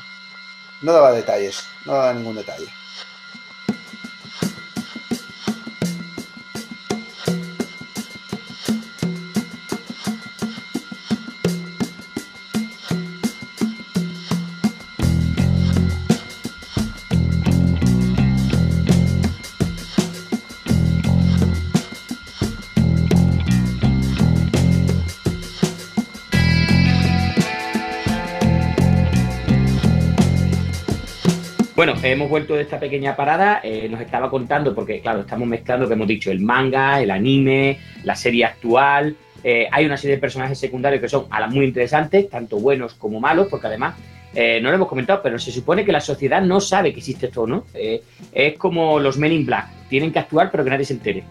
no 0.81 0.93
daba 0.93 1.11
detalles, 1.11 1.63
no 1.85 1.93
daba 1.93 2.13
ningún 2.13 2.35
detalle. 2.35 2.67
Bueno, 31.77 31.93
hemos 32.01 32.27
vuelto 32.27 32.55
de 32.55 32.63
esta 32.63 32.79
pequeña 32.79 33.15
parada, 33.15 33.61
eh, 33.63 33.87
nos 33.87 34.01
estaba 34.01 34.31
contando, 34.31 34.73
porque 34.73 34.99
claro, 34.99 35.19
estamos 35.19 35.47
mezclando, 35.47 35.87
que 35.87 35.93
hemos 35.93 36.07
dicho, 36.07 36.31
el 36.31 36.39
manga, 36.39 36.99
el 36.99 37.11
anime, 37.11 37.77
la 38.03 38.15
serie 38.15 38.45
actual, 38.45 39.15
eh, 39.43 39.67
hay 39.71 39.85
una 39.85 39.95
serie 39.95 40.15
de 40.15 40.19
personajes 40.19 40.57
secundarios 40.57 40.99
que 40.99 41.07
son 41.07 41.27
a 41.29 41.39
las 41.39 41.53
muy 41.53 41.65
interesantes, 41.65 42.31
tanto 42.31 42.57
buenos 42.57 42.95
como 42.95 43.19
malos, 43.19 43.45
porque 43.47 43.67
además, 43.67 43.95
eh, 44.33 44.59
no 44.59 44.69
lo 44.69 44.75
hemos 44.75 44.87
comentado, 44.87 45.21
pero 45.21 45.37
se 45.37 45.51
supone 45.51 45.85
que 45.85 45.91
la 45.91 46.01
sociedad 46.01 46.41
no 46.41 46.59
sabe 46.61 46.93
que 46.93 46.97
existe 46.97 47.27
esto, 47.27 47.45
¿no? 47.45 47.65
es 47.75 48.57
como 48.57 48.99
los 48.99 49.19
Men 49.19 49.33
in 49.33 49.45
Black, 49.45 49.67
tienen 49.87 50.11
que 50.11 50.17
actuar 50.17 50.49
pero 50.49 50.63
que 50.63 50.71
nadie 50.71 50.85
se 50.85 50.93
entere. 50.93 51.23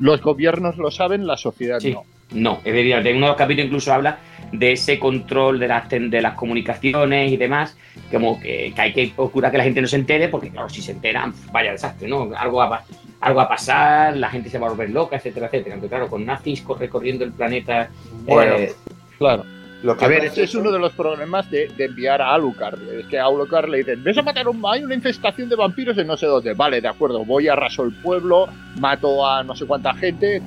Los 0.00 0.22
gobiernos 0.22 0.78
lo 0.78 0.90
saben, 0.90 1.26
la 1.26 1.36
sociedad 1.36 1.78
no. 1.82 2.04
No, 2.34 2.60
es 2.64 2.72
decir, 2.72 2.92
en 2.94 3.16
uno 3.16 3.26
de 3.26 3.30
los 3.30 3.36
capítulos 3.36 3.66
incluso 3.66 3.92
habla 3.92 4.18
de 4.52 4.72
ese 4.72 4.98
control 4.98 5.58
de 5.58 5.68
las, 5.68 5.88
de 5.88 6.22
las 6.22 6.34
comunicaciones 6.34 7.32
y 7.32 7.36
demás, 7.36 7.76
como 8.10 8.40
que, 8.40 8.72
hay 8.76 8.92
que 8.92 9.12
procurar 9.14 9.50
que 9.50 9.58
la 9.58 9.64
gente 9.64 9.80
no 9.80 9.88
se 9.88 9.96
entere, 9.96 10.28
porque 10.28 10.50
claro, 10.50 10.68
si 10.68 10.82
se 10.82 10.92
enteran, 10.92 11.32
vaya 11.50 11.72
desastre, 11.72 12.06
¿no? 12.06 12.30
Algo 12.36 12.58
va, 12.58 12.84
algo 13.20 13.40
a 13.40 13.48
pasar, 13.48 14.16
la 14.16 14.28
gente 14.28 14.50
se 14.50 14.58
va 14.58 14.66
a 14.66 14.70
volver 14.70 14.90
loca, 14.90 15.16
etcétera, 15.16 15.46
etcétera. 15.46 15.74
Aunque 15.74 15.88
claro, 15.88 16.08
con 16.08 16.24
nazis 16.24 16.64
recorriendo 16.78 17.24
el 17.24 17.32
planeta... 17.32 17.88
Bueno, 18.26 18.56
eh, 18.56 18.74
claro. 19.18 19.44
Lo 19.82 19.96
que 19.96 20.04
a 20.04 20.08
ver, 20.08 20.24
este 20.24 20.44
es 20.44 20.54
uno 20.54 20.70
de 20.70 20.78
los 20.78 20.92
problemas 20.92 21.50
de, 21.50 21.68
enviar 21.76 22.22
a 22.22 22.34
Alucard. 22.34 22.80
Es 23.00 23.06
que 23.06 23.18
a 23.18 23.24
Alucard 23.24 23.68
le 23.68 23.78
dicen, 23.78 24.04
ves 24.04 24.16
a 24.16 24.22
matar 24.22 24.48
un... 24.48 24.62
Hay 24.64 24.84
una 24.84 24.94
infestación 24.94 25.48
de 25.48 25.56
vampiros 25.56 25.98
en 25.98 26.06
no 26.06 26.16
sé 26.16 26.26
dónde. 26.26 26.54
Vale, 26.54 26.80
de 26.80 26.88
acuerdo, 26.88 27.24
voy, 27.24 27.48
a 27.48 27.54
arraso 27.54 27.82
el 27.82 27.92
pueblo, 27.94 28.46
mato 28.78 29.26
a 29.26 29.42
no 29.42 29.56
sé 29.56 29.66
cuánta 29.66 29.92
gente, 29.94 30.40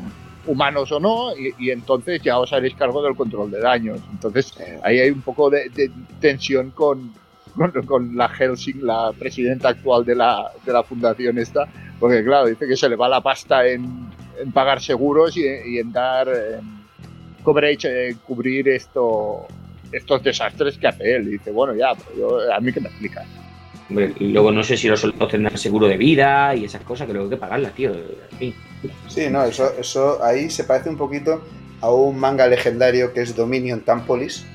humanos 0.47 0.91
o 0.91 0.99
no, 0.99 1.31
y, 1.35 1.69
entonces 1.69 2.21
ya 2.21 2.39
os 2.39 2.51
haréis 2.53 2.75
cargo 2.75 3.01
del 3.01 3.15
control 3.15 3.51
de 3.51 3.59
daños. 3.59 3.99
Entonces 4.11 4.53
ahí 4.83 4.99
hay 4.99 5.09
un 5.09 5.21
poco 5.21 5.49
de, 5.49 5.69
tensión 6.19 6.71
con, 6.71 7.13
con, 7.85 8.15
la 8.15 8.29
Helsing, 8.29 8.85
la 8.85 9.11
presidenta 9.17 9.69
actual 9.69 10.05
de 10.05 10.15
la, 10.15 10.51
de 10.65 10.73
la 10.73 10.83
fundación 10.83 11.37
esta, 11.37 11.67
porque 11.99 12.23
claro, 12.23 12.47
dice 12.47 12.67
que 12.67 12.77
se 12.77 12.89
le 12.89 12.95
va 12.95 13.09
la 13.09 13.21
pasta 13.21 13.67
en, 13.67 14.09
pagar 14.53 14.81
seguros 14.81 15.37
y, 15.37 15.47
en 15.47 15.91
dar 15.91 16.27
coverage, 17.43 18.09
en 18.09 18.17
cubrir 18.17 18.67
esto, 18.67 19.45
estos 19.91 20.23
desastres 20.23 20.77
que 20.77 20.87
hace 20.87 21.15
él. 21.15 21.27
Y 21.27 21.31
dice, 21.31 21.51
bueno, 21.51 21.73
ya, 21.73 21.91
a 21.91 22.59
mí 22.59 22.73
que 22.73 22.81
me 22.81 22.89
explica. 22.89 23.23
Y 23.89 24.31
luego 24.31 24.51
no 24.51 24.63
sé 24.63 24.77
si 24.77 24.87
los 24.87 24.99
soldados 24.99 25.31
tendrán 25.31 25.57
seguro 25.57 25.87
de 25.87 25.97
vida 25.97 26.55
y 26.55 26.65
esas 26.65 26.81
cosas 26.81 27.07
que 27.07 27.13
luego 27.13 27.27
hay 27.27 27.35
que 27.35 27.37
pagarlas, 27.37 27.73
tío. 27.73 27.91
En 27.91 28.37
fin. 28.37 28.55
Sí, 29.07 29.29
no, 29.29 29.43
eso, 29.43 29.73
eso 29.79 30.23
ahí 30.23 30.49
se 30.49 30.63
parece 30.63 30.89
un 30.89 30.97
poquito 30.97 31.43
a 31.81 31.91
un 31.91 32.17
manga 32.17 32.47
legendario 32.47 33.13
que 33.13 33.21
es 33.21 33.35
Dominion 33.35 33.81
Tampolis, 33.81 34.45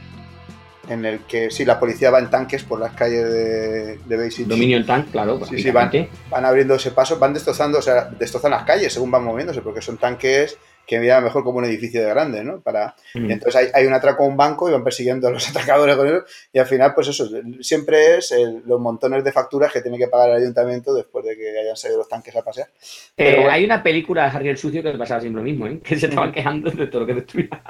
en 0.89 1.05
el 1.05 1.21
que 1.21 1.51
sí, 1.51 1.65
la 1.65 1.79
policía 1.79 2.11
va 2.11 2.19
en 2.19 2.31
tanques 2.31 2.65
por 2.65 2.81
las 2.81 2.93
calles 2.95 3.25
de, 3.33 3.99
de 3.99 4.17
Bay 4.17 4.31
City. 4.31 4.49
Dominion 4.49 4.85
Tank, 4.85 5.13
claro. 5.13 5.41
Sí, 5.49 5.63
sí, 5.63 5.71
van, 5.71 5.91
van 6.29 6.45
abriendo 6.45 6.75
ese 6.75 6.91
paso, 6.91 7.19
van 7.19 7.33
destrozando, 7.33 7.79
o 7.79 7.83
sea, 7.83 8.07
destrozan 8.19 8.51
las 8.51 8.65
calles 8.65 8.93
según 8.93 9.11
van 9.11 9.23
moviéndose, 9.23 9.63
porque 9.63 9.81
son 9.81 9.99
tanques 9.99 10.59
que 10.87 10.99
miran 10.99 11.23
mejor 11.23 11.45
como 11.45 11.59
un 11.59 11.65
edificio 11.65 12.03
de 12.03 12.09
grande, 12.09 12.43
¿no? 12.43 12.61
Para... 12.61 12.97
Mm. 13.15 13.31
Entonces 13.31 13.55
hay, 13.57 13.69
hay 13.73 13.87
un 13.87 13.95
atraco 13.95 14.25
a 14.25 14.27
un 14.27 14.37
banco 14.37 14.69
y 14.69 14.73
van 14.73 14.83
persiguiendo 14.83 15.29
a 15.29 15.31
los 15.31 15.49
atracadores 15.51 15.97
con 15.97 16.09
ellos 16.09 16.25
y 16.53 16.59
al 16.59 16.67
final, 16.67 16.95
pues 16.95 17.09
eso, 17.09 17.29
siempre 17.61 18.17
es 18.17 18.33
el- 18.33 18.63
los 18.67 18.81
montones 18.81 19.23
de 19.23 19.31
facturas 19.33 19.73
que 19.73 19.83
tiene 19.83 19.99
que 19.99 20.09
pagar 20.09 20.31
el 20.31 20.37
ayuntamiento 20.43 20.93
después 20.93 21.25
de 21.25 21.37
que 21.37 21.59
hayan 21.61 21.77
salido 21.77 21.99
los 22.01 22.09
tanques 22.09 22.35
a 22.35 22.43
pasear. 22.43 22.69
Eh, 22.69 23.13
Pero 23.17 23.37
bueno. 23.39 23.53
Hay 23.53 23.65
una 23.65 23.83
película 23.83 24.25
de 24.25 24.37
Harry 24.37 24.49
el 24.49 24.57
Sucio 24.59 24.83
que 24.83 24.91
pasaba 24.99 25.21
siempre 25.21 25.41
lo 25.43 25.45
mismo, 25.45 25.67
¿eh? 25.67 25.79
Que 25.83 25.97
se 25.99 26.07
estaban 26.07 26.33
quejando 26.33 26.71
de 26.71 26.87
todo 26.89 27.03
lo 27.03 27.07
que 27.07 27.15
destruía. 27.15 27.63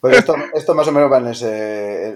Pues 0.00 0.18
esto, 0.18 0.36
esto 0.54 0.74
más 0.74 0.86
o 0.88 0.92
menos 0.92 1.10
va 1.10 1.18
en 1.18 1.26
ese. 1.28 2.14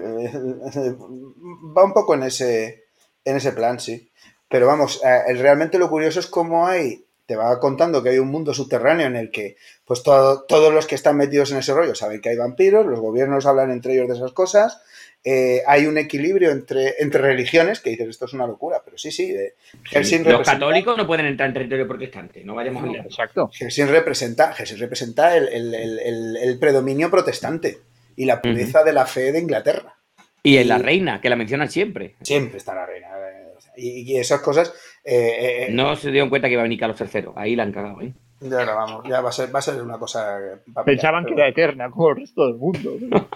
Va 1.77 1.83
un 1.83 1.93
poco 1.93 2.13
en 2.15 2.23
ese, 2.23 2.85
en 3.25 3.35
ese 3.37 3.51
plan, 3.51 3.79
sí. 3.79 4.09
Pero 4.47 4.67
vamos, 4.67 5.01
eh, 5.03 5.33
realmente 5.35 5.77
lo 5.79 5.89
curioso 5.89 6.19
es 6.19 6.27
cómo 6.27 6.67
hay. 6.67 7.05
Te 7.31 7.37
va 7.37 7.57
contando 7.61 8.03
que 8.03 8.09
hay 8.09 8.19
un 8.19 8.27
mundo 8.27 8.53
subterráneo 8.53 9.07
en 9.07 9.15
el 9.15 9.31
que, 9.31 9.55
pues, 9.85 10.03
todo- 10.03 10.41
todos 10.43 10.73
los 10.73 10.85
que 10.85 10.95
están 10.95 11.15
metidos 11.15 11.49
en 11.53 11.59
ese 11.59 11.73
rollo 11.73 11.95
saben 11.95 12.19
que 12.19 12.27
hay 12.27 12.35
vampiros, 12.35 12.85
los 12.85 12.99
gobiernos 12.99 13.45
hablan 13.45 13.71
entre 13.71 13.93
ellos 13.93 14.09
de 14.09 14.15
esas 14.15 14.33
cosas. 14.33 14.81
eh, 15.23 15.61
hay 15.67 15.85
un 15.85 15.97
equilibrio 15.99 16.49
entre, 16.49 16.95
entre 16.97 17.21
religiones 17.21 17.79
que 17.79 17.91
dices 17.91 18.07
esto 18.09 18.25
es 18.25 18.33
una 18.33 18.47
locura, 18.47 18.81
pero 18.83 18.97
sí, 18.97 19.11
sí. 19.11 19.31
eh, 19.31 19.53
Helsing 19.83 20.23
Los 20.23 20.33
representa- 20.33 20.53
católicos 20.59 20.97
no 20.97 21.05
pueden 21.07 21.27
entrar 21.27 21.47
en 21.47 21.53
territorio 21.53 21.87
protestante, 21.87 22.43
no 22.43 22.55
vayamos 22.55 22.83
a 22.83 22.87
liar. 22.87 23.05
Exacto. 23.05 23.49
Helsing 23.53 23.87
representa, 23.87 24.51
Helsing 24.53 24.79
representa 24.79 25.37
el, 25.37 25.47
el- 25.47 25.73
el- 25.75 25.99
el- 25.99 26.37
el 26.37 26.57
predominio 26.59 27.09
protestante 27.11 27.77
y 28.17 28.25
la 28.25 28.41
pureza 28.41 28.83
de 28.83 28.93
la 28.93 29.05
fe 29.05 29.31
de 29.31 29.39
Inglaterra. 29.39 29.95
Y 30.43 30.57
en 30.57 30.67
la 30.67 30.79
reina, 30.79 31.21
que 31.21 31.29
la 31.29 31.35
mencionan 31.35 31.69
siempre. 31.69 32.15
Siempre 32.23 32.57
está 32.57 32.73
la 32.73 32.85
reina. 32.87 33.07
eh, 33.09 33.37
Y, 33.77 34.11
y 34.13 34.17
esas 34.17 34.41
cosas. 34.41 34.73
Eh, 35.03 35.67
eh, 35.67 35.67
No 35.71 35.95
se 35.95 36.11
dieron 36.11 36.29
cuenta 36.29 36.47
que 36.47 36.53
iba 36.53 36.61
a 36.61 36.63
venir 36.63 36.79
Carlos 36.79 36.99
III. 37.01 37.29
Ahí 37.35 37.55
la 37.55 37.63
han 37.63 37.71
cagado, 37.71 38.01
¿eh? 38.01 38.13
Ya 38.41 38.63
vamos, 38.65 39.07
ya 39.07 39.21
va 39.21 39.29
a 39.29 39.31
ser, 39.31 39.53
va 39.53 39.59
a 39.59 39.61
ser 39.61 39.81
una 39.81 39.97
cosa. 39.99 40.39
Pensaban 40.85 41.25
que 41.25 41.33
era 41.33 41.47
eterna, 41.47 41.89
como 41.91 42.09
el 42.09 42.15
resto 42.17 42.47
del 42.47 42.55
mundo. 42.55 42.95
bueno. 42.99 43.27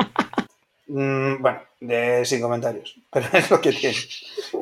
Mm, 0.87 1.41
bueno, 1.41 1.59
de- 1.79 2.25
sin 2.25 2.41
comentarios. 2.41 2.95
Pero 3.11 3.25
es 3.33 3.49
lo 3.51 3.59
que 3.61 3.71
tiene. 3.71 3.97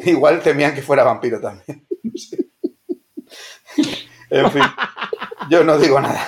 Igual 0.06 0.41
temían 0.41 0.74
que 0.74 0.82
fuera 0.82 1.04
vampiro 1.04 1.39
también. 1.39 1.86
En 4.30 4.49
fin, 4.51 4.64
yo 5.49 5.64
no 5.64 5.78
digo 5.78 5.99
nada. 6.01 6.28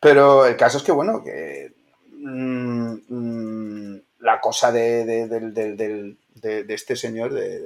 Pero 0.00 0.44
el 0.46 0.56
caso 0.56 0.78
es 0.78 0.84
que, 0.84 0.92
bueno, 0.92 1.22
que 1.24 1.72
mm, 2.12 2.94
mm, 3.08 4.00
la 4.20 4.40
cosa 4.40 4.70
de, 4.70 5.04
de- 5.06 5.28
del- 5.28 5.54
del- 5.54 5.76
del- 5.76 6.18
de- 6.34 6.64
de 6.64 6.74
este 6.74 6.96
señor, 6.96 7.32
de- 7.32 7.58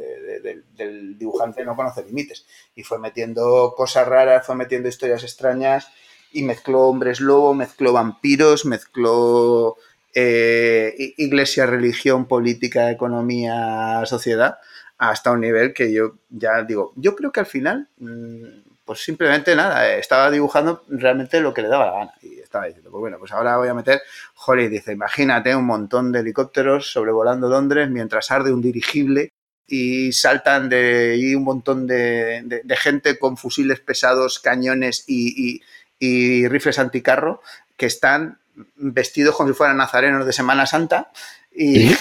dibujante, 1.18 1.64
no 1.64 1.76
conoce 1.76 2.04
límites. 2.04 2.46
Y 2.74 2.82
fue 2.82 2.98
metiendo 2.98 3.74
cosas 3.76 4.06
raras, 4.06 4.46
fue 4.46 4.54
metiendo 4.56 4.88
historias 4.88 5.22
extrañas 5.22 5.88
y 6.32 6.42
mezcló 6.42 6.82
hombres 6.82 7.20
lobo, 7.20 7.54
mezcló 7.54 7.92
vampiros, 7.92 8.66
mezcló 8.66 9.76
eh, 10.14 10.94
iglesia, 11.16 11.66
religión, 11.66 12.26
política, 12.26 12.90
economía, 12.90 14.02
sociedad, 14.06 14.58
hasta 14.98 15.32
un 15.32 15.40
nivel 15.40 15.74
que 15.74 15.92
yo 15.92 16.14
ya 16.30 16.62
digo, 16.62 16.92
yo 16.96 17.16
creo 17.16 17.32
que 17.32 17.40
al 17.40 17.46
final, 17.46 17.88
mm, 17.98 18.44
pues 18.84 19.02
simplemente 19.02 19.56
nada, 19.56 19.94
estaba 19.96 20.30
dibujando 20.30 20.84
realmente 20.88 21.40
lo 21.40 21.52
que 21.52 21.62
le 21.62 21.68
daba 21.68 21.86
la 21.86 21.92
gana. 21.92 22.12
Y 22.22 22.38
estaba 22.38 22.66
diciendo, 22.66 22.90
pues 22.90 23.00
bueno, 23.00 23.18
pues 23.18 23.32
ahora 23.32 23.56
voy 23.56 23.68
a 23.68 23.74
meter, 23.74 24.02
joder, 24.34 24.70
dice, 24.70 24.92
imagínate 24.92 25.56
un 25.56 25.66
montón 25.66 26.12
de 26.12 26.20
helicópteros 26.20 26.92
sobrevolando 26.92 27.48
Londres 27.48 27.90
mientras 27.90 28.30
arde 28.30 28.52
un 28.52 28.62
dirigible 28.62 29.32
y 29.66 30.12
saltan 30.12 30.68
de 30.68 31.16
y 31.18 31.34
un 31.34 31.44
montón 31.44 31.86
de, 31.86 32.42
de- 32.44 32.60
de 32.64 32.76
gente 32.76 33.18
con 33.18 33.36
fusiles 33.36 33.80
pesados, 33.80 34.38
cañones 34.40 35.04
y, 35.06 35.54
y- 35.56 35.62
y 35.98 36.48
rifles 36.48 36.78
anticarro 36.78 37.40
que 37.76 37.86
están 37.86 38.38
vestidos 38.76 39.34
como 39.36 39.48
si 39.48 39.54
fueran 39.54 39.76
nazarenos 39.78 40.26
de 40.26 40.32
Semana 40.32 40.66
Santa. 40.66 41.10
Y, 41.54 41.92
o 41.92 41.96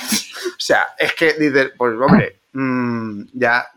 sea, 0.57 0.88
es 0.97 1.14
que 1.14 1.34
dices, 1.34 1.72
pues 1.78 1.93
hombre, 1.99 2.38
mm, 2.53 3.24
ya 3.34 3.68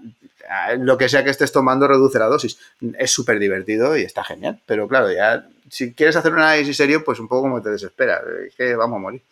lo 0.79 0.97
que 0.97 1.09
sea 1.09 1.25
que 1.25 1.31
estés 1.31 1.51
tomando 1.53 1.89
reduce 1.89 2.19
la 2.19 2.27
dosis. 2.27 2.59
Es 2.99 3.11
súper 3.11 3.39
divertido 3.39 3.97
y 3.97 4.03
está 4.03 4.23
genial. 4.25 4.61
Pero 4.67 4.87
claro, 4.89 5.13
ya 5.13 5.47
si 5.71 5.93
quieres 5.93 6.17
hacer 6.17 6.33
un 6.33 6.39
análisis 6.41 6.77
serio, 6.77 7.03
pues 7.05 7.19
un 7.19 7.29
poco 7.29 7.43
como 7.43 7.63
te 7.63 7.71
desespera. 7.71 8.21
Es 8.47 8.55
que 8.55 8.75
vamos 8.77 8.97
a 8.97 9.01
morir. 9.01 9.23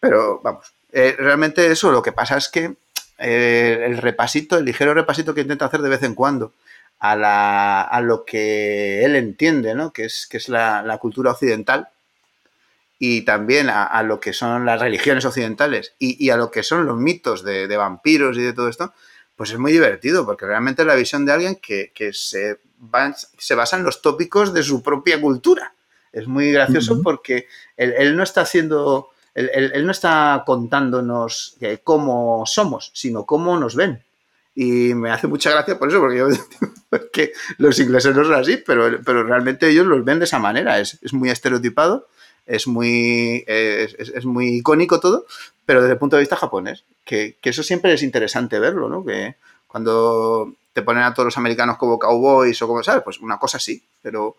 Pero 0.00 0.40
vamos, 0.42 0.66
eh, 0.92 1.14
realmente 1.18 1.66
eso 1.70 1.90
lo 1.92 2.02
que 2.02 2.12
pasa 2.12 2.36
es 2.38 2.48
que 2.48 2.74
eh, 3.18 3.82
el 3.86 3.98
repasito, 3.98 4.58
el 4.58 4.64
ligero 4.64 4.94
repasito 4.94 5.34
que 5.34 5.40
intenta 5.42 5.66
hacer 5.66 5.80
de 5.82 5.88
vez 5.88 6.02
en 6.02 6.14
cuando 6.14 6.52
a, 6.98 7.16
la- 7.16 7.82
a 7.82 8.00
lo 8.00 8.24
que 8.24 9.04
él 9.04 9.16
entiende, 9.16 9.74
¿no? 9.74 9.92
que 9.92 10.04
es, 10.06 10.26
que 10.26 10.36
es 10.38 10.48
la, 10.48 10.82
la 10.82 10.98
cultura 10.98 11.32
occidental 11.32 11.88
y 12.98 13.22
también 13.22 13.68
a, 13.68 13.84
a 13.84 14.02
lo 14.02 14.20
que 14.20 14.32
son 14.32 14.64
las 14.64 14.80
religiones 14.80 15.24
occidentales 15.24 15.94
y, 15.98 16.22
y 16.24 16.30
a 16.30 16.36
lo 16.36 16.50
que 16.50 16.62
son 16.62 16.86
los 16.86 16.96
mitos 16.96 17.44
de, 17.44 17.68
de 17.68 17.76
vampiros 17.76 18.38
y 18.38 18.42
de 18.42 18.52
todo 18.54 18.68
esto, 18.68 18.94
pues 19.36 19.50
es 19.50 19.58
muy 19.58 19.72
divertido 19.72 20.24
porque 20.24 20.46
realmente 20.46 20.82
es 20.82 20.88
la 20.88 20.94
visión 20.94 21.26
de 21.26 21.32
alguien 21.32 21.56
que, 21.56 21.92
que 21.94 22.12
se, 22.14 22.58
va- 22.94 23.14
se 23.14 23.54
basa 23.54 23.76
en 23.76 23.84
los 23.84 24.00
tópicos 24.00 24.54
de 24.54 24.62
su 24.62 24.82
propia 24.82 25.20
cultura. 25.20 25.74
Es 26.12 26.26
muy 26.26 26.50
gracioso 26.52 26.94
porque 27.02 27.46
él, 27.76 27.92
él 27.98 28.16
no 28.16 28.22
está 28.22 28.40
haciendo, 28.40 29.10
él, 29.36 29.84
no 29.84 29.92
está 29.92 30.42
contándonos 30.46 31.56
eh, 31.60 31.80
cómo 31.84 32.44
somos, 32.46 32.90
sino 32.94 33.26
cómo 33.26 33.58
nos 33.58 33.76
ven. 33.76 34.02
Y 34.54 34.94
me 34.94 35.10
hace 35.10 35.26
mucha 35.26 35.50
gracia 35.50 35.78
por 35.78 35.90
eso, 35.90 36.00
porque 36.00 36.16
yo 36.16 36.28
que 37.12 37.32
los 37.58 37.78
ingleses 37.78 38.16
no 38.16 38.24
son 38.24 38.34
así, 38.34 38.56
pero, 38.56 38.88
realmente 39.24 39.68
ellos 39.68 39.86
los 39.86 40.02
ven 40.04 40.18
de 40.18 40.24
esa 40.24 40.38
manera. 40.38 40.80
Es, 40.80 40.98
muy 41.12 41.28
estereotipado, 41.28 42.08
es 42.46 42.66
muy, 42.66 43.44
icónico 43.46 45.00
todo, 45.00 45.26
pero 45.66 45.82
desde 45.82 45.92
el 45.92 45.98
punto 45.98 46.16
de 46.16 46.20
vista 46.20 46.36
japonés, 46.36 46.84
que, 47.04 47.36
eso 47.42 47.62
siempre 47.62 47.92
es 47.92 48.02
interesante 48.02 48.58
verlo, 48.58 48.88
¿no? 48.88 49.04
Que 49.04 49.36
cuando 49.66 50.54
te 50.72 50.80
ponen 50.80 51.02
a 51.02 51.12
todos 51.12 51.26
los 51.26 51.38
americanos 51.38 51.76
como 51.76 51.98
cowboys 51.98 52.60
o 52.62 52.66
como, 52.66 52.82
¿sabes? 52.82 53.02
Pues 53.04 53.20
una 53.20 53.38
cosa 53.38 53.58
sí, 53.58 53.82
pero, 54.00 54.36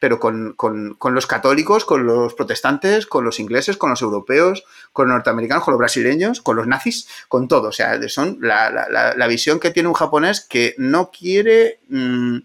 pero 0.00 0.18
con, 0.18 0.54
con- 0.54 0.94
con 0.94 1.14
los 1.14 1.26
católicos, 1.28 1.84
con 1.84 2.04
los 2.06 2.34
protestantes, 2.34 3.06
con 3.06 3.24
los 3.24 3.38
ingleses, 3.38 3.76
con 3.76 3.90
los 3.90 4.02
europeos, 4.02 4.64
con 4.92 5.06
los 5.08 5.14
norteamericanos, 5.14 5.62
con 5.62 5.72
los 5.72 5.78
brasileños, 5.78 6.40
con 6.40 6.56
los 6.56 6.66
nazis, 6.66 7.06
con 7.28 7.46
todo. 7.46 7.68
O 7.68 7.72
sea, 7.72 8.00
son 8.08 8.38
la, 8.40 8.70
la- 8.70 9.14
la- 9.14 9.26
visión 9.28 9.60
que 9.60 9.70
tiene 9.70 9.88
un 9.88 9.94
japonés 9.94 10.40
que 10.40 10.74
no 10.78 11.10
quiere 11.12 11.78
mm, 11.88 12.38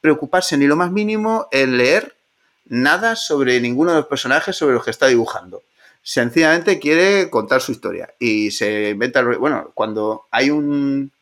preocuparse 0.00 0.56
ni 0.56 0.66
lo 0.66 0.74
más 0.74 0.90
mínimo 0.90 1.46
en 1.52 1.76
leer 1.76 2.16
nada 2.66 3.14
sobre 3.14 3.60
ninguno 3.60 3.90
de 3.92 3.98
los 3.98 4.06
personajes 4.06 4.56
sobre 4.56 4.74
los 4.74 4.84
que 4.84 4.90
está 4.90 5.06
dibujando. 5.06 5.62
Sencillamente 6.02 6.80
quiere 6.80 7.30
contar 7.30 7.60
su 7.60 7.70
historia 7.72 8.12
y 8.18 8.50
se 8.50 8.90
inventa. 8.90 9.22
Bueno, 9.22 9.70
cuando 9.74 10.24
hay 10.32 10.50
un. 10.50 11.12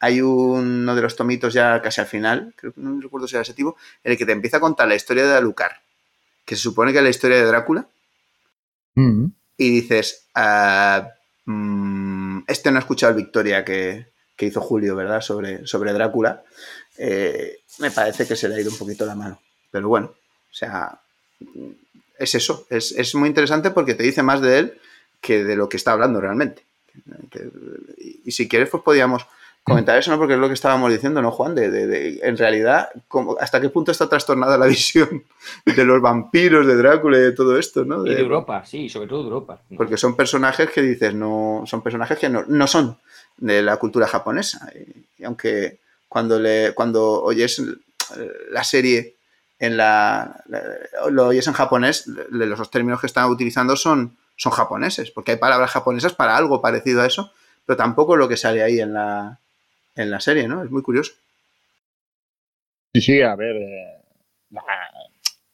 Hay 0.00 0.20
uno 0.20 0.94
de 0.94 1.02
los 1.02 1.16
tomitos 1.16 1.52
ya 1.52 1.82
casi 1.82 2.00
al 2.00 2.06
final, 2.06 2.52
creo 2.56 2.72
que 2.72 2.80
no 2.80 3.00
recuerdo 3.00 3.26
si 3.26 3.34
era 3.34 3.42
ese 3.42 3.54
tipo, 3.54 3.76
en 4.04 4.12
el 4.12 4.18
que 4.18 4.26
te 4.26 4.32
empieza 4.32 4.58
a 4.58 4.60
contar 4.60 4.86
la 4.88 4.94
historia 4.94 5.26
de 5.26 5.36
Alucard, 5.36 5.72
que 6.44 6.54
se 6.56 6.62
supone 6.62 6.92
que 6.92 6.98
es 6.98 7.04
la 7.04 7.10
historia 7.10 7.36
de 7.38 7.44
Drácula, 7.44 7.86
Mm. 8.94 9.26
y 9.56 9.70
dices, 9.70 10.26
ah, 10.34 11.08
mm, 11.44 12.40
este 12.48 12.70
no 12.70 12.78
ha 12.78 12.80
escuchado 12.80 13.10
el 13.12 13.16
Victoria 13.22 13.64
que, 13.64 14.06
que 14.34 14.46
hizo 14.46 14.60
Julio, 14.60 14.96
¿verdad? 14.96 15.20
Sobre, 15.20 15.66
sobre 15.68 15.92
Drácula. 15.92 16.42
Eh, 16.96 17.58
me 17.78 17.92
parece 17.92 18.26
que 18.26 18.34
se 18.34 18.48
le 18.48 18.56
ha 18.56 18.60
ido 18.60 18.72
un 18.72 18.78
poquito 18.78 19.06
la 19.06 19.14
mano. 19.14 19.40
Pero 19.70 19.88
bueno, 19.88 20.06
o 20.08 20.54
sea, 20.54 21.00
es 22.18 22.34
eso. 22.34 22.66
Es, 22.70 22.90
es 22.92 23.14
muy 23.14 23.28
interesante 23.28 23.70
porque 23.70 23.94
te 23.94 24.02
dice 24.02 24.22
más 24.24 24.40
de 24.40 24.58
él 24.58 24.80
que 25.20 25.44
de 25.44 25.54
lo 25.54 25.68
que 25.68 25.76
está 25.76 25.92
hablando 25.92 26.20
realmente. 26.20 26.64
Y 28.24 28.32
si 28.32 28.48
quieres, 28.48 28.68
pues 28.68 28.82
podíamos 28.82 29.26
comentar 29.68 29.98
eso, 29.98 30.10
¿no? 30.10 30.18
Porque 30.18 30.34
es 30.34 30.38
lo 30.40 30.48
que 30.48 30.54
estábamos 30.54 30.90
diciendo, 30.90 31.20
¿no, 31.22 31.30
Juan? 31.30 31.54
De, 31.54 31.70
de- 31.70 31.86
de- 31.86 32.20
en 32.22 32.36
realidad, 32.36 32.88
¿cómo- 33.08 33.36
¿hasta 33.40 33.60
qué 33.60 33.68
punto 33.68 33.92
está 33.92 34.08
trastornada 34.08 34.56
la 34.58 34.66
visión 34.78 35.24
de 35.64 35.84
los 35.84 36.00
vampiros, 36.00 36.66
de 36.66 36.76
Drácula 36.76 37.18
y 37.18 37.20
de 37.22 37.32
todo 37.32 37.58
esto, 37.58 37.84
¿no? 37.84 38.04
Y 38.06 38.10
de 38.14 38.20
Europa, 38.20 38.64
sí, 38.64 38.88
sobre 38.88 39.08
todo 39.08 39.20
de 39.20 39.24
Europa. 39.28 39.60
Porque 39.76 39.96
son 39.96 40.16
personajes 40.16 40.70
que 40.70 40.82
dices, 40.82 41.14
no, 41.14 41.62
son 41.66 41.82
personajes 41.82 42.18
que 42.18 42.28
no, 42.28 42.44
no 42.48 42.66
son 42.66 42.98
de 43.36 43.62
la 43.62 43.76
cultura 43.76 44.06
japonesa. 44.06 44.70
Y, 44.74 45.22
y 45.22 45.24
aunque 45.24 45.78
cuando, 46.08 46.38
le, 46.40 46.72
cuando 46.74 47.22
oyes 47.22 47.58
eh, 47.60 48.32
la 48.50 48.64
serie 48.64 49.14
en 49.60 49.76
la, 49.76 50.42
la- 50.48 51.10
lo 51.10 51.26
oyes 51.26 51.46
en 51.46 51.52
japonés, 51.52 52.06
le- 52.06 52.46
los 52.46 52.70
términos 52.70 53.00
que 53.00 53.06
están 53.06 53.28
utilizando 53.30 53.76
son, 53.76 54.16
son 54.36 54.52
japoneses, 54.52 55.10
porque 55.10 55.32
hay 55.32 55.36
palabras 55.38 55.70
japonesas 55.72 56.14
para 56.14 56.36
algo 56.36 56.60
parecido 56.62 57.02
a 57.02 57.06
eso, 57.06 57.32
pero 57.66 57.76
tampoco 57.76 58.16
lo 58.16 58.28
que 58.28 58.36
sale 58.36 58.62
ahí 58.62 58.80
en 58.80 58.94
la, 58.94 59.38
en 59.98 60.10
la 60.10 60.20
serie, 60.20 60.48
¿no? 60.48 60.62
Es 60.62 60.70
muy 60.70 60.82
curioso. 60.82 61.12
Sí, 62.94 63.00
sí, 63.00 63.20
a 63.20 63.34
ver. 63.34 63.56
eh, 63.56 63.98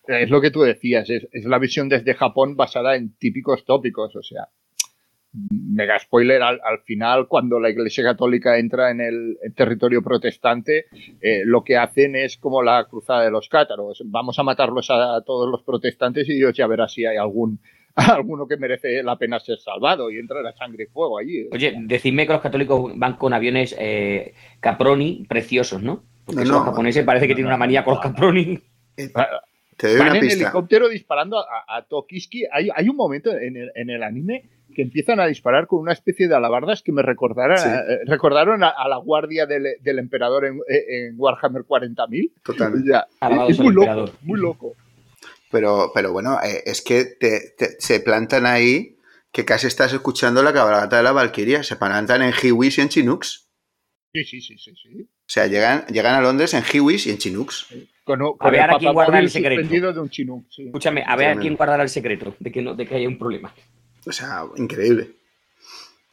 es 0.06 0.30
lo 0.30 0.40
que 0.40 0.50
tú 0.50 0.60
decías, 0.60 1.08
es, 1.08 1.26
la 1.44 1.58
visión 1.58 1.88
desde 1.88 2.14
Japón 2.14 2.56
basada 2.56 2.94
en 2.94 3.16
típicos 3.16 3.64
tópicos, 3.64 4.14
o 4.14 4.22
sea, 4.22 4.48
mega 5.32 5.98
spoiler, 5.98 6.42
al, 6.42 6.60
final 6.84 7.26
cuando 7.26 7.58
la 7.58 7.70
Iglesia 7.70 8.04
Católica 8.04 8.58
entra 8.58 8.90
en 8.90 9.00
el 9.00 9.38
territorio 9.56 10.02
protestante, 10.02 10.86
eh, 11.20 11.42
lo 11.44 11.64
que 11.64 11.78
hacen 11.78 12.14
es 12.14 12.36
como 12.36 12.62
la 12.62 12.84
cruzada 12.84 13.24
de 13.24 13.30
los 13.30 13.48
cátaros, 13.48 14.02
vamos 14.04 14.38
a 14.38 14.42
matarlos 14.42 14.90
a, 14.90 15.22
todos 15.22 15.50
los 15.50 15.62
protestantes 15.62 16.28
y 16.28 16.34
Dios 16.34 16.54
ya 16.54 16.66
verá 16.66 16.86
si 16.86 17.06
hay 17.06 17.16
algún 17.16 17.60
alguno 18.12 18.46
que 18.46 18.56
merece 18.56 19.02
la 19.02 19.16
pena 19.16 19.38
ser 19.38 19.58
salvado 19.58 20.10
y 20.10 20.18
entra 20.18 20.42
la 20.42 20.52
sangre 20.52 20.84
y 20.84 20.86
fuego 20.86 21.18
allí. 21.18 21.48
Oye, 21.52 21.74
decidme 21.82 22.26
que 22.26 22.32
los 22.32 22.42
católicos 22.42 22.92
van 22.96 23.16
con 23.16 23.32
aviones 23.32 23.74
eh, 23.78 24.34
Caproni 24.60 25.24
preciosos, 25.28 25.82
¿no? 25.82 26.02
Porque 26.24 26.44
los 26.44 26.62
japoneses 26.62 27.04
parece 27.04 27.28
que 27.28 27.34
tienen 27.34 27.48
una 27.48 27.56
manía 27.56 27.84
con 27.84 27.94
los 27.94 28.02
Caproni. 28.02 28.58
Ah, 29.14 29.28
te 29.76 29.98
Van 29.98 30.16
en 30.16 30.24
helicóptero 30.24 30.88
disparando 30.88 31.38
a, 31.38 31.82
Tokiski. 31.82 32.44
Hay, 32.50 32.68
hay, 32.74 32.88
un 32.88 32.96
momento 32.96 33.36
en 33.36 33.56
el, 33.56 33.72
en 33.74 33.90
el, 33.90 34.02
anime 34.02 34.44
que 34.74 34.82
empiezan 34.82 35.20
a 35.20 35.26
disparar 35.26 35.66
con 35.66 35.80
una 35.80 35.92
especie 35.92 36.28
de 36.28 36.34
alabardas 36.34 36.82
que 36.82 36.92
me 36.92 37.02
recordaron, 37.02 37.58
eh, 37.58 37.98
recordaron 38.06 38.62
a, 38.62 38.88
la 38.88 38.96
guardia 38.96 39.46
del, 39.46 39.76
del 39.80 39.98
emperador 39.98 40.46
en, 40.46 40.60
en, 40.68 41.14
Warhammer 41.18 41.62
40.000. 41.62 42.30
Totalmente. 42.44 42.92
es 43.48 43.58
muy 43.58 43.74
loco, 43.74 44.12
muy 44.22 44.40
loco. 44.40 44.74
Pero, 45.54 45.92
pero 45.94 46.10
bueno, 46.10 46.40
eh, 46.42 46.64
es 46.66 46.82
que 46.82 47.04
te, 47.04 47.54
se 47.78 48.00
plantan 48.00 48.44
ahí 48.44 48.98
que 49.30 49.44
casi 49.44 49.68
estás 49.68 49.92
escuchando 49.92 50.42
la 50.42 50.52
cabalgata 50.52 50.96
de 50.96 51.04
la 51.04 51.12
Valkyria. 51.12 51.62
Se 51.62 51.76
plantan 51.76 52.22
en 52.22 52.32
Hiwis 52.32 52.78
y 52.78 52.80
en 52.80 52.88
Chinooks. 52.88 53.48
Sí, 54.12 54.24
sí, 54.24 54.40
sí, 54.40 54.58
sí, 54.58 54.74
sí. 54.74 55.02
O 55.02 55.28
sea, 55.28 55.46
llegan, 55.46 55.86
llegan 55.86 56.16
a 56.16 56.20
Londres 56.20 56.54
en 56.54 56.64
Hiwis 56.64 57.06
y 57.06 57.12
en 57.12 57.18
Chinooks. 57.18 57.68
a 58.40 58.50
ver 58.50 58.62
a 58.62 58.78
quién 58.78 58.92
guardará 58.92 59.20
el 59.20 59.30
secreto. 59.30 59.92
De 59.92 60.00
un 60.00 60.10
Chinook, 60.10 60.46
Escúchame, 60.58 61.04
a 61.06 61.14
ver 61.14 61.28
a 61.28 61.36
quién 61.36 61.54
guardará 61.54 61.84
el 61.84 61.88
secreto 61.88 62.34
de 62.40 62.50
que, 62.50 62.60
no, 62.60 62.74
de 62.74 62.84
que 62.84 62.96
haya 62.96 63.06
un 63.06 63.16
problema. 63.16 63.54
O 64.04 64.10
sea, 64.10 64.44
increíble. 64.56 65.12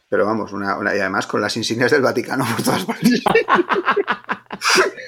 Pero 0.08 0.28
vamos, 0.28 0.54
una, 0.54 0.78
y 0.96 1.00
además 1.00 1.26
con 1.26 1.42
las 1.42 1.58
insignias 1.58 1.90
del 1.90 2.04
Vaticano 2.04 2.46
por 2.46 2.64
todas 2.64 2.86
partes. 2.86 3.24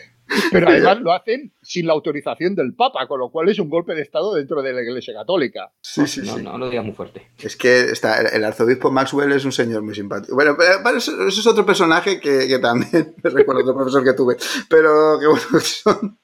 Pero 0.51 0.69
además 0.69 1.01
lo 1.01 1.13
hacen 1.13 1.51
sin 1.61 1.88
la 1.88 1.93
autorización 1.93 2.55
del 2.55 2.73
Papa, 2.73 3.07
con 3.07 3.19
lo 3.19 3.29
cual 3.29 3.49
es 3.49 3.59
un 3.59 3.69
golpe 3.69 3.93
de 3.93 4.01
Estado 4.01 4.34
dentro 4.34 4.61
de 4.61 4.73
la 4.73 4.81
Iglesia 4.81 5.13
Católica. 5.13 5.71
Sí, 5.81 6.07
sí, 6.07 6.21
no, 6.23 6.38
no, 6.38 6.57
lo 6.57 6.69
digas 6.69 6.86
muy 6.86 6.93
fuerte. 6.93 7.27
Es 7.39 7.55
que 7.55 7.91
está, 7.91 8.21
el 8.21 8.43
arzobispo 8.43 8.91
Maxwell 8.91 9.31
es 9.31 9.45
un 9.45 9.51
señor 9.51 9.81
muy 9.81 9.95
simpático. 9.95 10.36
Bueno, 10.36 10.55
pero 10.57 10.97
eso, 10.97 11.27
es 11.27 11.47
otro 11.47 11.65
personaje 11.65 12.19
que, 12.19 12.59
también 12.59 13.15
me 13.23 13.29
recuerdo 13.29 13.61
otro 13.61 13.75
profesor 13.75 14.03
que 14.03 14.13
tuve. 14.13 14.38
Pero 14.69 15.19
que 15.19 15.27
bueno, 15.27 15.45
son, 15.61 16.17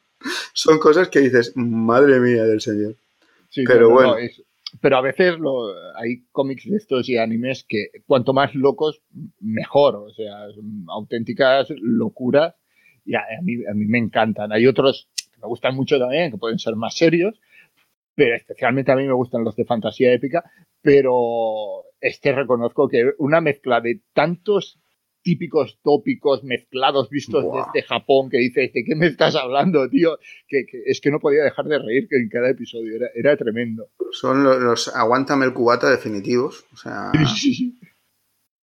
son 0.53 0.79
cosas 0.79 1.09
que 1.09 1.19
dices, 1.19 1.53
madre 1.55 2.19
mía 2.19 2.43
del 2.43 2.61
señor. 2.61 2.95
Sí, 3.49 3.63
pero 3.65 3.89
bueno. 3.89 4.15
pero 4.79 4.97
a 4.97 5.01
veces 5.01 5.39
lo, 5.39 5.73
hay 5.95 6.23
cómics 6.31 6.69
de 6.69 6.77
estos 6.77 7.09
y 7.09 7.17
animes 7.17 7.65
que 7.67 7.87
cuanto 8.05 8.33
más 8.33 8.53
locos, 8.53 9.01
mejor. 9.39 9.95
O 9.95 10.13
sea, 10.13 10.45
auténticas 10.87 11.67
locuras 11.81 12.53
y 13.05 13.15
a, 13.15 13.23
mí, 13.41 13.65
a 13.65 13.73
mí 13.73 13.85
me 13.85 13.97
encantan. 13.97 14.51
Hay 14.51 14.67
otros 14.67 15.09
que 15.31 15.39
me 15.41 15.47
gustan 15.47 15.75
mucho 15.75 15.99
también, 15.99 16.31
que 16.31 16.37
pueden 16.37 16.59
ser 16.59 16.75
más 16.75 16.95
serios, 16.95 17.39
pero 18.15 18.35
especialmente 18.35 18.91
a 18.91 18.95
mí 18.95 19.05
me 19.05 19.13
gustan 19.13 19.43
los 19.43 19.55
de 19.55 19.65
fantasía 19.65 20.13
épica, 20.13 20.43
pero 20.81 21.83
este 22.01 22.31
reconozco 22.31 22.87
que 22.87 23.11
una 23.17 23.41
mezcla 23.41 23.81
de 23.81 24.01
tantos 24.13 24.79
típicos 25.21 25.79
tópicos 25.83 26.43
mezclados 26.43 27.09
vistos 27.09 27.43
desde 27.43 27.87
Japón 27.87 28.29
que 28.29 28.37
dices, 28.37 28.71
¿de 28.73 28.83
qué 28.83 28.95
me 28.95 29.07
estás 29.07 29.35
hablando, 29.35 29.89
tío? 29.89 30.17
Que, 30.47 30.65
es 30.85 31.01
que 31.01 31.11
no 31.11 31.19
podía 31.19 31.43
dejar 31.43 31.65
de 31.65 31.79
reír 31.79 32.07
que 32.07 32.17
en 32.17 32.29
cada 32.29 32.49
episodio 32.49 32.95
era, 32.95 33.07
era 33.13 33.37
tremendo. 33.37 33.89
Son 34.11 34.43
los, 34.43 34.87
aguántame 34.95 35.45
el 35.45 35.53
cubata 35.53 35.89
definitivos, 35.89 36.65
o 36.73 36.77
sea, 36.77 37.11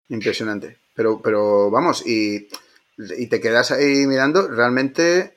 impresionante. 0.09 0.76
Pero, 0.95 1.20
pero 1.22 1.70
vamos, 1.70 2.07
y 2.07 2.49
y 2.97 3.26
te 3.28 3.40
quedas 3.40 3.70
ahí 3.70 4.07
mirando, 4.07 4.49
realmente, 4.49 5.36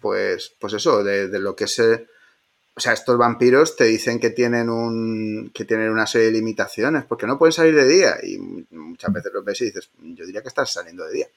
pues, 0.00 0.52
pues 0.58 0.74
eso, 0.74 1.02
de, 1.02 1.28
lo 1.38 1.56
que 1.56 1.64
es... 1.64 1.78
o 1.78 2.80
sea, 2.80 2.92
estos 2.92 3.16
vampiros 3.16 3.76
te 3.76 3.84
dicen 3.84 4.20
que 4.20 4.30
tienen 4.30 4.68
un 4.68 5.50
que 5.54 5.64
tienen 5.64 5.90
una 5.90 6.06
serie 6.06 6.26
de 6.26 6.32
limitaciones, 6.34 7.04
porque 7.04 7.26
no 7.26 7.38
pueden 7.38 7.52
salir 7.52 7.74
de 7.74 7.88
día. 7.88 8.16
Y 8.22 8.38
muchas 8.38 9.12
veces 9.12 9.32
lo 9.32 9.42
ves 9.42 9.60
y 9.62 9.66
dices, 9.66 9.90
yo 9.98 10.26
diría 10.26 10.42
que 10.42 10.48
estás 10.48 10.72
saliendo 10.72 11.06
de 11.06 11.12
día. 11.12 11.28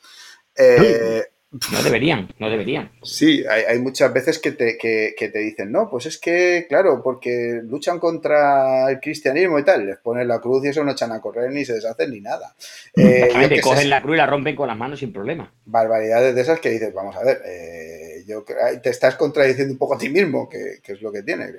Eh, 0.55 1.25
no 1.51 1.81
deberían, 1.83 2.29
no 2.37 2.47
deberían. 2.47 2.91
Sí, 3.01 3.43
hay, 3.47 3.79
muchas 3.79 4.13
veces 4.13 4.37
que 4.37 4.51
te, 4.51 4.77
que, 4.77 5.15
te, 5.17 5.39
dicen, 5.39 5.71
no, 5.71 5.89
pues 5.89 6.05
es 6.05 6.19
que, 6.19 6.67
claro, 6.69 7.01
porque 7.03 7.61
luchan 7.63 7.97
contra 7.97 8.91
el 8.91 8.99
cristianismo 8.99 9.57
y 9.57 9.65
tal, 9.65 9.87
les 9.87 9.97
ponen 9.97 10.27
la 10.27 10.39
cruz 10.39 10.63
y 10.63 10.67
eso 10.67 10.83
no 10.83 10.91
echan 10.91 11.11
a 11.11 11.19
correr 11.19 11.51
ni 11.51 11.65
se 11.65 11.73
deshacen 11.73 12.11
ni 12.11 12.21
nada. 12.21 12.55
Eh, 12.95 13.61
cogen 13.61 13.89
la 13.89 14.01
cruz 14.01 14.15
y 14.15 14.17
la 14.17 14.25
rompen 14.25 14.55
con 14.55 14.67
las 14.67 14.77
manos 14.77 14.99
sin 14.99 15.13
problema. 15.13 15.51
Barbaridades 15.65 16.35
de 16.35 16.41
esas 16.41 16.59
que 16.59 16.69
dices, 16.69 16.93
vamos 16.93 17.15
a 17.15 17.23
ver, 17.23 17.41
eh, 17.45 18.23
yo, 18.27 18.43
te 18.83 18.89
estás 18.89 19.15
contradiciendo 19.15 19.71
un 19.71 19.77
poco 19.77 19.95
a 19.95 19.97
ti 19.97 20.09
mismo, 20.09 20.49
que, 20.49 20.79
que 20.83 20.93
es 20.93 21.01
lo 21.01 21.11
que 21.11 21.23
tiene. 21.23 21.53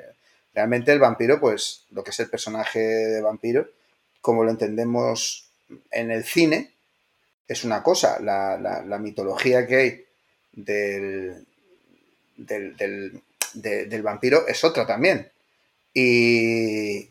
Realmente 0.54 0.92
el 0.92 0.98
vampiro, 0.98 1.40
pues 1.40 1.86
lo 1.90 2.04
que 2.04 2.10
es 2.10 2.20
el 2.20 2.28
personaje 2.28 2.80
de 2.80 3.22
vampiro, 3.22 3.68
como 4.20 4.44
lo 4.44 4.50
entendemos 4.50 5.50
en 5.90 6.10
el 6.10 6.24
cine, 6.24 6.72
es 7.50 7.64
una 7.64 7.82
cosa, 7.82 8.20
la, 8.20 8.98
mitología 9.00 9.66
que 9.66 9.76
hay 9.76 10.04
del, 10.52 11.44
del, 12.36 14.02
vampiro 14.04 14.46
es 14.46 14.62
otra 14.62 14.86
también. 14.86 15.28
Y, 15.92 17.08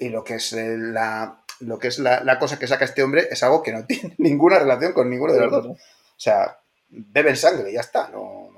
lo 0.00 0.22
que 0.22 0.34
es 0.34 0.52
la, 0.52 1.42
lo 1.60 1.78
que 1.78 1.88
es 1.88 1.98
la, 1.98 2.38
cosa 2.38 2.58
que 2.58 2.66
saca 2.66 2.84
este 2.84 3.02
hombre 3.02 3.28
es 3.30 3.42
algo 3.42 3.62
que 3.62 3.72
no 3.72 3.86
tiene 3.88 4.14
ninguna 4.18 4.58
relación 4.58 4.92
con 4.92 5.08
ninguno 5.08 5.32
de 5.32 5.40
los 5.40 5.50
dos. 5.50 5.66
O 5.68 5.78
sea, 6.18 6.58
beben 6.90 7.36
sangre 7.36 7.70
y 7.70 7.74
ya 7.74 7.80
está. 7.80 8.10
No, 8.10 8.50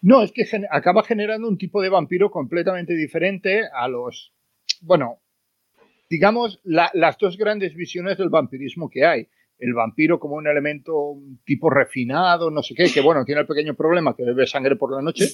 no... 0.00 0.22
es 0.22 0.30
que 0.30 0.46
acaba 0.70 1.02
generando 1.02 1.48
un 1.48 1.58
tipo 1.58 1.82
de 1.82 1.88
vampiro 1.88 2.30
completamente 2.30 2.94
diferente 2.94 3.62
a 3.74 3.88
los. 3.88 4.32
Bueno, 4.80 5.18
digamos, 6.08 6.60
las 6.62 7.18
dos 7.18 7.36
grandes 7.36 7.74
visiones 7.74 8.16
del 8.16 8.28
vampirismo 8.28 8.88
que 8.88 9.04
hay 9.04 9.28
el 9.62 9.74
vampiro 9.74 10.18
como 10.18 10.34
un 10.34 10.48
elemento 10.48 11.16
tipo 11.44 11.70
refinado, 11.70 12.50
no 12.50 12.64
sé 12.64 12.74
qué, 12.74 12.90
que 12.92 13.00
bueno, 13.00 13.24
tiene 13.24 13.42
el 13.42 13.46
pequeño 13.46 13.74
problema 13.74 14.16
que 14.16 14.24
bebe 14.24 14.44
sangre 14.44 14.74
por 14.74 14.92
la 14.92 15.00
noche, 15.00 15.26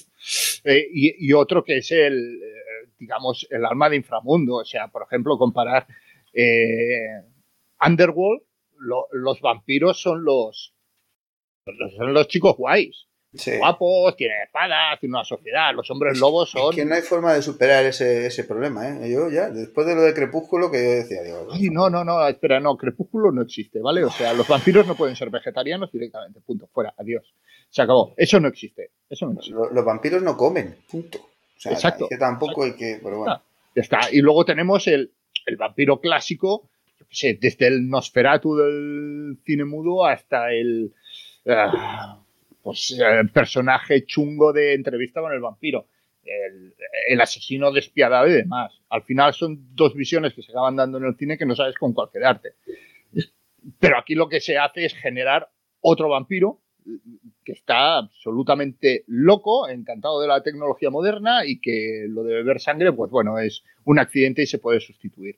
eh, 0.63 0.87
y, 0.93 1.33
otro 1.33 1.63
que 1.63 1.77
es 1.77 1.91
el, 1.91 2.35
eh, 2.35 2.89
digamos, 2.99 3.47
el 3.49 3.65
alma 3.65 3.89
de 3.89 3.95
inframundo. 3.95 4.57
O 4.57 4.65
sea, 4.65 4.87
por 4.89 5.01
ejemplo, 5.01 5.35
comparar 5.39 5.87
eh, 6.31 7.23
Underworld, 7.83 8.43
los 9.13 9.41
vampiros 9.41 9.99
son 9.99 10.23
los, 10.23 10.75
son 11.97 12.13
los 12.13 12.27
chicos 12.27 12.55
guays 12.55 13.08
guapos, 13.59 14.15
tienen 14.15 14.41
espadas, 14.43 14.99
tienen 14.99 15.15
una 15.15 15.23
sociedad. 15.23 15.73
Los 15.75 15.89
hombres 15.91 16.19
lobos 16.19 16.49
son. 16.49 16.71
Es 16.71 16.75
que 16.75 16.85
no 16.85 16.95
hay 16.95 17.01
forma 17.01 17.33
de 17.33 17.41
superar 17.41 17.85
ese, 17.85 18.25
ese 18.25 18.43
problema, 18.43 18.87
¿eh? 18.89 19.11
Yo 19.11 19.29
ya, 19.29 19.49
después 19.49 19.85
de 19.85 19.95
lo 19.95 20.01
de 20.01 20.13
Crepúsculo, 20.13 20.71
que 20.71 20.83
yo 20.83 20.89
decía, 20.91 21.21
digo. 21.21 21.47
no, 21.71 21.89
no, 21.89 22.03
no, 22.03 22.27
espera, 22.27 22.59
no, 22.59 22.75
Crepúsculo 22.75 23.31
no 23.31 23.41
existe, 23.41 23.79
¿vale? 23.79 24.03
O 24.03 24.09
sea, 24.09 24.33
los 24.33 24.47
vampiros 24.47 24.87
no 24.87 24.95
pueden 24.95 25.15
ser 25.15 25.29
vegetarianos 25.29 25.91
directamente, 25.91 26.41
punto, 26.41 26.67
fuera, 26.73 26.93
adiós. 26.97 27.33
Se 27.69 27.83
acabó. 27.83 28.13
Eso 28.17 28.39
no 28.39 28.47
existe. 28.47 28.91
Eso 29.07 29.27
no 29.27 29.33
existe. 29.33 29.59
Los, 29.71 29.85
vampiros 29.85 30.23
no 30.23 30.35
comen, 30.35 30.75
punto. 30.89 31.19
O 31.19 31.59
sea, 31.59 31.73
exacto. 31.73 32.07
Que 32.09 32.17
tampoco 32.17 32.63
hay 32.63 32.73
que. 32.73 32.99
Pero 33.03 33.19
bueno. 33.19 33.41
ya 33.75 33.81
está. 33.81 33.99
Y 34.11 34.21
luego 34.21 34.43
tenemos 34.43 34.87
el, 34.87 35.13
el 35.45 35.55
vampiro 35.55 35.99
clásico, 35.99 36.69
yo 36.99 37.05
qué 37.07 37.15
sé, 37.15 37.37
desde 37.39 37.67
el 37.67 37.87
Nosferatu 37.87 38.55
del 38.55 39.37
cine 39.45 39.65
mudo 39.65 40.05
hasta 40.05 40.51
el. 40.51 40.93
Ah, 41.47 42.19
pues, 42.63 42.97
el 42.99 43.29
personaje 43.29 44.05
chungo 44.05 44.53
de 44.53 44.73
entrevista 44.73 45.21
con 45.21 45.33
el 45.33 45.39
vampiro, 45.39 45.87
el, 46.23 47.21
asesino 47.21 47.71
despiadado 47.71 48.27
y 48.27 48.33
demás. 48.33 48.79
Al 48.89 49.03
final 49.03 49.33
son 49.33 49.75
dos 49.75 49.93
visiones 49.95 50.33
que 50.33 50.41
se 50.41 50.51
acaban 50.51 50.75
dando 50.75 50.97
en 50.97 51.05
el 51.05 51.15
cine 51.15 51.37
que 51.37 51.45
no 51.45 51.55
sabes 51.55 51.75
con 51.75 51.93
cuál 51.93 52.09
quedarte. 52.11 52.53
Pero 53.79 53.97
aquí 53.97 54.15
lo 54.15 54.29
que 54.29 54.39
se 54.39 54.57
hace 54.57 54.85
es 54.85 54.93
generar 54.93 55.49
otro 55.81 56.09
vampiro 56.09 56.61
que 57.43 57.51
está 57.51 57.97
absolutamente 57.97 59.03
loco, 59.07 59.67
encantado 59.67 60.21
de 60.21 60.27
la 60.27 60.41
tecnología 60.41 60.89
moderna 60.89 61.45
y 61.45 61.59
que 61.59 62.05
lo 62.07 62.23
de 62.23 62.35
beber 62.35 62.59
sangre, 62.59 62.93
pues 62.93 63.11
bueno, 63.11 63.37
es 63.39 63.63
un 63.85 63.99
accidente 63.99 64.43
y 64.43 64.47
se 64.47 64.59
puede 64.59 64.79
sustituir. 64.79 65.37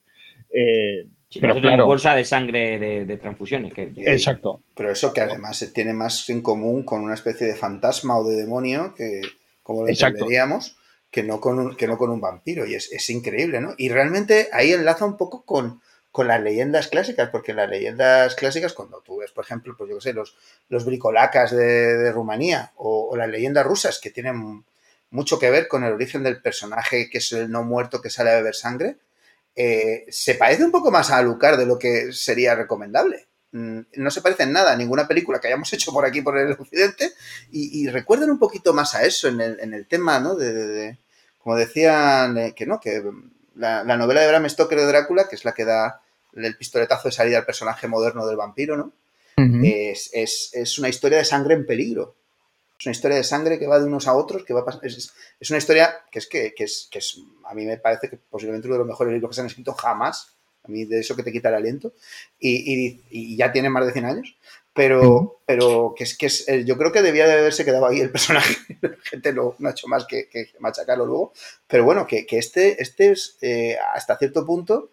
Eh, 0.54 1.08
pero 1.40 1.56
claro, 1.62 1.86
bolsa 1.86 2.16
de 2.16 2.26
sangre 2.26 3.06
de, 3.06 3.18
transfusiones. 3.18 3.74
Que... 3.74 3.94
Exacto. 3.98 4.62
Pero 4.76 4.92
eso 4.92 5.14
que 5.14 5.22
además 5.22 5.72
tiene 5.74 5.94
más 5.94 6.30
en 6.30 6.42
común 6.42 6.84
con 6.84 7.02
una 7.02 7.14
especie 7.14 7.48
de 7.48 7.56
fantasma 7.56 8.18
o 8.18 8.28
de 8.28 8.36
demonio 8.36 8.94
que, 8.96 9.22
como 9.64 9.84
lo 9.84 9.90
entenderíamos, 9.90 10.76
que 11.12 11.24
no 11.24 11.40
con 11.40 11.60
un, 11.60 11.76
que 11.76 11.88
no 11.88 11.98
con 11.98 12.10
un 12.10 12.22
vampiro. 12.22 12.66
Y 12.66 12.76
es, 12.76 13.10
increíble, 13.10 13.62
¿no? 13.62 13.74
Y 13.78 13.90
realmente 13.90 14.50
ahí 14.52 14.72
enlaza 14.72 15.06
un 15.06 15.18
poco 15.18 15.44
con, 15.44 15.82
con 16.12 16.28
las 16.28 16.42
leyendas 16.42 16.88
clásicas, 16.88 17.30
porque 17.30 17.54
las 17.54 17.70
leyendas 17.70 18.36
clásicas, 18.36 18.74
cuando 18.74 19.02
tú 19.02 19.18
ves, 19.18 19.32
por 19.32 19.46
ejemplo, 19.46 19.76
pues 19.78 19.90
yo 19.90 19.98
qué 19.98 20.02
sé, 20.02 20.14
los, 20.14 20.36
los 20.70 20.86
bricolacas 20.86 21.52
de, 21.52 22.12
Rumanía 22.12 22.72
o, 22.76 23.16
las 23.16 23.30
leyendas 23.30 23.66
rusas 23.66 24.00
que 24.00 24.10
tienen 24.10 24.64
mucho 25.10 25.38
que 25.38 25.50
ver 25.50 25.68
con 25.68 25.84
el 25.84 25.94
origen 25.94 26.24
del 26.24 26.42
personaje, 26.42 27.10
que 27.10 27.20
es 27.20 27.32
el 27.34 27.52
no 27.52 27.64
muerto 27.64 28.02
que 28.02 28.10
sale 28.10 28.32
a 28.32 28.36
beber 28.36 28.56
sangre. 28.56 28.96
Eh, 29.56 30.06
se 30.10 30.36
parece 30.36 30.64
un 30.64 30.72
poco 30.72 30.92
más 30.92 31.12
a 31.12 31.18
Alucard 31.18 31.58
de 31.58 31.66
lo 31.66 31.78
que 31.78 32.14
sería 32.14 32.56
recomendable. 32.56 33.28
Mm, 33.52 33.80
no 33.98 34.12
se 34.12 34.22
parece 34.22 34.44
en 34.44 34.54
nada 34.54 34.72
a 34.72 34.78
ninguna 34.78 35.08
película 35.08 35.40
que 35.40 35.48
hayamos 35.48 35.72
hecho 35.74 35.92
por 35.92 36.06
aquí, 36.06 36.22
por 36.22 36.38
el 36.38 36.54
occidente, 36.54 37.12
y, 37.52 37.88
recuerdan 37.90 38.32
un 38.32 38.40
poquito 38.40 38.74
más 38.74 38.96
a 38.96 39.04
eso 39.04 39.28
en 39.28 39.42
el, 39.42 39.88
tema, 39.88 40.20
¿no? 40.20 40.36
De, 40.36 40.98
como 41.38 41.56
decían, 41.56 42.38
eh, 42.38 42.54
que 42.56 42.66
no, 42.66 42.80
que 42.80 43.04
la, 43.56 43.84
novela 43.84 44.22
de 44.22 44.28
Bram 44.28 44.50
Stoker 44.50 44.80
de 44.80 44.86
Drácula, 44.86 45.28
que 45.28 45.36
es 45.36 45.46
la 45.46 45.54
que 45.54 45.66
da 45.66 46.02
el 46.34 46.56
pistoletazo 46.56 47.10
de 47.10 47.12
salida 47.12 47.40
al 47.40 47.46
personaje 47.46 47.88
moderno 47.88 48.26
del 48.26 48.38
vampiro, 48.38 48.78
¿no? 48.78 48.94
es, 49.74 50.80
una 50.80 50.90
historia 50.90 51.18
de 51.18 51.26
sangre 51.26 51.56
en 51.56 51.66
peligro. 51.66 52.16
Es 52.82 52.88
una 52.88 52.94
historia 52.94 53.18
de 53.18 53.24
sangre 53.24 53.60
que 53.60 53.68
va 53.68 53.78
de 53.78 53.86
unos 53.86 54.08
a 54.08 54.16
otros, 54.16 54.44
que 54.44 54.56
va 54.56 54.66
es, 54.82 55.14
es, 55.40 55.50
una 55.52 55.60
historia 55.60 56.02
que 56.12 56.18
es 56.18 56.26
que, 56.26 56.52
es, 56.58 56.88
que 56.90 56.98
es, 56.98 57.22
a 57.46 57.54
mí 57.54 57.64
me 57.64 57.78
parece 57.78 58.10
que 58.10 58.18
posiblemente 58.18 58.68
uno 58.68 58.74
de 58.74 58.80
los 58.80 58.88
mejores 58.88 59.14
libros 59.14 59.30
que 59.30 59.36
se 59.36 59.42
han 59.42 59.48
escrito 59.48 59.74
jamás. 59.74 60.34
A 60.64 60.68
mí 60.68 60.86
de 60.86 61.00
eso 61.00 61.16
que 61.16 61.22
te 61.22 61.32
quita 61.32 61.50
el 61.50 61.56
aliento. 61.56 61.94
Y, 62.40 63.38
ya 63.38 63.52
tiene 63.52 63.70
más 63.70 63.86
de 63.86 63.92
100 63.92 64.06
años. 64.06 64.36
Pero, 64.74 65.42
pero 65.46 65.94
que 65.96 66.06
es 66.06 66.18
que 66.18 66.26
es, 66.26 66.44
yo 66.66 66.76
creo 66.76 66.92
que 66.92 67.04
debía 67.04 67.28
de 67.28 67.34
haberse 67.34 67.66
quedado 67.66 67.86
ahí 67.86 68.00
el 68.00 68.10
personaje. 68.10 68.56
La 68.82 68.98
gente 69.04 69.32
no, 69.32 69.56
ha 69.64 69.70
hecho 69.70 69.88
más 69.88 70.08
que, 70.08 70.28
machacarlo 70.58 71.06
luego. 71.06 71.34
Pero 71.68 71.84
bueno, 71.84 72.08
que, 72.08 72.26
este, 72.32 72.82
este 72.82 73.12
es, 73.12 73.38
eh, 73.42 73.78
hasta 73.94 74.18
cierto 74.18 74.44
punto 74.44 74.90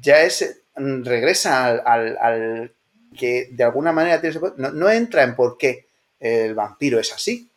ya 0.00 0.22
es 0.22 0.62
regresa 0.74 1.68
al, 1.68 2.74
que 3.16 3.48
de 3.52 3.62
alguna 3.62 3.92
manera 3.92 4.20
tiene, 4.20 4.40
no, 4.56 4.72
no, 4.72 4.90
entra 4.90 5.22
en 5.22 5.36
por 5.36 5.56
qué 5.56 5.91
el 6.22 6.54
vampiro 6.54 7.00
es 7.00 7.12
así. 7.12 7.48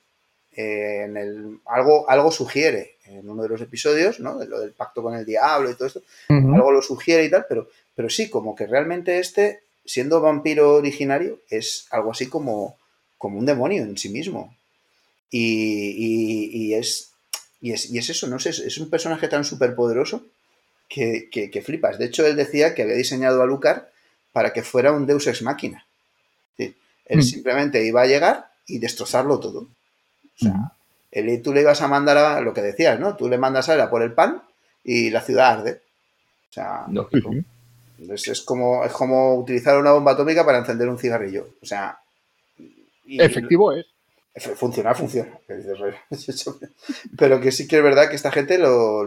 Eh, 0.51 1.03
en 1.05 1.17
el, 1.17 1.59
algo, 1.65 2.09
algo 2.09 2.31
sugiere 2.31 2.95
en 3.05 3.29
uno 3.29 3.43
de 3.43 3.49
los 3.49 3.61
episodios, 3.61 4.19
¿no? 4.19 4.39
De 4.39 4.47
lo 4.47 4.59
del 4.59 4.71
pacto 4.71 5.03
con 5.03 5.13
el 5.13 5.25
diablo 5.25 5.69
y 5.69 5.75
todo 5.75 5.87
esto, 5.87 6.01
algo 6.29 6.71
lo 6.71 6.81
sugiere 6.81 7.25
y 7.25 7.29
tal, 7.29 7.45
pero, 7.47 7.69
pero 7.93 8.09
sí, 8.09 8.29
como 8.29 8.55
que 8.55 8.65
realmente 8.65 9.19
este, 9.19 9.61
siendo 9.85 10.21
vampiro 10.21 10.73
originario, 10.75 11.39
es 11.49 11.85
algo 11.91 12.11
así 12.11 12.27
como, 12.27 12.77
como 13.17 13.37
un 13.37 13.45
demonio 13.45 13.83
en 13.83 13.97
sí 13.97 14.09
mismo. 14.09 14.55
Y, 15.29 16.73
es, 16.73 17.11
y, 17.61 17.71
es, 17.73 17.91
y 17.91 17.97
es 17.99 18.09
eso, 18.09 18.27
¿no? 18.27 18.37
Es, 18.37 18.45
es 18.45 18.77
un 18.77 18.89
personaje 18.89 19.27
tan 19.27 19.43
superpoderoso 19.43 20.25
que, 20.87 21.29
que, 21.29 21.61
flipas. 21.61 21.99
De 21.99 22.05
hecho, 22.05 22.25
él 22.25 22.35
decía 22.35 22.73
que 22.73 22.83
había 22.83 22.95
diseñado 22.95 23.41
a 23.41 23.45
Lucar 23.45 23.91
para 24.31 24.53
que 24.53 24.63
fuera 24.63 24.93
un 24.93 25.05
Deus 25.05 25.27
ex 25.27 25.41
máquina. 25.41 25.85
Él 26.57 27.19
mm. 27.19 27.23
simplemente 27.23 27.85
iba 27.85 28.01
a 28.01 28.07
llegar 28.07 28.54
y 28.67 28.79
destrozarlo 28.79 29.39
todo. 29.39 29.59
O 29.59 30.37
sea, 30.37 30.53
mm. 30.53 30.71
él, 31.11 31.41
tú 31.41 31.53
le 31.53 31.61
ibas 31.61 31.81
a 31.81 31.87
mandar 31.87 32.17
a 32.17 32.41
lo 32.41 32.53
que 32.53 32.61
decías, 32.61 32.99
¿no? 32.99 33.15
Tú 33.15 33.29
le 33.29 33.37
mandas 33.37 33.69
a 33.69 33.75
él 33.75 33.81
a 33.81 33.89
por 33.89 34.01
el 34.01 34.13
pan 34.13 34.41
y 34.83 35.09
la 35.09 35.21
ciudad 35.21 35.59
arde. 35.59 35.81
O 36.49 36.53
sea, 36.53 36.85
es, 38.09 38.41
como, 38.41 38.83
es 38.85 38.91
como 38.91 39.35
utilizar 39.35 39.77
una 39.77 39.91
bomba 39.91 40.13
atómica 40.13 40.45
para 40.45 40.59
encender 40.59 40.89
un 40.89 40.97
cigarrillo. 40.97 41.47
O 41.61 41.65
sea. 41.65 41.99
Efectivo 43.07 43.73
es. 43.73 43.85
Funcionar, 44.55 44.97
funciona. 44.97 45.31
Pero 47.17 47.39
que 47.39 47.51
sí 47.53 47.67
que 47.67 47.77
es 47.77 47.83
verdad 47.83 48.09
que 48.09 48.15
esta 48.17 48.31
gente 48.31 48.57
lo 48.57 49.05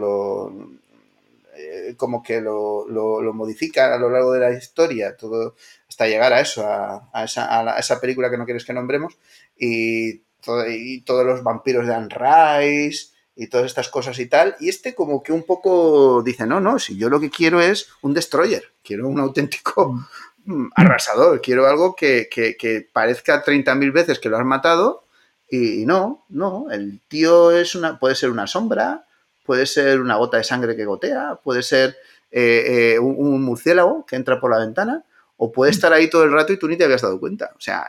como 1.97 2.23
que 2.23 2.41
lo, 2.41 2.85
modifica 3.33 3.93
a 3.93 3.97
lo 3.97 4.09
largo 4.09 4.33
de 4.33 4.39
la 4.39 4.51
historia, 4.51 5.15
todo 5.15 5.55
hasta 5.87 6.07
llegar 6.07 6.33
a 6.33 6.39
eso, 6.39 6.65
a, 6.65 7.23
esa, 7.23 7.99
película 7.99 8.29
que 8.29 8.37
no 8.37 8.45
quieres 8.45 8.65
que 8.65 8.73
nombremos, 8.73 9.17
y, 9.59 10.23
todos 10.41 11.25
los 11.25 11.43
vampiros 11.43 11.85
de 11.85 11.93
Anne 11.93 12.07
Rice 12.09 13.09
y 13.35 13.47
todas 13.47 13.67
estas 13.67 13.89
cosas 13.89 14.17
y 14.19 14.25
tal. 14.25 14.55
Y 14.59 14.69
este 14.69 14.95
como 14.95 15.21
que 15.21 15.31
un 15.31 15.43
poco 15.43 16.23
dice, 16.23 16.45
no, 16.47 16.59
no, 16.59 16.79
si 16.79 16.97
yo 16.97 17.09
lo 17.09 17.19
que 17.19 17.29
quiero 17.29 17.61
es 17.61 17.89
un 18.01 18.13
destroyer, 18.13 18.63
quiero 18.83 19.07
un 19.07 19.19
auténtico 19.19 19.99
mm, 20.45 20.67
arrasador, 20.75 21.41
quiero 21.41 21.67
algo 21.67 21.95
que, 21.95 22.29
que, 22.31 22.89
parezca 22.91 23.43
30.000 23.43 23.91
veces 23.91 24.19
que 24.19 24.29
lo 24.29 24.37
has 24.37 24.45
matado 24.45 25.03
y 25.49 25.85
no, 25.85 26.25
no, 26.29 26.67
el 26.71 27.01
tío 27.07 27.51
es 27.51 27.75
una, 27.75 27.99
puede 27.99 28.15
ser 28.15 28.29
una 28.29 28.47
sombra, 28.47 29.05
puede 29.45 29.65
ser 29.65 29.99
una 29.99 30.15
gota 30.15 30.37
de 30.37 30.43
sangre 30.43 30.75
que 30.75 30.85
gotea, 30.85 31.39
puede 31.43 31.63
ser 31.63 31.97
eh, 32.31 32.93
eh, 32.93 32.99
un, 32.99 33.41
murciélago 33.41 34.05
que 34.05 34.15
entra 34.15 34.39
por 34.39 34.51
la 34.51 34.59
ventana, 34.59 35.03
o 35.37 35.51
puede 35.51 35.71
estar 35.71 35.91
ahí 35.93 36.09
todo 36.09 36.23
el 36.23 36.31
rato 36.31 36.53
y 36.53 36.59
tú 36.59 36.67
ni 36.67 36.77
te 36.77 36.83
habías 36.83 37.01
dado 37.01 37.19
cuenta. 37.19 37.51
O 37.55 37.61
sea, 37.61 37.87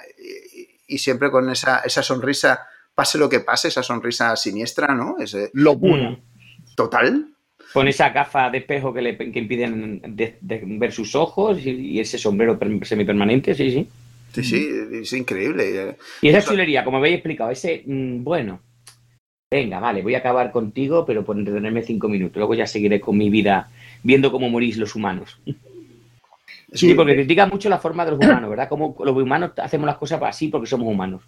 y, 0.91 0.99
siempre 0.99 1.31
con 1.31 1.49
esa, 1.51 1.83
sonrisa, 1.87 2.67
pase 2.95 3.19
lo 3.19 3.29
que 3.29 3.41
pase, 3.41 3.69
esa 3.69 3.83
sonrisa 3.83 4.37
siniestra, 4.37 4.95
¿no? 4.95 5.17
Ese, 5.19 5.51
lo 5.55 5.77
bueno. 5.77 6.19
Total. 6.77 7.27
Con 7.73 7.89
esa 7.89 8.11
gafa 8.11 8.51
de 8.51 8.59
espejo 8.59 8.93
que 8.93 9.03
le 9.03 9.17
impiden 9.35 10.03
ver 10.79 10.93
sus 10.93 11.15
ojos 11.15 11.59
y, 11.65 12.01
ese 12.01 12.19
sombrero 12.19 12.59
semipermanente, 12.83 13.55
sí, 13.55 13.71
sí. 13.71 13.89
Sí, 14.33 14.45
sí, 14.45 14.69
es 14.93 15.13
increíble. 15.13 15.97
Y 16.23 16.29
esa 16.29 16.43
chulería, 16.43 16.85
como 16.85 16.99
habéis 16.99 17.17
explicado, 17.17 17.51
ese, 17.51 17.83
mm, 17.85 18.23
bueno, 18.23 18.61
venga, 19.51 19.81
vale, 19.81 20.03
voy 20.03 20.15
a 20.15 20.19
acabar 20.19 20.53
contigo, 20.53 21.05
pero 21.05 21.25
por 21.25 21.37
entretenerme 21.37 21.83
cinco 21.83 22.09
minutos. 22.09 22.37
Luego 22.37 22.55
ya 22.55 22.67
seguiré 22.67 23.01
con 23.01 23.17
mi 23.17 23.29
vida 23.29 23.71
viendo 24.03 24.31
cómo 24.31 24.49
morís 24.49 24.77
los 24.77 24.95
humanos. 24.95 25.41
Sí, 26.73 26.95
porque 26.95 27.15
critica 27.15 27.47
mucho 27.47 27.69
la 27.69 27.79
forma 27.79 28.05
de 28.05 28.13
los 28.13 28.21
humanos, 28.21 28.51
¿verdad? 28.51 28.69
Como 28.69 28.97
los 29.05 29.17
humanos 29.17 29.53
hacemos 29.57 29.87
las 29.87 29.99
cosas 29.99 30.21
así 30.23 30.49
porque 30.49 30.67
somos 30.67 30.89
humanos. 30.89 31.23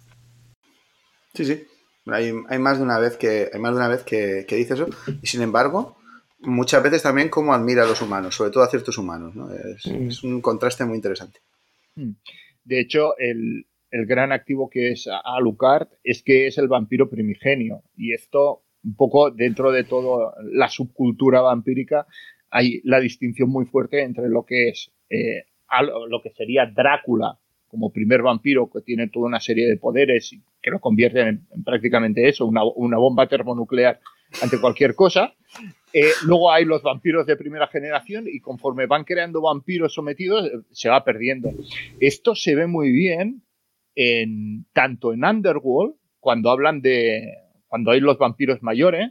Sí, 1.33 1.45
sí. 1.45 1.63
Hay, 2.05 2.59
más 2.59 2.77
de 2.77 2.83
una 2.83 2.99
vez 2.99 3.17
que 3.17 3.49
hay 3.53 3.59
más 3.59 3.71
de 3.71 3.77
una 3.77 3.87
vez 3.87 4.03
que, 4.03 4.45
dice 4.49 4.73
eso. 4.73 4.87
Y 5.21 5.27
sin 5.27 5.41
embargo, 5.41 5.97
muchas 6.39 6.83
veces 6.83 7.03
también 7.03 7.29
como 7.29 7.53
admira 7.53 7.83
a 7.83 7.87
los 7.87 8.01
humanos, 8.01 8.35
sobre 8.35 8.51
todo 8.51 8.63
a 8.63 8.69
ciertos 8.69 8.97
humanos. 8.97 9.35
¿no? 9.35 9.53
Es, 9.53 9.85
mm. 9.85 10.07
es 10.09 10.23
un 10.23 10.41
contraste 10.41 10.85
muy 10.85 10.95
interesante. 10.95 11.39
Mm. 11.95 12.11
De 12.65 12.79
hecho, 12.79 13.17
el, 13.17 13.65
el 13.93 14.05
gran 14.05 14.31
activo 14.31 14.69
que 14.69 14.91
es 14.91 15.07
Alucard 15.23 15.87
es 16.03 16.23
que 16.23 16.47
es 16.47 16.57
el 16.57 16.67
vampiro 16.67 17.09
primigenio. 17.09 17.83
Y 17.95 18.13
esto, 18.13 18.63
un 18.83 18.95
poco 18.95 19.31
dentro 19.31 19.71
de 19.71 19.83
toda 19.83 20.33
la 20.43 20.67
subcultura 20.67 21.41
vampírica, 21.41 22.07
hay 22.49 22.81
la 22.83 22.99
distinción 22.99 23.49
muy 23.49 23.65
fuerte 23.65 24.01
entre 24.01 24.29
lo 24.29 24.45
que 24.45 24.69
es 24.69 24.91
eh, 25.13 25.45
lo 26.09 26.21
que 26.21 26.31
sería 26.31 26.65
Drácula 26.65 27.37
como 27.73 27.91
primer 27.91 28.21
vampiro 28.21 28.69
que 28.69 28.81
tiene 28.81 29.07
toda 29.07 29.25
una 29.25 29.39
serie 29.39 29.67
de 29.67 29.77
poderes 29.77 30.31
y 30.31 30.43
que 30.61 30.69
lo 30.69 30.79
convierten 30.79 31.27
en, 31.27 31.63
prácticamente 31.63 32.29
eso, 32.29 32.45
una, 32.45 32.61
bomba 32.97 33.27
termonuclear 33.27 33.99
ante 34.43 34.61
cualquier 34.61 34.93
cosa. 34.93 35.33
Eh, 35.91 36.11
luego 36.23 36.51
hay 36.51 36.65
los 36.65 36.83
vampiros 36.83 37.25
de 37.25 37.35
primera 37.35 37.67
generación 37.67 38.25
y 38.27 38.41
conforme 38.41 38.85
van 38.85 39.05
creando 39.05 39.41
vampiros 39.41 39.91
sometidos 39.91 40.45
eh, 40.45 40.51
se 40.71 40.89
va 40.89 41.03
perdiendo. 41.03 41.51
Esto 41.99 42.35
se 42.35 42.53
ve 42.53 42.67
muy 42.67 42.91
bien 42.91 43.41
en, 43.95 44.65
tanto 44.73 45.11
en 45.11 45.25
Underworld, 45.25 45.95
cuando 46.19 46.51
hablan 46.51 46.81
de, 46.81 47.33
cuando 47.67 47.89
hay 47.89 47.99
los 48.01 48.19
vampiros 48.19 48.61
mayores, 48.61 49.09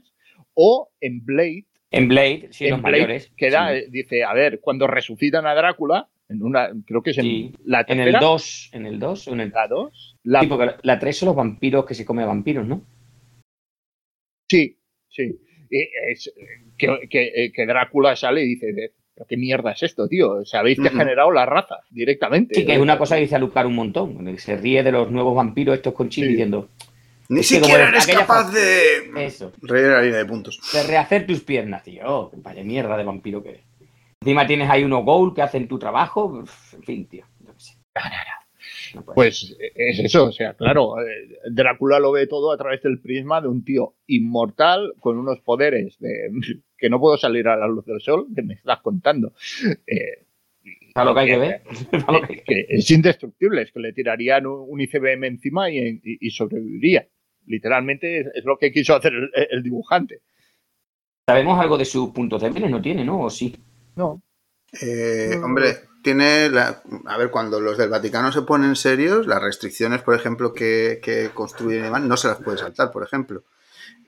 o 0.54 0.88
en 1.00 1.24
Blade. 1.24 1.66
En 1.92 2.08
Blade, 2.08 2.48
sí, 2.50 2.68
los 2.68 2.80
mayores. 2.80 3.30
Que 3.36 3.50
dice, 3.90 4.24
a 4.24 4.32
ver, 4.32 4.60
cuando 4.60 4.86
resucitan 4.86 5.46
a 5.46 5.54
Drácula, 5.54 6.08
en 6.28 6.42
una, 6.42 6.70
creo 6.86 7.02
que 7.02 7.10
es 7.10 7.18
en 7.18 7.52
la 7.64 7.84
En 7.86 8.00
el 8.00 8.12
2, 8.12 8.70
en 8.72 8.86
el 8.86 8.98
2 8.98 9.28
en 9.28 9.40
el... 9.40 9.50
La 9.50 9.68
2. 9.68 10.18
La... 10.24 10.40
Sí, 10.40 10.46
porque 10.46 10.74
la 10.82 10.98
3 10.98 11.16
son 11.16 11.26
los 11.26 11.36
vampiros 11.36 11.84
que 11.84 11.94
se 11.94 12.06
come 12.06 12.24
vampiros, 12.24 12.66
¿no? 12.66 12.82
Sí, 14.50 14.78
sí. 15.08 15.38
Es, 15.70 16.32
que, 16.78 17.08
que, 17.08 17.52
que, 17.54 17.66
Drácula 17.66 18.16
sale 18.16 18.42
y 18.42 18.48
dice, 18.48 18.92
qué 19.28 19.36
mierda 19.36 19.72
es 19.72 19.82
esto, 19.82 20.08
tío? 20.08 20.32
O 20.32 20.44
sea, 20.44 20.60
habéis 20.60 20.78
degenerado 20.82 21.30
la 21.30 21.46
raza 21.46 21.80
directamente. 21.90 22.54
Sí, 22.54 22.64
que 22.64 22.74
es 22.74 22.80
una 22.80 22.98
cosa 22.98 23.16
que 23.16 23.22
dice 23.22 23.36
a 23.36 23.38
Lucar 23.38 23.66
un 23.66 23.74
montón. 23.74 24.38
Se 24.38 24.56
ríe 24.56 24.82
de 24.82 24.92
los 24.92 25.10
nuevos 25.10 25.36
vampiros 25.36 25.76
estos 25.76 25.92
con 25.92 26.08
chile 26.08 26.28
diciendo... 26.28 26.68
Ni 27.32 27.42
siquiera 27.42 27.88
eres 27.88 28.06
capaz 28.06 28.52
de... 28.52 29.24
Eso. 29.24 29.52
Reír 29.62 29.88
la 29.88 30.02
línea 30.02 30.18
de 30.18 30.26
puntos. 30.26 30.60
De 30.72 30.82
rehacer 30.82 31.26
tus 31.26 31.40
piernas, 31.40 31.82
tío. 31.82 32.30
vaya 32.36 32.62
mierda 32.62 32.96
de 32.96 33.04
vampiro 33.04 33.42
que 33.42 33.48
eres. 33.50 33.62
Encima 34.20 34.46
tienes 34.46 34.68
ahí 34.68 34.84
unos 34.84 35.02
gold 35.04 35.34
que 35.34 35.40
hacen 35.40 35.66
tu 35.66 35.78
trabajo. 35.78 36.44
En 36.74 36.82
fin, 36.82 37.08
tío. 37.08 37.24
Qué 37.46 37.52
sé. 37.56 37.78
Pues 39.14 39.56
es 39.74 39.98
eso, 40.00 40.26
o 40.26 40.32
sea, 40.32 40.52
claro, 40.54 41.00
eh, 41.00 41.38
Drácula 41.50 41.98
lo 41.98 42.12
ve 42.12 42.26
todo 42.26 42.52
a 42.52 42.58
través 42.58 42.82
del 42.82 43.00
prisma 43.00 43.40
de 43.40 43.48
un 43.48 43.64
tío 43.64 43.94
inmortal 44.06 44.92
con 45.00 45.18
unos 45.18 45.40
poderes 45.40 45.98
de, 45.98 46.30
que 46.76 46.90
no 46.90 47.00
puedo 47.00 47.16
salir 47.16 47.48
a 47.48 47.56
la 47.56 47.66
luz 47.66 47.86
del 47.86 48.00
sol, 48.00 48.26
que 48.34 48.42
me 48.42 48.54
estás 48.54 48.80
contando. 48.80 49.32
Eh, 49.86 50.26
a 50.94 51.04
lo 51.04 51.14
que 51.14 51.20
hay 51.20 51.26
que 51.28 51.38
ver. 51.38 51.62
es 52.46 52.90
indestructible, 52.90 53.62
es 53.62 53.72
que 53.72 53.80
le 53.80 53.92
tirarían 53.92 54.46
un 54.46 54.80
ICBM 54.80 55.24
encima 55.26 55.70
y, 55.70 56.30
sobreviviría. 56.30 57.06
Literalmente 57.46 58.20
es, 58.20 58.44
lo 58.44 58.56
que 58.58 58.72
quiso 58.72 58.94
hacer 58.94 59.12
el, 59.34 59.62
dibujante. 59.62 60.20
¿Sabemos 61.26 61.60
algo 61.60 61.78
de 61.78 61.84
sus 61.84 62.10
puntos 62.10 62.42
débiles? 62.42 62.70
¿No 62.70 62.80
tiene, 62.80 63.04
no? 63.04 63.22
¿O 63.22 63.30
sí? 63.30 63.56
No. 63.96 64.22
Eh, 64.80 65.38
hombre, 65.42 65.80
tiene, 66.02 66.50
la, 66.50 66.82
a 67.06 67.16
ver, 67.16 67.30
cuando 67.30 67.60
los 67.60 67.78
del 67.78 67.90
Vaticano 67.90 68.32
se 68.32 68.42
ponen 68.42 68.76
serios, 68.76 69.26
las 69.26 69.42
restricciones, 69.42 70.02
por 70.02 70.14
ejemplo, 70.14 70.52
que, 70.52 71.30
construyen 71.34 71.92
no 72.08 72.16
se 72.16 72.28
las 72.28 72.38
puede 72.38 72.58
saltar, 72.58 72.90
por 72.90 73.02
ejemplo. 73.02 73.44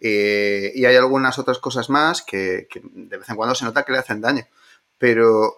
Eh, 0.00 0.72
y 0.74 0.84
hay 0.84 0.96
algunas 0.96 1.38
otras 1.38 1.58
cosas 1.58 1.88
más 1.88 2.22
que, 2.22 2.68
de 2.82 3.16
vez 3.16 3.28
en 3.28 3.36
cuando 3.36 3.54
se 3.54 3.64
nota 3.64 3.84
que 3.84 3.92
le 3.92 3.98
hacen 3.98 4.20
daño. 4.20 4.44
Pero 4.98 5.54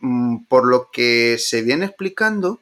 mm, 0.00 0.44
por 0.46 0.66
lo 0.66 0.90
que 0.90 1.36
se 1.38 1.62
viene 1.62 1.86
explicando, 1.86 2.60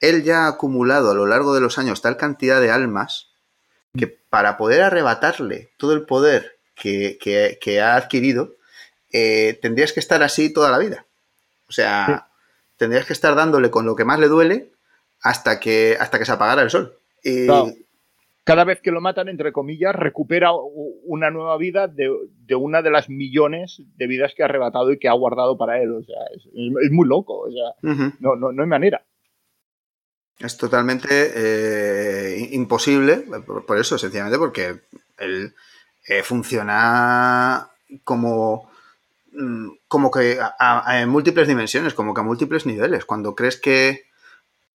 él 0.00 0.22
ya 0.22 0.44
ha 0.44 0.48
acumulado 0.48 1.10
a 1.10 1.14
lo 1.14 1.26
largo 1.26 1.54
de 1.54 1.60
los 1.60 1.78
años 1.78 2.02
tal 2.02 2.16
cantidad 2.16 2.60
de 2.60 2.70
almas 2.70 3.31
que 3.31 3.31
para 4.32 4.56
poder 4.56 4.80
arrebatarle 4.80 5.72
todo 5.76 5.92
el 5.92 6.06
poder 6.06 6.56
que, 6.74 7.80
ha 7.82 7.96
adquirido, 7.96 8.54
eh, 9.12 9.58
tendrías 9.60 9.92
que 9.92 10.00
estar 10.00 10.22
así 10.22 10.50
toda 10.50 10.70
la 10.70 10.78
vida. 10.78 11.04
O 11.68 11.72
sea, 11.72 12.28
tendrías 12.78 13.04
que 13.04 13.12
estar 13.12 13.34
dándole 13.34 13.70
con 13.70 13.84
lo 13.84 13.94
que 13.94 14.06
más 14.06 14.18
le 14.18 14.28
duele 14.28 14.70
hasta 15.20 15.60
que, 15.60 15.98
hasta 16.00 16.18
que 16.18 16.24
se 16.24 16.32
apagara 16.32 16.62
el 16.62 16.70
sol. 16.70 16.94
Y... 17.22 17.46
Cada 18.44 18.64
vez 18.64 18.80
que 18.80 18.90
lo 18.90 19.02
matan, 19.02 19.28
entre 19.28 19.52
comillas, 19.52 19.94
recupera 19.94 20.52
una 21.04 21.30
nueva 21.30 21.58
vida 21.58 21.86
de, 21.86 22.08
una 22.56 22.80
de 22.80 22.90
las 22.90 23.10
millones 23.10 23.82
de 23.96 24.06
vidas 24.06 24.32
que 24.34 24.42
ha 24.42 24.46
arrebatado 24.46 24.92
y 24.92 24.98
que 24.98 25.10
ha 25.10 25.12
guardado 25.12 25.58
para 25.58 25.82
él. 25.82 25.92
O 25.92 26.02
sea, 26.02 26.16
es, 26.34 26.90
muy 26.90 27.06
loco. 27.06 27.38
O 27.38 27.50
sea, 27.50 27.74
no, 28.18 28.34
no, 28.34 28.50
no 28.50 28.62
hay 28.62 28.68
manera. 28.68 29.04
Es 30.38 30.56
totalmente 30.56 31.32
eh, 31.34 32.48
imposible, 32.52 33.24
por, 33.46 33.78
eso, 33.78 33.96
sencillamente 33.96 34.38
porque 34.38 34.80
él 35.18 35.54
eh, 36.06 36.22
funciona 36.22 37.68
como, 38.02 38.70
mm, 39.32 39.68
como 39.86 40.10
que 40.10 40.40
en 40.88 41.08
múltiples 41.08 41.46
dimensiones, 41.46 41.94
como 41.94 42.12
que 42.12 42.20
a 42.20 42.24
múltiples 42.24 42.66
niveles. 42.66 43.04
Cuando 43.04 43.34
crees 43.34 43.56
que, 43.56 44.06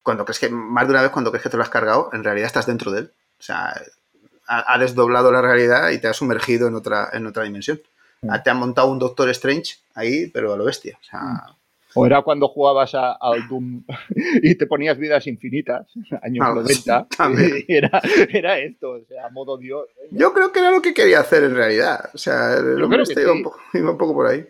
cuando 0.04 0.24
crees 0.24 0.40
que, 0.40 0.50
más 0.50 0.86
de 0.86 0.94
una 0.94 1.02
vez 1.02 1.12
cuando 1.12 1.32
crees 1.32 1.44
que 1.44 1.50
te 1.50 1.58
lo 1.58 1.64
has 1.64 1.70
cargado, 1.70 2.10
en 2.14 2.24
realidad 2.24 2.48
estás 2.48 2.68
dentro 2.68 2.92
de 2.92 3.00
él. 3.00 3.14
O 3.40 3.44
sea, 3.44 3.74
ha, 4.48 4.78
desdoblado 4.78 5.32
la 5.32 5.42
realidad 5.42 5.90
y 5.90 6.00
te 6.00 6.08
ha 6.08 6.14
sumergido 6.14 6.68
en 6.68 6.76
otra, 6.76 7.10
en 7.14 7.26
otra 7.26 7.44
dimensión. 7.44 7.82
Mm. 8.22 8.34
Te 8.44 8.50
han 8.50 8.58
montado 8.58 8.90
un 8.90 9.00
Doctor 9.00 9.30
Strange 9.30 9.78
ahí, 9.96 10.28
pero 10.28 10.54
a 10.54 10.58
lo 10.58 10.66
bestia. 10.66 10.98
O 11.02 11.04
sea, 11.04 11.22
mm. 11.22 11.56
O 11.96 12.06
era 12.06 12.22
cuando 12.24 12.50
jugabas 12.50 12.94
al 12.94 13.48
Doom 13.48 13.84
y 14.44 14.56
te 14.56 14.68
ponías 14.68 14.98
vidas 14.98 15.26
infinitas, 15.28 15.88
años 16.22 16.46
90. 16.56 17.08
Era, 17.68 18.02
era, 18.30 18.60
esto, 18.60 18.92
o 18.92 19.06
sea, 19.06 19.30
modo 19.30 19.58
Dios. 19.58 19.88
¿eh? 20.04 20.10
Yo 20.12 20.34
creo 20.34 20.52
que 20.52 20.60
era 20.60 20.72
lo 20.72 20.82
que 20.82 20.94
quería 20.94 21.22
hacer 21.22 21.44
en 21.44 21.56
realidad. 21.56 22.10
O 22.14 22.18
sea, 22.18 22.60
lo 22.60 22.90
que 22.90 23.22
iba, 23.22 23.32
un 23.32 23.44
poco, 23.44 23.60
iba, 23.74 23.92
un 23.92 23.98
poco, 23.98 24.14
por 24.14 24.28
ahí. 24.28 24.46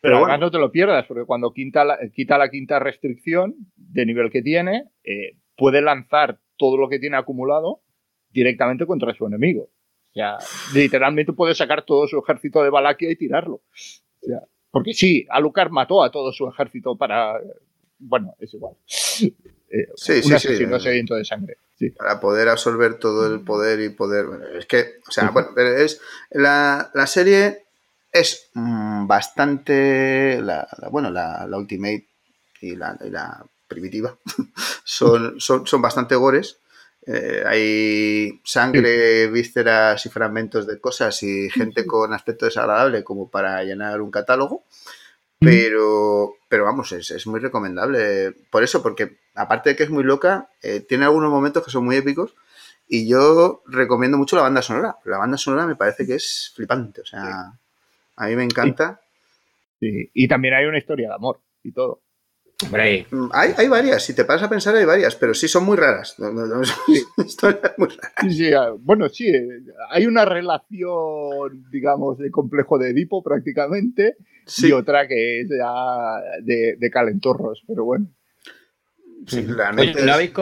Pero, 0.00 0.18
además 0.18 0.40
no 0.40 0.50
te 0.50 0.58
lo 0.58 0.72
pierdas, 0.72 1.04
porque 1.06 1.24
cuando 1.24 1.52
quita 1.52 1.84
la, 1.84 1.98
quita 2.14 2.38
la 2.38 2.48
quinta 2.48 2.78
restricción 2.78 3.54
de 3.76 4.06
nivel 4.06 4.30
que 4.30 4.40
tiene, 4.40 4.90
eh, 5.04 5.36
puede 5.56 5.82
lanzar 5.82 6.38
todo 6.56 6.78
lo 6.78 6.88
que 6.88 6.98
tiene 6.98 7.16
acumulado 7.16 7.82
directamente 8.30 8.86
contra 8.86 9.14
su 9.14 9.26
enemigo. 9.26 9.64
O 9.64 10.14
sea, 10.14 10.38
literalmente 10.74 11.34
puede 11.34 11.54
sacar 11.54 11.84
todo 11.84 12.06
su 12.06 12.18
ejército 12.18 12.62
de 12.62 12.70
Valaquia 12.70 13.10
y 13.10 13.16
tirarlo. 13.16 13.56
O 13.56 14.26
sea, 14.26 14.40
porque 14.76 14.92
sí, 14.92 15.26
Alucard 15.30 15.70
mató 15.70 16.02
a 16.02 16.10
todo 16.10 16.30
su 16.34 16.46
ejército 16.46 16.96
para. 16.96 17.40
Bueno, 17.98 18.34
es 18.38 18.52
igual. 18.52 18.74
Eh, 19.68 19.88
sí, 19.96 20.22
sí, 20.22 20.38
sí, 20.38 20.66
sediento 20.78 21.14
de 21.14 21.24
sangre. 21.24 21.56
Para 21.96 22.20
poder 22.20 22.50
absorber 22.50 22.98
todo 22.98 23.26
el 23.32 23.40
poder 23.40 23.80
y 23.80 23.88
poder. 23.88 24.26
es 24.54 24.66
que, 24.66 25.00
o 25.08 25.10
sea, 25.10 25.30
bueno, 25.30 25.48
es. 25.56 25.98
La, 26.28 26.90
serie 27.06 27.64
es 28.12 28.50
mm, 28.52 29.06
bastante. 29.06 30.42
La, 30.42 30.68
bueno, 30.90 31.10
la, 31.10 31.48
Ultimate 31.50 32.06
y 32.60 32.76
la, 32.76 32.98
y 33.02 33.08
la 33.08 33.46
primitiva 33.68 34.14
son, 34.84 35.40
son, 35.40 35.66
son 35.66 35.80
bastante 35.80 36.16
gores. 36.16 36.58
Eh, 37.06 37.44
hay 37.46 38.40
sangre, 38.44 39.28
vísceras 39.28 40.04
y 40.04 40.08
fragmentos 40.08 40.66
de 40.66 40.80
cosas 40.80 41.22
y 41.22 41.48
gente 41.50 41.86
con 41.86 42.12
aspecto 42.12 42.46
desagradable 42.46 43.04
como 43.04 43.30
para 43.30 43.62
llenar 43.62 44.00
un 44.00 44.10
catálogo. 44.10 44.64
Pero, 45.38 46.34
pero 46.48 46.64
vamos, 46.64 46.92
es, 46.92 47.26
muy 47.26 47.40
recomendable. 47.40 48.32
Por 48.50 48.64
eso, 48.64 48.82
porque 48.82 49.18
aparte 49.34 49.70
de 49.70 49.76
que 49.76 49.84
es 49.84 49.90
muy 49.90 50.02
loca, 50.02 50.48
eh, 50.62 50.80
tiene 50.80 51.04
algunos 51.04 51.30
momentos 51.30 51.64
que 51.64 51.70
son 51.70 51.84
muy 51.84 51.96
épicos. 51.96 52.34
Y 52.88 53.08
yo 53.08 53.62
recomiendo 53.66 54.16
mucho 54.16 54.36
la 54.36 54.42
banda 54.42 54.62
sonora. 54.62 54.96
La 55.04 55.18
banda 55.18 55.36
sonora 55.36 55.66
me 55.66 55.76
parece 55.76 56.06
que 56.06 56.14
es 56.14 56.52
flipante. 56.54 57.02
O 57.02 57.04
sea, 57.04 57.52
a 58.16 58.26
mí 58.26 58.36
me 58.36 58.44
encanta. 58.44 59.00
Y 59.80 60.26
también 60.26 60.54
hay 60.54 60.64
una 60.64 60.78
historia 60.78 61.08
de 61.08 61.14
amor 61.14 61.40
y 61.62 61.72
todo. 61.72 62.00
Mm, 62.64 63.28
hay, 63.32 63.52
hay, 63.54 63.68
varias, 63.68 64.02
si 64.02 64.14
te 64.14 64.24
pasas 64.24 64.44
a 64.44 64.48
pensar 64.48 64.74
hay 64.74 64.86
varias, 64.86 65.14
pero 65.14 65.34
sí 65.34 65.46
son 65.46 65.64
muy 65.64 65.76
raras. 65.76 66.16
historias 67.18 67.74
muy 67.76 67.88
raras. 67.88 68.74
bueno, 68.80 69.10
sí, 69.10 69.30
hay 69.90 70.06
una 70.06 70.24
relación, 70.24 71.70
digamos, 71.70 72.16
de 72.16 72.30
complejo 72.30 72.78
de 72.78 72.90
Edipo 72.90 73.22
prácticamente 73.22 74.16
y 74.58 74.72
otra 74.72 75.06
que 75.06 75.42
es 75.42 75.48
ya 75.50 76.18
de, 76.42 76.90
calentorros, 76.90 77.62
pero 77.66 77.84
bueno. 77.84 78.06
¿no, 80.04 80.12
habéis, 80.12 80.32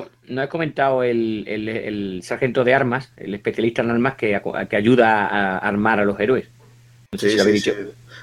comentado 0.49 1.03
el, 1.03 2.21
sargento 2.23 2.63
de 2.63 2.75
armas, 2.75 3.13
el 3.17 3.35
especialista 3.35 3.83
en 3.83 3.91
armas 3.91 4.15
que, 4.15 4.41
que 4.71 4.77
ayuda 4.77 5.27
a 5.27 5.59
armar 5.59 5.99
a 5.99 6.05
los 6.05 6.21
héroes? 6.21 6.49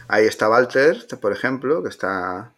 Ahí 0.08 0.26
está 0.26 0.50
Walter, 0.50 0.98
por 1.20 1.34
ejemplo, 1.34 1.84
que 1.84 1.90
está 1.90 2.54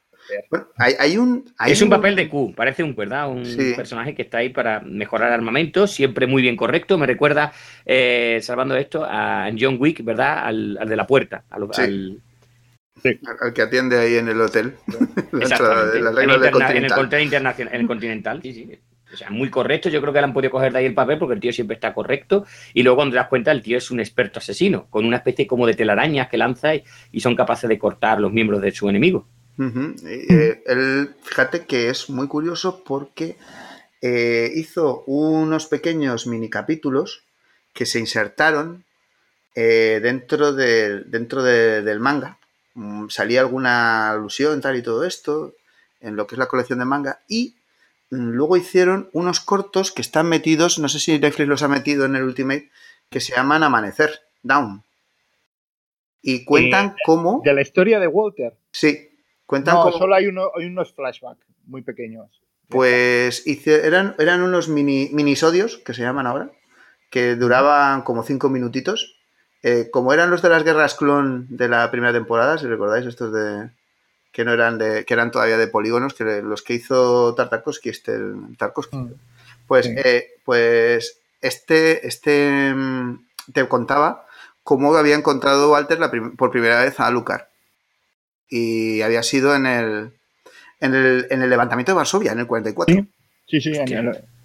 hay, 0.78 1.18
un, 1.18 1.46
es 1.66 1.82
un, 1.82 1.90
papel 1.90 2.16
de 2.16 2.30
Q, 2.30 2.54
parece 2.56 2.84
un, 2.84 2.96
¿verdad? 2.96 3.30
un 3.30 3.44
personaje 3.76 4.16
que 4.16 4.24
está 4.24 4.40
ahí 4.40 4.50
para 4.50 4.80
mejorar 4.82 5.32
armamento, 5.32 5.88
siempre 5.88 6.28
muy 6.28 6.42
bien 6.42 6.56
correcto. 6.56 6.98
Me 6.98 7.06
recuerda, 7.06 7.52
eh, 7.86 8.40
salvando 8.42 8.76
esto, 8.76 9.04
a 9.06 9.50
John 9.58 9.78
Wick, 9.80 10.04
¿verdad? 10.04 10.46
Al, 10.46 10.80
de 10.88 10.96
la 10.96 11.08
puerta, 11.08 11.44
al, 11.50 12.22
que 13.54 13.62
atiende 13.62 14.00
ahí 14.00 14.16
en 14.16 14.30
el 14.30 14.40
hotel. 14.42 14.74
Exactamente. 15.40 15.98
en, 16.00 16.30
el 16.86 16.94
hotel 16.94 17.24
internacional, 17.24 17.76
en 17.76 17.82
el 17.82 17.88
continental, 17.88 18.42
sí, 18.42 18.54
sí. 18.54 18.80
O 19.14 19.16
sea, 19.16 19.30
muy 19.30 19.52
correcto. 19.52 19.90
Yo 19.90 20.02
creo 20.02 20.12
que 20.12 20.20
le 20.20 20.26
han 20.26 20.34
podido 20.34 20.50
coger 20.50 20.74
de 20.74 20.80
ahí 20.80 20.86
el 20.86 20.96
papel 20.96 21.20
porque 21.20 21.36
el 21.36 21.40
tío 21.40 21.54
siempre 21.54 21.76
está 21.76 21.94
correcto. 21.94 22.46
Y 22.74 22.82
luego, 22.82 22.96
cuando 22.96 23.14
te 23.14 23.18
das 23.18 23.28
cuenta, 23.28 23.52
el 23.52 23.62
tío 23.62 23.78
es 23.78 23.92
un 23.92 24.00
experto 24.00 24.40
asesino, 24.40 24.88
con 24.90 25.06
una 25.06 25.18
especie 25.18 25.46
como 25.46 25.68
de 25.68 25.76
telarañas 25.76 26.30
que 26.30 26.38
lanza 26.38 26.74
y, 26.74 26.84
y 27.12 27.20
son 27.20 27.36
capaces 27.36 27.70
de 27.70 27.78
cortar 27.78 28.20
los 28.20 28.34
miembros 28.34 28.60
de 28.60 28.72
su 28.72 28.90
enemigo. 28.90 29.28
Eh, 29.60 31.08
fíjate 31.24 31.66
que 31.66 31.90
es 31.90 32.10
muy 32.10 32.28
curioso 32.28 32.84
porque 32.84 33.38
eh, 34.02 34.52
hizo 34.56 35.04
unos 35.06 35.68
pequeños 35.68 36.28
mini 36.28 36.50
capítulos 36.50 37.24
que 37.74 37.86
se 37.86 38.00
insertaron 38.00 38.84
eh, 39.56 40.00
dentro, 40.02 40.54
dentro 40.54 41.44
del 41.44 42.00
manga. 42.00 42.40
Mm, 42.76 43.10
salía 43.10 43.42
alguna 43.42 44.12
alusión 44.12 44.62
tal 44.62 44.76
y 44.76 44.82
todo 44.82 45.06
esto 45.06 45.54
en 46.02 46.16
lo 46.16 46.26
que 46.26 46.36
es 46.36 46.40
la 46.40 46.48
colección 46.48 46.80
de 46.80 46.86
manga 46.86 47.22
y 47.28 47.56
mm, 48.10 48.32
luego 48.32 48.58
hicieron 48.58 49.10
unos 49.14 49.40
cortos 49.40 49.92
que 49.92 50.02
están 50.02 50.28
metidos, 50.28 50.80
no 50.80 50.90
sé 50.90 51.00
si 51.00 51.20
Netflix 51.20 51.48
los 51.48 51.64
ha 51.64 51.68
metido 51.68 52.06
en 52.06 52.16
el 52.16 52.24
Ultimate, 52.24 52.72
que 53.10 53.20
se 53.20 53.36
llaman 53.36 53.64
Amanecer, 53.64 54.22
Down. 54.42 54.84
Y 56.22 56.46
cuentan 56.46 56.96
cómo... 57.06 57.42
De 57.44 57.54
la 57.54 57.62
historia 57.62 58.00
de 58.00 58.08
Walter. 58.08 58.56
Sí, 58.72 59.10
no, 59.50 59.92
solo 59.92 60.16
hay, 60.16 60.28
unos 60.28 60.94
flashbacks 60.94 61.46
muy 61.66 61.82
pequeños. 61.82 62.42
Pues 62.70 63.44
eran, 63.68 64.16
eran 64.18 64.42
unos 64.42 64.70
mini, 64.70 65.10
minisodios, 65.12 65.78
que 65.78 65.94
se 65.94 66.02
llaman 66.02 66.28
ahora, 66.28 66.52
que 67.10 67.36
duraban 67.36 68.02
como 68.02 68.24
cinco 68.24 68.50
minutitos. 68.50 69.20
Eh, 69.62 69.90
como 69.92 70.12
eran 70.14 70.30
los 70.30 70.42
de 70.42 70.50
las 70.50 70.64
guerras 70.64 70.96
clon 70.96 71.48
de 71.50 71.70
la 71.70 71.90
primera 71.92 72.12
temporada, 72.12 72.58
si 72.58 72.68
recordáis, 72.68 73.06
estos 73.06 73.32
de 73.32 73.70
que 74.32 74.44
no 74.44 74.52
eran 74.52 74.80
de, 74.80 75.06
que 75.06 75.14
eran 75.14 75.30
todavía 75.30 75.58
de 75.58 75.68
polígonos, 75.68 76.16
que 76.16 76.42
los 76.42 76.64
que 76.64 76.74
hizo 76.74 77.36
Tartakovsky, 77.36 77.90
este 77.90 78.18
Tarkovsky. 78.58 78.98
Mm. 78.98 79.14
Pues, 79.68 79.86
eh, 79.86 80.32
pues 80.44 81.20
este, 81.40 82.06
este 82.08 82.74
mm, 82.74 83.26
te 83.54 83.68
contaba 83.68 84.26
cómo 84.64 84.96
había 84.96 85.16
encontrado 85.16 85.72
Walter 85.72 86.00
por 86.36 86.50
primera 86.50 86.82
vez 86.82 87.00
a 87.00 87.12
Lucar 87.12 87.53
y 88.56 89.02
había 89.02 89.24
sido 89.24 89.56
en 89.56 89.66
el, 89.66 90.12
en 90.80 90.94
el, 90.94 91.26
en 91.32 91.42
el 91.42 91.50
levantamiento 91.50 91.92
de 91.92 91.96
Varsovia, 91.96 92.34
en 92.34 92.40
el 92.40 92.46
44. 92.46 93.04
Sí, 93.48 93.60
sí, 93.60 93.74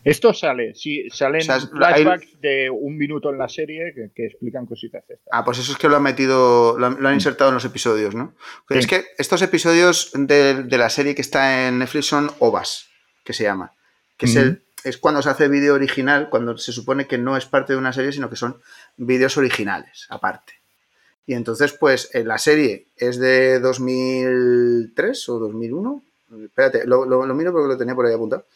esto 0.02 0.32
sale, 0.32 0.74
sí, 0.74 1.06
salen 1.10 1.42
flashbacks 1.42 2.40
de 2.40 2.70
un 2.70 2.96
minuto 2.96 3.28
en 3.28 3.36
la 3.36 3.50
serie 3.50 3.92
que, 4.14 4.24
explican 4.24 4.64
cositas. 4.64 5.04
Ah, 5.30 5.44
pues 5.44 5.58
eso 5.58 5.72
es 5.72 5.78
que 5.78 5.88
lo 5.88 5.96
han 5.96 6.02
metido, 6.02 6.78
lo 6.78 6.86
han, 6.86 7.14
insertado 7.14 7.50
en 7.50 7.54
los 7.54 7.66
episodios, 7.66 8.14
¿no? 8.14 8.34
Es 8.70 8.86
que 8.86 9.04
estos 9.18 9.42
episodios 9.42 10.10
de, 10.14 10.64
la 10.70 10.88
serie 10.88 11.14
que 11.14 11.20
está 11.20 11.68
en 11.68 11.80
Netflix 11.80 12.06
son 12.06 12.30
OVAs, 12.38 12.88
que 13.24 13.34
se 13.34 13.44
llama, 13.44 13.74
que 14.16 14.24
es, 14.24 14.36
el, 14.36 14.62
es 14.84 14.96
cuando 14.96 15.20
se 15.20 15.28
hace 15.28 15.48
vídeo 15.48 15.74
original, 15.74 16.30
cuando 16.30 16.56
se 16.56 16.72
supone 16.72 17.06
que 17.06 17.18
no 17.18 17.36
es 17.36 17.44
parte 17.44 17.74
de 17.74 17.78
una 17.78 17.92
serie, 17.92 18.12
sino 18.12 18.30
que 18.30 18.36
son 18.36 18.62
vídeos 18.96 19.36
originales, 19.36 20.06
aparte. 20.08 20.57
Y 21.28 21.34
entonces, 21.34 21.74
pues 21.74 22.08
eh, 22.14 22.24
la 22.24 22.38
serie 22.38 22.86
es 22.96 23.18
de 23.18 23.60
2003 23.60 25.28
o 25.28 25.38
2001. 25.38 26.02
Espérate, 26.44 26.86
lo, 26.86 27.04
miro 27.34 27.52
porque 27.52 27.68
lo 27.68 27.76
tenía 27.76 27.94
por 27.94 28.06
ahí 28.06 28.14
apuntado. 28.14 28.46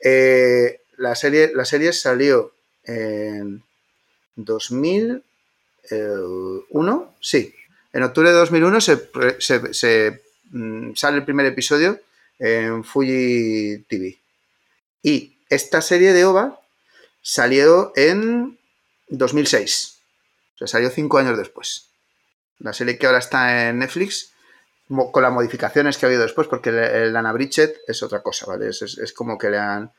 Eh, 0.00 0.80
la, 0.96 1.14
serie, 1.14 1.52
la 1.54 1.66
serie 1.66 1.92
salió 1.92 2.54
en, 2.84 3.62
2001, 4.36 5.22
eh, 5.90 7.16
sí. 7.20 7.54
En 7.92 8.02
octubre 8.02 8.30
de 8.30 8.36
2001 8.36 8.80
se, 8.80 9.10
se, 9.38 10.22
mm, 10.52 10.94
sale 10.94 11.18
el 11.18 11.26
primer 11.26 11.44
episodio 11.44 12.00
en 12.38 12.82
Fuji 12.82 13.84
TV. 13.86 14.16
Y 15.02 15.36
esta 15.50 15.82
serie 15.82 16.14
de 16.14 16.24
OVA 16.24 16.58
salió 17.20 17.92
en 17.94 18.56
2006. 19.08 19.98
O 20.54 20.58
sea, 20.60 20.66
salió 20.66 20.88
cinco 20.88 21.18
años 21.18 21.36
después. 21.36 21.91
La 22.62 22.72
serie 22.72 22.96
que 22.96 23.06
ahora 23.06 23.18
está 23.18 23.68
en 23.68 23.80
Netflix, 23.80 24.32
con 25.10 25.22
las 25.22 25.32
modificaciones 25.32 25.96
que 25.96 26.06
ha 26.06 26.08
habido 26.08 26.22
después, 26.22 26.48
porque 26.48 26.70
el, 26.70 27.16
Anna 27.16 27.32
Bridget 27.32 27.80
es 27.86 28.02
otra 28.02 28.22
cosa, 28.22 28.46
¿vale? 28.46 28.68
Es, 28.68 29.12
como 29.14 29.38
que 29.38 29.50
le 29.50 29.58
han, 29.58 29.90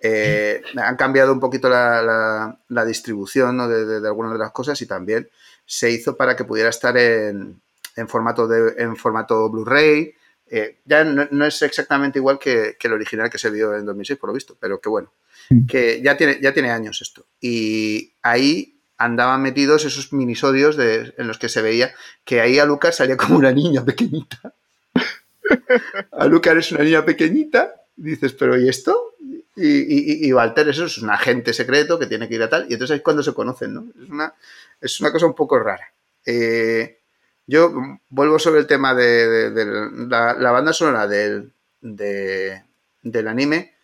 eh, 0.00 0.62
han 0.76 0.96
cambiado 0.96 1.32
un 1.32 1.40
poquito 1.40 1.68
la, 1.68 2.84
distribución 2.86 3.58
de, 3.68 4.06
algunas 4.06 4.32
de 4.32 4.38
las 4.38 4.52
cosas 4.52 4.80
y 4.82 4.86
también 4.86 5.28
se 5.64 5.90
hizo 5.90 6.16
para 6.16 6.36
que 6.36 6.44
pudiera 6.44 6.70
estar 6.70 6.96
en, 6.96 7.60
formato, 8.06 8.46
de, 8.46 8.74
en 8.78 8.96
formato 8.96 9.50
Blu-ray. 9.50 10.14
Eh, 10.48 10.78
ya 10.84 11.02
no, 11.02 11.44
es 11.44 11.60
exactamente 11.62 12.20
igual 12.20 12.38
que, 12.38 12.76
el 12.80 12.92
original 12.92 13.28
que 13.28 13.38
se 13.38 13.50
vio 13.50 13.74
en 13.74 13.84
2006, 13.84 14.18
por 14.18 14.30
lo 14.30 14.34
visto, 14.34 14.56
pero 14.60 14.80
que 14.80 14.88
bueno, 14.88 15.12
mm. 15.50 15.66
que 15.66 16.00
ya 16.02 16.16
tiene, 16.16 16.38
ya 16.40 16.52
tiene 16.52 16.70
años 16.70 17.02
esto. 17.02 17.26
Y 17.40 18.12
ahí 18.22 18.75
andaban 18.98 19.42
metidos 19.42 19.84
esos 19.84 20.12
minisodios 20.12 20.76
en 20.78 21.26
los 21.26 21.38
que 21.38 21.48
se 21.48 21.62
veía 21.62 21.94
que 22.24 22.40
ahí 22.40 22.58
a 22.58 22.64
Lucas 22.64 22.96
salía 22.96 23.16
como 23.16 23.38
una 23.38 23.52
niña 23.52 23.84
pequeñita. 23.84 24.54
a 26.12 26.26
Lucas 26.26 26.56
es 26.56 26.72
una 26.72 26.84
niña 26.84 27.04
pequeñita, 27.04 27.74
dices, 27.96 28.32
pero 28.32 28.58
¿y 28.58 28.68
esto? 28.68 29.14
Y, 29.58 30.30
Walter, 30.34 30.68
eso 30.68 30.84
es 30.84 30.98
un 30.98 31.08
agente 31.08 31.54
secreto 31.54 31.98
que 31.98 32.06
tiene 32.06 32.28
que 32.28 32.34
ir 32.34 32.42
a 32.42 32.50
tal, 32.50 32.66
y 32.68 32.74
entonces 32.74 32.96
es 32.98 33.02
cuando 33.02 33.22
se 33.22 33.32
conocen, 33.32 33.72
¿no? 33.72 33.86
Es 34.02 34.10
una, 34.10 34.34
es 34.82 35.00
una 35.00 35.10
cosa 35.10 35.24
un 35.24 35.34
poco 35.34 35.58
rara. 35.58 35.90
Eh, 36.26 36.98
yo 37.46 37.72
vuelvo 38.10 38.38
sobre 38.38 38.60
el 38.60 38.66
tema 38.66 38.92
de, 38.94 39.50
la, 40.08 40.50
banda 40.50 40.74
sonora 40.74 41.06
del, 41.06 41.52
del 41.80 43.28
anime, 43.28 43.76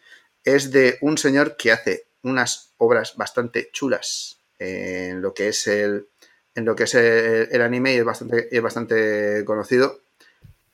es 0.45 0.71
de 0.73 0.99
un 1.01 1.17
señor 1.17 1.57
que 1.57 1.73
hace 1.73 2.05
unas 2.23 2.73
obras 2.77 3.17
bastante 3.17 3.71
chulas 3.73 4.42
en 4.63 5.23
lo 5.23 5.35
que 5.35 5.49
es 5.49 5.67
el, 5.67 6.07
en 6.55 6.65
lo 6.65 6.77
que 6.77 6.85
es 6.85 6.95
el, 6.95 7.63
anime 7.63 7.95
y 7.95 7.99
es 7.99 8.05
bastante, 8.05 8.55
es 8.55 8.63
bastante 8.63 9.45
conocido, 9.45 10.01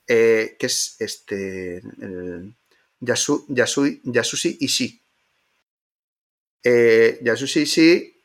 eh, 0.07 0.55
que 0.59 0.65
es 0.65 0.95
este 0.99 1.77
el 1.77 2.53
Yasu, 2.99 3.45
Yasushi 3.49 4.57
Ishii. 4.59 5.01
Eh, 6.63 7.19
Yasushi 7.21 7.61
Ishii, 7.61 8.15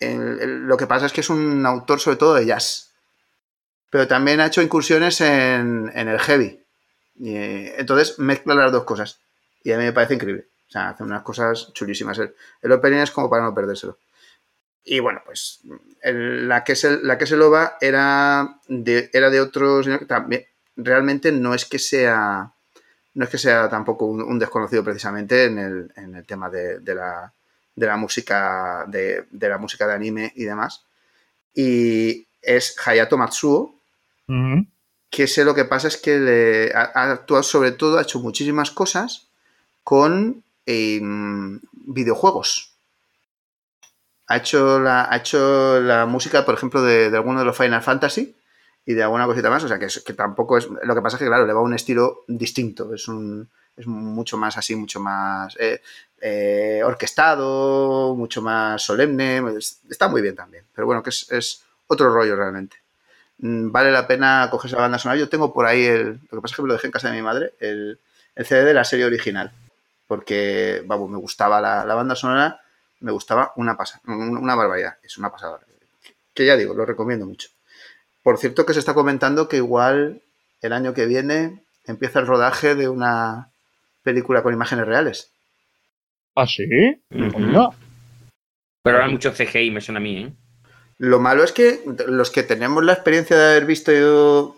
lo 0.00 0.76
que 0.76 0.86
pasa 0.86 1.06
es 1.06 1.12
que 1.12 1.22
es 1.22 1.30
un 1.30 1.64
autor 1.64 2.00
sobre 2.00 2.18
todo 2.18 2.34
de 2.34 2.46
jazz, 2.46 2.90
pero 3.90 4.06
también 4.06 4.40
ha 4.40 4.46
hecho 4.46 4.62
incursiones 4.62 5.20
en, 5.20 5.90
el 5.94 6.20
heavy. 6.20 6.60
Eh, 7.24 7.74
entonces 7.78 8.18
mezcla 8.18 8.54
las 8.54 8.72
dos 8.72 8.84
cosas 8.84 9.20
y 9.64 9.72
a 9.72 9.78
mí 9.78 9.84
me 9.84 9.92
parece 9.92 10.14
increíble. 10.14 10.48
O 10.68 10.70
sea, 10.70 10.90
hace 10.90 11.04
unas 11.04 11.22
cosas 11.22 11.72
chulísimas. 11.72 12.18
El, 12.18 12.34
el 12.60 12.72
opening 12.72 12.98
es 12.98 13.10
como 13.10 13.30
para 13.30 13.44
no 13.44 13.54
perdérselo. 13.54 13.96
Y 14.88 15.00
bueno, 15.00 15.20
pues 15.26 15.60
la, 16.04 16.62
que 16.62 16.72
es 16.72 16.84
el, 16.84 17.04
la 17.04 17.18
que 17.18 17.26
se 17.26 17.36
loba 17.36 17.76
era 17.80 18.60
de, 18.68 19.10
era 19.12 19.30
de 19.30 19.40
otros. 19.40 19.88
También, 20.06 20.44
realmente 20.76 21.32
no 21.32 21.54
es 21.54 21.64
que 21.64 21.80
sea. 21.80 22.52
No 23.14 23.24
es 23.24 23.30
que 23.30 23.38
sea 23.38 23.68
tampoco 23.68 24.06
un, 24.06 24.38
desconocido 24.38 24.84
precisamente 24.84 25.46
en 25.46 25.58
el, 25.58 25.92
en 25.96 26.14
el 26.14 26.24
tema 26.24 26.50
de, 26.50 26.78
la, 26.94 27.32
de, 27.74 27.86
la, 27.86 27.96
música 27.96 28.84
de, 28.86 29.26
la 29.32 29.58
música 29.58 29.88
de 29.88 29.94
anime 29.94 30.32
y 30.36 30.44
demás. 30.44 30.84
Y 31.52 32.26
es 32.42 32.76
Hayato 32.84 33.16
Matsuo, 33.16 33.74
que 35.10 35.26
sé 35.26 35.44
lo 35.44 35.54
que 35.54 35.64
pasa 35.64 35.88
es 35.88 35.96
que 35.96 36.18
le 36.18 36.72
ha, 36.74 37.10
actuado 37.10 37.42
sobre 37.42 37.72
todo, 37.72 37.98
ha 37.98 38.02
hecho 38.02 38.20
muchísimas 38.20 38.70
cosas 38.70 39.28
con 39.82 40.44
em, 40.66 41.58
videojuegos 41.72 42.75
ha 44.28 44.36
hecho 44.36 44.80
la, 44.80 45.08
ha 45.10 45.16
hecho 45.16 45.80
la 45.80 46.06
música, 46.06 46.44
por 46.44 46.54
ejemplo, 46.54 46.82
de, 46.82 47.10
de 47.10 47.16
alguno 47.16 47.40
de 47.40 47.44
los 47.44 47.56
Final 47.56 47.82
Fantasy 47.82 48.34
y 48.84 48.94
de 48.94 49.02
alguna 49.02 49.26
cosita 49.26 49.50
más. 49.50 49.64
O 49.64 49.68
sea, 49.68 49.78
que, 49.78 50.12
tampoco 50.14 50.58
es. 50.58 50.68
Lo 50.82 50.94
que 50.94 51.02
pasa 51.02 51.16
es 51.16 51.22
que, 51.22 51.26
claro, 51.26 51.46
le 51.46 51.52
va 51.52 51.60
un 51.60 51.74
estilo 51.74 52.24
distinto. 52.26 52.92
Es 52.94 53.08
un. 53.08 53.48
Es 53.76 53.86
mucho 53.86 54.38
más 54.38 54.56
así, 54.56 54.74
mucho 54.74 55.00
más 55.00 55.54
eh, 55.60 55.82
eh, 56.20 56.80
orquestado, 56.82 58.14
mucho 58.14 58.40
más 58.40 58.82
solemne. 58.82 59.42
Está 59.90 60.08
muy 60.08 60.22
bien 60.22 60.34
también. 60.34 60.64
Pero 60.74 60.86
bueno, 60.86 61.02
que 61.02 61.10
es, 61.10 61.62
otro 61.86 62.10
rollo 62.10 62.36
realmente. 62.36 62.78
Mm, 63.38 63.70
vale 63.70 63.92
la 63.92 64.06
pena 64.06 64.48
coger 64.50 64.70
esa 64.70 64.80
banda 64.80 64.98
sonora. 64.98 65.20
Yo 65.20 65.28
tengo 65.28 65.52
por 65.52 65.66
ahí 65.66 65.84
el. 65.84 66.20
Lo 66.30 66.38
que 66.38 66.40
pasa 66.40 66.52
es 66.52 66.56
que 66.56 66.62
me 66.62 66.68
lo 66.68 66.74
dejé 66.74 66.86
en 66.86 66.92
casa 66.92 67.10
de 67.10 67.16
mi 67.16 67.22
madre, 67.22 67.52
el, 67.60 68.00
el 68.34 68.46
CD 68.46 68.64
de 68.64 68.74
la 68.74 68.84
serie 68.84 69.04
original. 69.04 69.52
Porque, 70.06 70.82
vamos, 70.86 71.10
me 71.10 71.18
gustaba 71.18 71.60
la, 71.60 71.84
la 71.84 71.94
banda 71.94 72.14
sonora 72.16 72.60
me 73.00 73.12
gustaba 73.12 73.52
una 73.56 73.76
pasada, 73.76 74.02
una 74.06 74.54
barbaridad, 74.54 74.96
es 75.02 75.18
una 75.18 75.30
pasada. 75.30 75.60
Que 76.34 76.46
ya 76.46 76.56
digo, 76.56 76.74
lo 76.74 76.84
recomiendo 76.84 77.26
mucho. 77.26 77.48
Por 78.22 78.38
cierto 78.38 78.66
que 78.66 78.72
se 78.72 78.80
está 78.80 78.94
comentando 78.94 79.48
que 79.48 79.56
igual 79.56 80.22
el 80.60 80.72
año 80.72 80.94
que 80.94 81.06
viene 81.06 81.62
empieza 81.84 82.18
el 82.18 82.26
rodaje 82.26 82.74
de 82.74 82.88
una 82.88 83.50
película 84.02 84.42
con 84.42 84.52
imágenes 84.52 84.86
reales. 84.86 85.30
¿Ah, 86.34 86.46
sí? 86.46 86.66
No. 87.10 87.74
Pero 88.82 88.96
ahora 88.98 89.08
mucho 89.08 89.32
CGI 89.32 89.70
me 89.70 89.80
suena 89.80 89.98
a 89.98 90.02
mí, 90.02 90.18
¿eh? 90.18 90.32
Lo 90.98 91.20
malo 91.20 91.44
es 91.44 91.52
que 91.52 91.80
los 92.06 92.30
que 92.30 92.42
tenemos 92.42 92.82
la 92.82 92.94
experiencia 92.94 93.36
de 93.36 93.50
haber 93.50 93.66
visto 93.66 94.56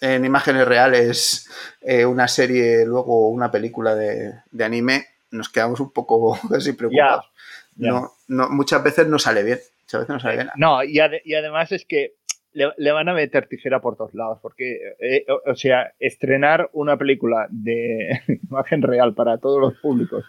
en 0.00 0.24
imágenes 0.24 0.68
reales 0.68 1.48
eh, 1.80 2.04
una 2.04 2.28
serie, 2.28 2.84
luego 2.84 3.30
una 3.30 3.50
película 3.50 3.94
de, 3.94 4.34
anime, 4.62 5.06
nos 5.30 5.48
quedamos 5.48 5.80
un 5.80 5.90
poco 5.90 6.38
así 6.54 6.74
preocupados 6.74 7.30
no, 7.78 8.12
no, 8.28 8.50
muchas 8.50 8.82
veces 8.82 9.08
no 9.08 9.18
sale 9.18 9.42
bien. 9.42 9.58
Muchas 9.82 10.00
veces 10.00 10.14
no 10.14 10.20
sale 10.20 10.36
bien. 10.36 10.50
No, 10.56 10.84
y, 10.84 10.98
además 10.98 11.72
es 11.72 11.84
que 11.86 12.14
le, 12.52 12.92
van 12.92 13.08
a 13.08 13.14
meter 13.14 13.46
tijera 13.46 13.80
por 13.80 13.96
todos 13.96 14.14
lados, 14.14 14.38
porque, 14.42 14.78
eh, 15.00 15.24
o, 15.46 15.54
sea, 15.54 15.92
estrenar 15.98 16.68
una 16.72 16.96
película 16.96 17.46
de 17.50 18.20
imagen 18.50 18.82
real 18.82 19.14
para 19.14 19.38
todos 19.38 19.60
los 19.60 19.74
públicos 19.80 20.24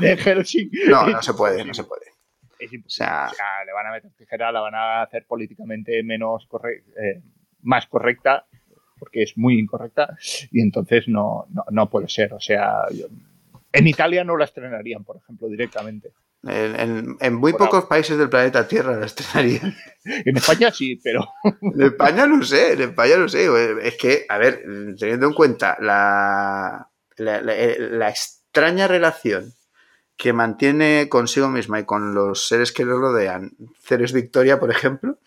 de 0.00 0.16
Helsinki. 0.16 0.88
No, 0.88 1.06
no 1.08 1.22
se 1.22 1.34
puede, 1.34 1.64
no 1.64 1.74
se 1.74 1.84
puede. 1.84 2.06
Es 2.58 2.70
O 2.72 2.88
sea, 2.88 3.30
le 3.64 3.72
van 3.72 3.86
a 3.86 3.92
meter 3.92 4.10
tijera, 4.18 4.52
la 4.52 4.60
van 4.60 4.74
a 4.74 5.02
hacer 5.02 5.24
políticamente 5.26 6.02
menos 6.02 6.46
eh, 7.02 7.22
más 7.62 7.86
correcta, 7.86 8.46
porque 8.98 9.22
es 9.22 9.36
muy 9.36 9.58
incorrecta, 9.58 10.16
y 10.52 10.60
entonces 10.60 11.08
no, 11.08 11.46
no, 11.70 11.88
puede 11.88 12.08
ser. 12.08 12.34
O 12.34 12.40
sea, 12.40 12.82
en 13.72 13.88
Italia 13.88 14.24
no 14.24 14.36
la 14.36 14.44
estrenarían, 14.44 15.04
por 15.04 15.16
ejemplo, 15.16 15.48
directamente. 15.48 16.10
En, 16.42 17.34
muy 17.34 17.52
pocos 17.52 17.84
países 17.84 18.16
del 18.16 18.30
planeta 18.30 18.66
Tierra 18.66 18.96
la 18.96 19.06
estrenarían. 19.06 19.76
En 20.02 20.38
España 20.38 20.72
sí, 20.72 20.98
pero. 21.02 21.28
En 21.60 21.82
España 21.82 22.26
no 22.26 22.42
sé, 22.42 22.72
en 22.72 22.80
España 22.80 23.16
no 23.18 23.28
sé. 23.28 23.48
Es 23.82 23.96
que, 23.98 24.24
a 24.28 24.38
ver, 24.38 24.62
teniendo 24.98 25.26
en 25.26 25.34
cuenta 25.34 25.76
la, 25.78 26.88
la, 27.18 28.08
extraña 28.08 28.88
relación 28.88 29.52
que 30.16 30.32
mantiene 30.32 31.08
consigo 31.10 31.48
misma 31.48 31.80
y 31.80 31.84
con 31.84 32.14
los 32.14 32.48
seres 32.48 32.72
que 32.72 32.86
lo 32.86 32.98
rodean, 32.98 33.52
Ceres 33.82 34.14
Victoria, 34.14 34.58
por 34.58 34.70
ejemplo, 34.70 35.18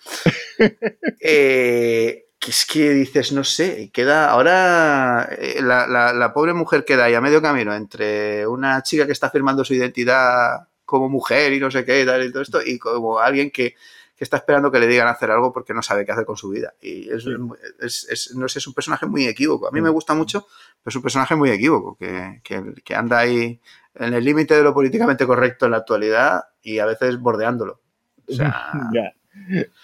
eh, 1.21 2.25
que 2.39 2.51
es 2.51 2.65
que 2.65 2.89
dices, 2.89 3.31
no 3.31 3.43
sé, 3.43 3.91
queda 3.93 4.29
ahora 4.29 5.29
eh, 5.37 5.61
la, 5.61 5.87
la, 5.87 6.33
pobre 6.33 6.53
mujer 6.53 6.83
queda 6.83 7.05
ahí 7.05 7.13
a 7.13 7.21
medio 7.21 7.41
camino 7.41 7.73
entre 7.75 8.45
una 8.47 8.81
chica 8.81 9.05
que 9.05 9.13
está 9.13 9.29
firmando 9.29 9.63
su 9.63 9.73
identidad 9.73 10.67
como 10.93 11.09
mujer 11.09 11.53
y 11.53 11.59
no 11.59 11.71
sé 11.71 11.83
qué 11.85 12.03
y 12.03 12.05
tal 12.05 12.23
y 12.23 12.31
todo 12.31 12.43
esto, 12.43 12.59
y 12.63 12.77
como 12.77 13.17
alguien 13.17 13.49
que, 13.49 13.73
está 14.19 14.37
esperando 14.37 14.71
que 14.71 14.79
le 14.79 14.85
digan 14.87 15.07
hacer 15.07 15.31
algo 15.31 15.51
porque 15.51 15.73
no 15.73 15.81
sabe 15.81 16.05
qué 16.05 16.11
hacer 16.11 16.23
con 16.23 16.37
su 16.37 16.47
vida. 16.47 16.75
Y 16.81 17.09
es, 17.09 17.25
no 17.25 18.47
sé, 18.47 18.59
es 18.59 18.67
un 18.67 18.73
personaje 18.73 19.05
muy 19.05 19.25
equívoco. 19.25 19.67
A 19.67 19.71
mí 19.71 19.81
me 19.81 19.89
gusta 19.89 20.13
mucho, 20.13 20.47
pero 20.81 20.91
es 20.91 20.95
un 20.95 21.01
personaje 21.01 21.35
muy 21.35 21.49
equívoco, 21.49 21.97
que, 21.97 22.39
que, 22.41 22.95
anda 22.95 23.19
ahí 23.19 23.59
en 23.95 24.13
el 24.13 24.23
límite 24.23 24.53
de 24.53 24.63
lo 24.63 24.73
políticamente 24.73 25.25
correcto 25.25 25.65
en 25.65 25.71
la 25.71 25.79
actualidad 25.79 26.43
y 26.61 26.77
a 26.77 26.85
veces 26.85 27.19
bordeándolo. 27.19 27.81
O 28.29 28.33
sea... 28.33 28.71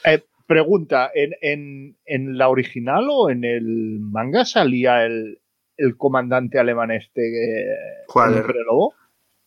Eh, 0.06 0.24
pregunta, 0.46 1.10
¿en, 1.12 1.98
en, 2.06 2.38
la 2.38 2.50
original 2.50 3.08
o 3.10 3.32
en 3.32 3.44
el 3.44 4.00
manga 4.00 4.46
salía 4.46 5.04
el, 5.04 5.40
el 5.76 5.98
comandante 5.98 6.60
alemán 6.60 6.92
este? 6.92 7.64
Eh, 7.64 7.76
¿Cuál? 8.08 8.36
¿El 8.36 8.66
lobo? 8.68 8.94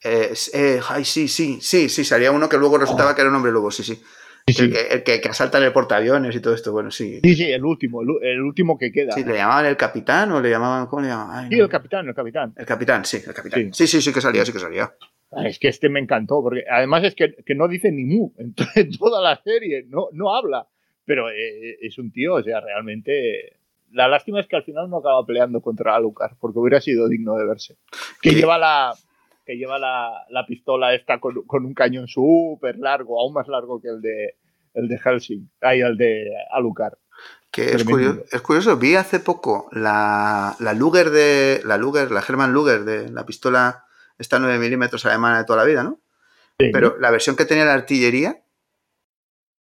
Eh, 0.05 0.33
eh, 0.55 0.81
ay, 0.89 1.05
sí, 1.05 1.29
sí, 1.29 1.59
sí, 1.61 1.89
sí, 1.89 2.05
salía 2.05 2.33
uno 2.33 2.49
que 2.49 2.59
luego 2.59 2.79
resultaba 2.79 3.15
que 3.15 3.21
era 3.21 3.31
un 3.31 3.37
hombre 3.37 3.53
lobo, 3.53 3.71
sí, 3.71 3.85
sí. 3.85 4.01
El, 4.45 5.05
que, 5.05 5.21
asalta 5.31 5.59
en 5.59 5.65
el 5.65 5.73
portaaviones 5.73 6.35
y 6.35 6.41
todo 6.41 6.55
esto, 6.55 6.73
bueno, 6.73 6.91
sí. 6.91 7.21
Sí, 7.23 7.37
sí, 7.37 7.45
el 7.45 7.65
último, 7.65 8.03
el, 8.03 8.41
último 8.41 8.77
que 8.77 8.91
queda. 8.91 9.13
Sí, 9.13 9.23
le 9.25 9.35
llamaban 9.35 9.67
el 9.67 9.77
capitán 9.77 10.33
o 10.33 10.41
le 10.41 10.51
llamaban, 10.51 10.89
¿cómo 10.89 11.03
le 11.03 11.09
llamaban? 11.09 11.49
sí, 11.49 11.61
el 11.61 11.69
capitán, 11.69 12.09
el 12.09 12.15
capitán. 12.15 12.53
El 12.57 12.67
capitán, 12.67 13.05
sí, 13.05 13.19
el 13.25 13.33
capitán. 13.33 13.73
Sí. 13.73 13.87
sí, 13.87 14.03
sí, 14.03 14.13
que 14.13 14.21
salía, 14.21 14.45
sí 14.45 14.53
que 14.53 14.59
salía. 14.59 14.93
Ah, 15.31 15.47
es 15.47 15.61
que 15.61 15.69
este 15.69 15.89
me 15.89 16.01
encantó, 16.01 16.43
porque 16.43 16.65
además 16.69 17.05
es 17.05 17.15
que, 17.15 17.35
no 17.55 17.69
dice 17.69 17.93
ni 17.93 18.05
mu 18.05 18.33
en, 18.39 18.55
toda 18.99 19.23
la 19.23 19.41
serie, 19.43 19.85
no, 19.89 20.09
no 20.13 20.35
habla, 20.35 20.67
pero 21.05 21.31
eh, 21.31 21.79
es 21.81 21.97
un 21.99 22.11
tío, 22.11 22.35
o 22.35 22.43
sea, 22.43 22.61
realmente... 22.61 23.57
La 23.93 24.09
lástima 24.09 24.41
es 24.41 24.47
que 24.47 24.57
al 24.57 24.65
final 24.65 24.89
no 24.89 24.97
acaba 24.97 25.25
peleando 25.27 25.61
contra 25.61 25.95
Alucard, 25.95 26.33
porque 26.41 26.59
hubiera 26.59 26.81
sido 26.81 27.11
digno 27.11 27.37
de 27.37 27.45
verse. 27.45 27.77
Que 28.23 28.31
lleva 28.31 28.57
la, 28.57 28.95
que 29.53 29.59
lleva 29.59 29.79
la, 29.79 30.47
pistola 30.47 30.95
esta 30.95 31.21
con, 31.21 31.45
un 31.51 31.75
cañón 31.75 32.09
súper 32.09 32.79
largo, 32.79 33.21
aún 33.21 33.35
más 33.35 33.49
largo 33.49 33.81
que 33.81 33.89
el 33.89 34.01
de, 34.01 34.37
el 34.75 34.89
de 34.89 34.99
Helsing, 34.99 35.51
ahí 35.61 35.81
el 35.81 35.97
de 35.97 36.31
Alucard. 36.51 36.95
Que 37.51 37.67
es 37.75 37.85
curioso, 37.85 38.25
es 38.31 38.41
curioso, 38.41 38.79
vi 38.79 38.95
hace 38.95 39.21
poco 39.21 39.69
la, 39.73 40.57
la 40.59 40.73
Luger 40.73 41.11
de. 41.11 41.61
La 41.65 41.77
Luger, 41.77 42.11
la 42.11 42.25
Hermann 42.27 42.55
Luger 42.55 42.85
de 42.85 43.11
la 43.11 43.27
pistola 43.27 43.85
esta 44.17 44.39
9 44.39 44.59
milímetros 44.59 45.05
alemana 45.05 45.39
de 45.39 45.45
toda 45.45 45.59
la 45.59 45.65
vida, 45.65 45.83
¿no? 45.83 46.01
Pero 46.57 46.97
la 46.99 47.11
versión 47.11 47.37
que 47.37 47.45
tenía 47.45 47.65
la 47.65 47.75
artillería 47.75 48.43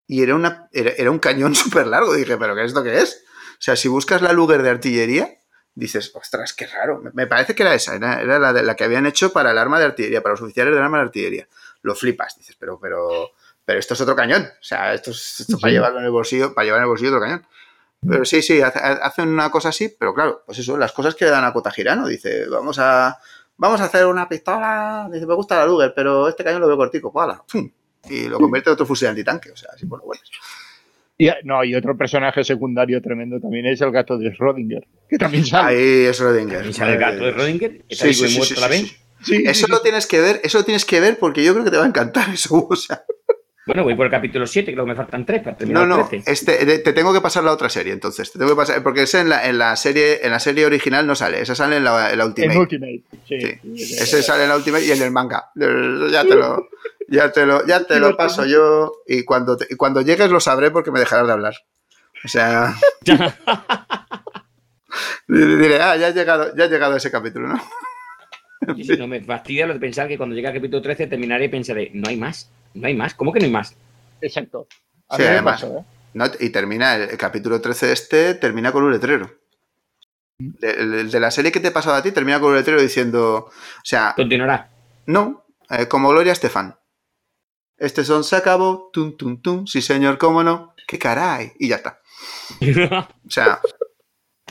y 0.06 0.22
era, 0.22 0.36
una, 0.36 0.68
era, 0.72 1.10
un 1.10 1.18
cañón 1.18 1.54
súper 1.56 1.88
largo. 1.88 2.14
Dije, 2.14 2.36
¿pero 2.36 2.54
qué 2.54 2.62
es 2.62 2.68
esto 2.68 2.84
que 2.84 2.98
es? 2.98 3.24
O 3.54 3.62
sea, 3.62 3.74
si 3.74 3.88
buscas 3.88 4.22
la 4.22 4.32
Luger 4.32 4.62
de 4.62 4.70
artillería, 4.70 5.39
dices, 5.74 6.12
ostras, 6.14 6.52
qué 6.52 6.66
raro. 6.66 7.02
Me 7.12 7.26
parece 7.26 7.54
que 7.54 7.62
era 7.62 7.74
esa, 7.74 7.94
era, 7.96 8.38
la, 8.38 8.52
de, 8.52 8.62
la 8.62 8.76
que 8.76 8.84
habían 8.84 9.06
hecho 9.06 9.32
para 9.32 9.50
el 9.50 9.58
arma 9.58 9.78
de 9.78 9.86
artillería, 9.86 10.22
para 10.22 10.34
los 10.34 10.42
oficiales 10.42 10.74
del 10.74 10.82
arma 10.82 10.98
de 10.98 11.04
artillería. 11.04 11.48
Lo 11.82 11.94
flipas, 11.94 12.36
dices, 12.36 12.56
pero, 12.58 12.78
pero, 12.78 13.30
pero 13.64 13.78
esto 13.78 13.94
es 13.94 14.00
otro 14.00 14.16
cañón. 14.16 14.42
O 14.42 14.64
sea, 14.64 14.92
esto 14.94 15.10
es 15.10 15.46
para 15.60 15.72
llevarlo 15.72 16.00
en 16.00 16.06
el 16.06 16.10
bolsillo, 16.10 16.54
para 16.54 16.64
llevar 16.64 16.78
en 16.78 16.84
el 16.84 16.88
bolsillo 16.88 17.10
otro 17.10 17.20
cañón. 17.20 17.46
Pero 18.06 18.24
sí, 18.24 18.40
sí, 18.40 18.62
hacen 18.62 19.28
una 19.28 19.50
cosa 19.50 19.68
así, 19.68 19.94
pero 19.98 20.14
claro, 20.14 20.42
pues 20.46 20.58
eso, 20.58 20.78
las 20.78 20.92
cosas 20.92 21.14
que 21.14 21.26
le 21.26 21.30
dan 21.30 21.44
a 21.44 21.52
Cota 21.52 21.70
Girano. 21.70 22.06
Dice, 22.06 22.48
vamos 22.48 22.78
a, 22.78 23.18
vamos 23.58 23.80
a 23.80 23.84
hacer 23.84 24.06
una 24.06 24.26
pistola. 24.26 25.08
Dice, 25.12 25.26
me 25.26 25.34
gusta 25.34 25.56
la 25.56 25.66
Luger, 25.66 25.92
pero 25.94 26.28
este 26.28 26.42
cañón 26.42 26.62
lo 26.62 26.66
veo 26.66 26.78
cortico. 26.78 27.12
Pues, 27.12 27.36
y 28.08 28.26
lo 28.26 28.38
convierte 28.38 28.70
en 28.70 28.74
otro 28.74 28.86
fusil 28.86 29.08
antitanque. 29.08 29.50
O 29.50 29.56
sea, 29.56 29.70
así 29.74 29.84
por 29.84 29.98
lo 29.98 30.06
bueno. 30.06 30.22
Y, 31.20 31.28
no, 31.44 31.62
y 31.62 31.74
otro 31.74 31.98
personaje 31.98 32.42
secundario 32.42 33.02
tremendo 33.02 33.38
también 33.38 33.66
es 33.66 33.78
el 33.82 33.90
gato 33.90 34.16
de 34.16 34.32
Schrödinger, 34.32 34.86
que 35.06 35.18
también 35.18 35.44
sale. 35.44 35.76
Ahí 35.76 36.06
es 36.06 36.18
Schrödinger. 36.18 36.72
sale 36.72 36.94
el 36.94 36.98
gato 36.98 37.24
de 37.26 37.34
Schrödinger? 37.34 37.82
Sí, 37.90 38.14
sí, 38.14 38.28
sí, 38.28 38.96
sí, 39.22 39.44
eso 39.44 39.66
lo 39.68 39.82
tienes 39.82 40.06
que 40.06 40.18
ver, 40.18 40.40
eso 40.42 40.56
lo 40.56 40.64
tienes 40.64 40.86
que 40.86 40.98
ver 40.98 41.18
porque 41.18 41.44
yo 41.44 41.52
creo 41.52 41.62
que 41.66 41.70
te 41.70 41.76
va 41.76 41.84
a 41.84 41.88
encantar 41.88 42.30
eso. 42.32 42.66
O 42.66 42.74
sea. 42.74 43.04
Bueno, 43.66 43.84
voy 43.84 43.94
por 43.96 44.06
el 44.06 44.10
capítulo 44.10 44.46
7, 44.46 44.72
creo 44.72 44.86
que 44.86 44.92
me 44.92 44.96
faltan 44.96 45.26
3 45.26 45.42
para 45.42 45.56
terminar. 45.58 45.86
No, 45.86 45.98
no, 45.98 46.08
este, 46.10 46.78
te 46.78 46.92
tengo 46.94 47.12
que 47.12 47.20
pasar 47.20 47.44
la 47.44 47.52
otra 47.52 47.68
serie, 47.68 47.92
entonces. 47.92 48.32
Te 48.32 48.38
tengo 48.38 48.52
que 48.52 48.56
pasar, 48.56 48.82
porque 48.82 49.02
ese 49.02 49.20
en 49.20 49.28
la, 49.28 49.46
en 49.46 49.58
la, 49.58 49.76
serie, 49.76 50.24
en 50.24 50.30
la 50.30 50.40
serie 50.40 50.64
original 50.64 51.06
no 51.06 51.14
sale, 51.14 51.42
esa 51.42 51.54
sale 51.54 51.76
en 51.76 51.84
la, 51.84 52.10
en 52.10 52.16
la 52.16 52.24
Ultimate. 52.24 52.54
En 52.54 52.60
Ultimate, 52.60 53.02
sí. 53.28 53.36
Ese 53.74 54.22
sale 54.22 54.44
en 54.44 54.48
la 54.48 54.56
Ultimate 54.56 54.86
y 54.86 54.90
en 54.90 55.02
el 55.02 55.10
manga. 55.10 55.50
Ya 55.54 56.24
te 56.24 56.34
lo, 56.34 56.70
ya 57.10 57.32
te 57.32 57.44
lo, 57.44 57.66
ya 57.66 57.84
te 57.84 57.98
lo 57.98 58.16
paso 58.16 58.46
yo 58.46 59.02
y 59.06 59.24
cuando, 59.24 59.58
cuando 59.76 60.00
llegues 60.00 60.30
lo 60.30 60.40
sabré 60.40 60.70
porque 60.70 60.90
me 60.90 61.00
dejarás 61.00 61.26
de 61.26 61.32
hablar. 61.32 61.54
O 62.24 62.28
sea. 62.28 62.74
diré, 65.28 65.80
ah, 65.80 65.96
ya 65.96 66.08
ha 66.08 66.10
llegado, 66.10 66.54
ya 66.56 66.64
ha 66.64 66.68
llegado 66.68 66.96
ese 66.96 67.10
capítulo, 67.10 67.48
¿no? 67.48 67.60
Sí, 68.76 68.94
no 68.98 69.08
me 69.08 69.22
fastidia 69.22 69.66
lo 69.66 69.72
de 69.72 69.80
pensar 69.80 70.06
que 70.06 70.18
cuando 70.18 70.36
llegue 70.36 70.48
al 70.48 70.54
capítulo 70.54 70.82
13 70.82 71.06
terminaré 71.06 71.46
y 71.46 71.48
pensaré, 71.48 71.90
no 71.94 72.10
hay 72.10 72.18
más. 72.18 72.50
No 72.74 72.86
hay 72.86 72.94
más. 72.94 73.14
¿Cómo 73.14 73.32
que 73.32 73.40
no 73.40 73.46
hay 73.46 73.50
más? 73.50 73.74
Exacto. 74.20 74.68
sí, 75.16 75.22
además, 75.22 75.64
¿eh? 75.64 75.82
y 76.40 76.50
termina 76.50 76.94
el, 76.94 77.16
capítulo 77.16 77.60
13 77.60 77.90
este, 77.90 78.34
termina 78.34 78.70
con 78.70 78.84
un 78.84 78.92
letrero. 78.92 79.30
Mm. 80.38 80.50
El, 80.60 81.10
de 81.10 81.20
la 81.20 81.30
serie 81.30 81.50
que 81.50 81.60
te 81.60 81.68
he 81.68 81.72
pasado 81.72 81.96
a 81.96 82.02
ti 82.02 82.12
termina 82.12 82.38
con 82.38 82.50
un 82.50 82.56
letrero 82.56 82.82
diciendo, 82.82 83.46
o 83.46 83.50
sea... 83.82 84.12
Continuará. 84.14 84.68
No, 85.06 85.42
eh, 85.70 85.88
como 85.88 86.10
Gloria 86.10 86.32
Estefan. 86.32 86.76
Este 87.80 88.04
son 88.04 88.22
se 88.22 88.36
acabó, 88.36 88.90
tum, 88.92 89.16
tum, 89.16 89.42
tum, 89.42 89.66
sí 89.66 89.82
señor, 89.82 90.18
cómo 90.18 90.44
no, 90.44 90.74
qué 90.86 90.98
caray, 90.98 91.52
y 91.58 91.68
ya 91.68 91.76
está. 91.76 92.00
o 93.26 93.30
sea, 93.30 93.60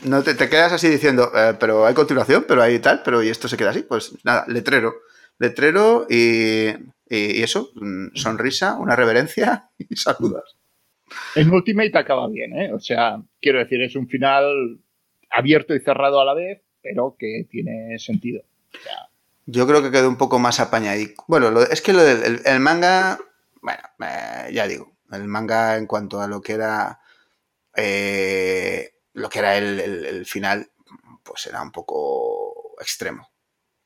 no 0.03 0.21
te, 0.23 0.35
quedas 0.35 0.73
así 0.73 0.89
diciendo, 0.89 1.31
eh, 1.33 1.55
pero 1.57 1.85
hay 1.85 1.93
continuación, 1.93 2.45
pero 2.45 2.61
hay 2.61 2.79
tal, 2.79 3.01
pero 3.03 3.23
y 3.23 3.29
esto 3.29 3.47
se 3.47 3.55
queda 3.55 3.69
así, 3.69 3.83
pues 3.83 4.13
nada, 4.25 4.43
letrero. 4.47 4.95
Letrero 5.37 6.05
y 6.09 6.73
y, 7.09 7.41
eso, 7.41 7.71
mm, 7.75 8.15
sonrisa, 8.15 8.77
una 8.77 8.95
reverencia 8.95 9.69
y 9.77 9.95
saludas. 9.95 10.55
En 11.35 11.51
Ultimate 11.51 11.97
acaba 11.97 12.27
bien, 12.29 12.55
¿eh? 12.55 12.71
O 12.71 12.79
sea, 12.79 13.21
quiero 13.41 13.59
decir, 13.59 13.81
es 13.81 13.95
un 13.95 14.07
final 14.07 14.79
abierto 15.31 15.73
y 15.73 15.79
cerrado 15.79 16.21
a 16.21 16.25
la 16.25 16.35
vez, 16.35 16.61
pero 16.81 17.15
que 17.17 17.47
tiene 17.49 17.97
sentido. 17.97 18.43
Yo 19.51 19.65
creo 19.65 19.81
que 19.81 19.91
quedó 19.91 20.07
un 20.07 20.17
poco 20.17 20.37
más 20.37 20.59
apañadico. 20.59 21.25
Bueno, 21.27 21.61
es 21.61 21.81
que 21.81 21.93
lo 21.93 22.03
del 22.03 22.41
el, 22.45 22.59
manga, 22.59 23.19
bueno, 23.61 23.81
eh, 24.01 24.51
ya 24.53 24.67
digo, 24.67 24.97
el 25.11 25.27
manga 25.27 25.77
en 25.77 25.87
cuanto 25.87 26.21
a 26.21 26.27
lo 26.27 26.41
que 26.41 26.53
era 26.53 26.99
eh, 27.75 28.93
lo 29.13 29.29
que 29.29 29.39
era 29.39 29.57
el, 29.57 30.25
final, 30.25 30.71
pues 31.23 31.47
era 31.47 31.61
un 31.61 31.71
poco 31.71 32.75
extremo. 32.79 33.27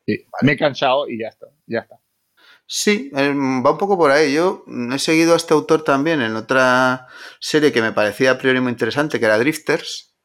Sí, 0.06 0.26
me 0.42 0.54
he 0.54 0.58
cansado 0.58 1.08
y 1.08 1.20
ya 1.20 1.30
está, 1.30 1.48
ya 1.66 1.80
está. 1.80 2.00
Sí, 2.66 3.10
va 3.14 3.72
un 3.72 3.78
poco 3.78 3.98
por 3.98 4.12
ahí. 4.12 4.34
Yo 4.34 4.66
he 4.94 5.00
seguido 5.00 5.34
a 5.34 5.38
este 5.38 5.54
autor 5.54 5.84
también 5.84 6.22
en 6.22 6.36
otra 6.36 7.08
serie 7.40 7.72
que 7.72 7.82
me 7.82 7.92
parecía 7.92 8.32
a 8.32 8.38
priori 8.38 8.60
muy 8.60 8.72
interesante, 8.72 9.20
que 9.20 9.26
era 9.26 9.38
Drifters. 9.38 10.16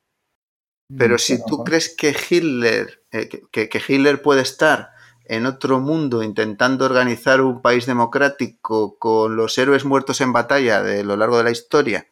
Pero 0.97 1.17
mm, 1.17 1.19
si 1.19 1.45
tú 1.45 1.65
crees 1.65 1.95
que 1.95 2.17
Hitler, 2.29 3.05
eh, 3.13 3.29
que, 3.29 3.69
que, 3.69 3.83
Hitler 3.87 4.23
puede 4.23 4.43
estar 4.43 4.93
en 5.29 5.47
otro 5.47 5.79
mundo 5.81 6.23
intentando 6.23 6.85
organizar 6.87 7.41
un 7.41 7.63
país 7.63 7.87
democrático 7.87 8.99
con 8.99 9.37
los 9.37 9.57
héroes 9.59 9.85
muertos 9.85 10.21
en 10.21 10.33
batalla 10.33 10.83
de 10.83 11.05
lo 11.05 11.17
largo 11.17 11.39
de 11.39 11.45
la 11.45 11.51
historia, 11.51 12.09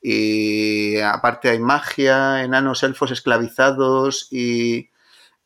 y 0.00 0.98
aparte 1.00 1.48
hay 1.50 1.58
magia, 1.58 2.44
enanos, 2.44 2.82
elfos 2.82 3.10
esclavizados 3.10 4.28
y 4.30 4.90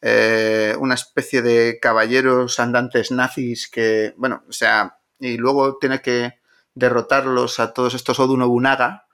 eh, 0.03 0.77
una 0.79 0.95
especie 0.95 1.43
de 1.43 1.79
caballeros 1.81 2.61
andantes 2.61 3.11
nazis 3.11 3.71
que, 3.71 4.15
bueno, 4.17 4.45
o 4.49 4.53
sea, 4.53 4.99
y 5.19 5.37
luego 5.37 5.79
tiene 5.79 6.03
que 6.03 6.35
derrotarlos 6.75 7.61
a 7.61 7.73
todos 7.73 7.95
estos 7.95 8.19
Odu 8.19 8.37
Nobunaga. 8.37 9.07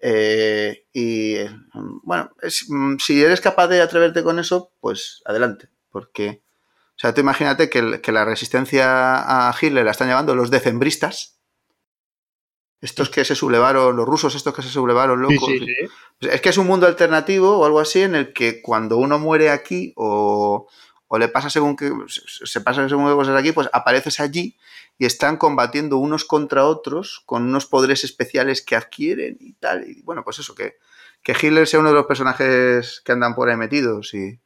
Eh, 0.00 0.86
y 0.92 1.36
bueno, 2.02 2.30
si 2.98 3.22
eres 3.22 3.40
capaz 3.40 3.68
de 3.68 3.80
atreverte 3.80 4.22
con 4.22 4.38
eso, 4.38 4.70
pues 4.80 5.22
adelante, 5.24 5.70
porque, 5.90 6.43
sea, 7.04 7.14
tú 7.14 7.20
imagínate 7.20 7.68
que, 7.68 8.00
que 8.00 8.12
la 8.12 8.24
resistencia 8.24 9.48
a 9.48 9.54
Hitler 9.60 9.84
la 9.84 9.90
están 9.90 10.08
llevando 10.08 10.34
los 10.34 10.50
decembristas, 10.50 11.38
estos 12.80 13.10
que 13.10 13.24
se 13.24 13.34
sublevaron, 13.34 13.94
los 13.94 14.06
rusos 14.06 14.34
estos 14.34 14.54
que 14.54 14.62
se 14.62 14.70
sublevaron 14.70 15.20
locos. 15.20 15.50
Es 16.20 16.40
que 16.40 16.48
es 16.48 16.58
un 16.58 16.66
mundo 16.66 16.86
alternativo 16.86 17.58
o 17.58 17.64
algo 17.64 17.80
así 17.80 18.00
en 18.00 18.14
el 18.14 18.32
que 18.32 18.62
cuando 18.62 18.96
uno 18.96 19.18
muere 19.18 19.50
aquí 19.50 19.92
o, 19.96 20.66
le 21.18 21.28
pasa 21.28 21.48
según 21.50 21.76
que 21.76 21.92
se 22.06 22.60
pasa 22.60 22.88
según 22.88 23.06
qué 23.06 23.14
cosas 23.14 23.36
aquí, 23.36 23.52
pues 23.52 23.68
apareces 23.72 24.20
allí 24.20 24.56
y 24.98 25.06
están 25.06 25.36
combatiendo 25.36 25.98
unos 25.98 26.24
contra 26.24 26.66
otros 26.66 27.22
con 27.26 27.44
unos 27.44 27.66
poderes 27.66 28.04
especiales 28.04 28.62
que 28.62 28.76
adquieren 28.76 29.36
y 29.40 29.54
tal. 29.54 29.88
Y 29.88 30.02
bueno, 30.02 30.24
pues 30.24 30.38
eso, 30.38 30.54
que, 30.54 30.78
que 31.22 31.32
Hitler 31.32 31.66
sea 31.66 31.80
uno 31.80 31.90
de 31.90 31.96
los 31.96 32.06
personajes 32.06 33.02
que 33.04 33.12
andan 33.12 33.34
por 33.34 33.48
ahí 33.48 33.56
metidos 33.56 34.12
y, 34.14 34.40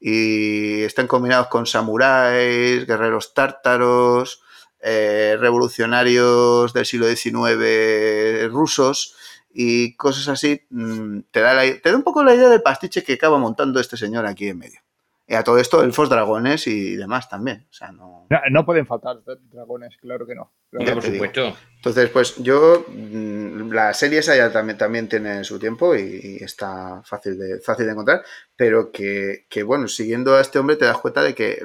y 0.00 0.82
estén 0.82 1.06
combinados 1.06 1.48
con 1.48 1.66
samuráis, 1.66 2.86
guerreros 2.86 3.34
tártaros, 3.34 4.42
eh, 4.80 5.36
revolucionarios 5.40 6.72
del 6.72 6.86
siglo 6.86 7.06
XIX 7.08 8.48
rusos 8.50 9.16
y 9.52 9.96
cosas 9.96 10.28
así, 10.28 10.66
mm, 10.70 11.20
te 11.30 11.40
da, 11.40 11.60
te 11.80 11.90
da 11.90 11.96
un 11.96 12.02
poco 12.02 12.22
la 12.22 12.34
idea 12.34 12.48
del 12.48 12.62
pastiche 12.62 13.02
que 13.02 13.14
acaba 13.14 13.38
montando 13.38 13.80
este 13.80 13.96
señor 13.96 14.26
aquí 14.26 14.48
en 14.48 14.58
medio. 14.58 14.85
Y 15.28 15.34
a 15.34 15.42
todo 15.42 15.58
esto, 15.58 15.82
elfos, 15.82 16.08
dragones 16.08 16.68
y 16.68 16.94
demás 16.94 17.28
también. 17.28 17.66
O 17.68 17.72
sea, 17.72 17.90
no... 17.90 18.28
no... 18.50 18.64
pueden 18.64 18.86
faltar 18.86 19.16
dragones, 19.50 19.96
claro 19.96 20.24
que 20.24 20.36
no. 20.36 20.52
por 20.70 21.02
supuesto. 21.02 21.56
Entonces, 21.76 22.10
pues 22.10 22.36
yo, 22.36 22.84
mm, 22.88 23.72
la 23.72 23.92
serie 23.92 24.20
esa 24.20 24.36
ya 24.36 24.52
también, 24.52 24.78
también 24.78 25.08
tiene 25.08 25.42
su 25.42 25.58
tiempo 25.58 25.96
y, 25.96 26.38
está 26.40 27.02
fácil 27.04 27.36
de, 27.38 27.58
fácil 27.58 27.86
de 27.86 27.92
encontrar, 27.92 28.22
pero 28.54 28.92
que, 28.92 29.46
que, 29.48 29.64
bueno, 29.64 29.88
siguiendo 29.88 30.36
a 30.36 30.40
este 30.40 30.60
hombre 30.60 30.76
te 30.76 30.84
das 30.84 30.98
cuenta 30.98 31.22
de 31.22 31.34
que, 31.34 31.60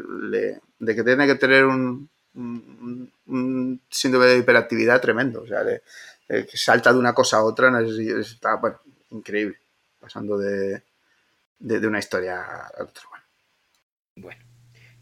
de 0.79 0.95
que 0.95 1.03
tiene 1.03 1.27
que 1.27 1.35
tener 1.35 1.65
un, 1.65 2.09
un, 2.33 3.81
síndrome 3.89 4.25
de 4.25 4.37
hiperactividad 4.39 5.01
tremendo. 5.01 5.41
O 5.41 5.47
sea, 5.47 5.63
que 6.27 6.57
salta 6.57 6.91
de 6.93 6.99
una 6.99 7.13
cosa 7.13 7.37
a 7.37 7.43
otra, 7.43 7.71
está 7.81 8.55
bueno, 8.55 8.79
increíble, 9.11 9.57
pasando 9.99 10.37
de, 10.37 10.83
de, 11.59 11.87
una 11.87 11.99
historia 11.99 12.41
a 12.41 12.83
otra. 12.83 13.03
Bueno. 14.15 14.41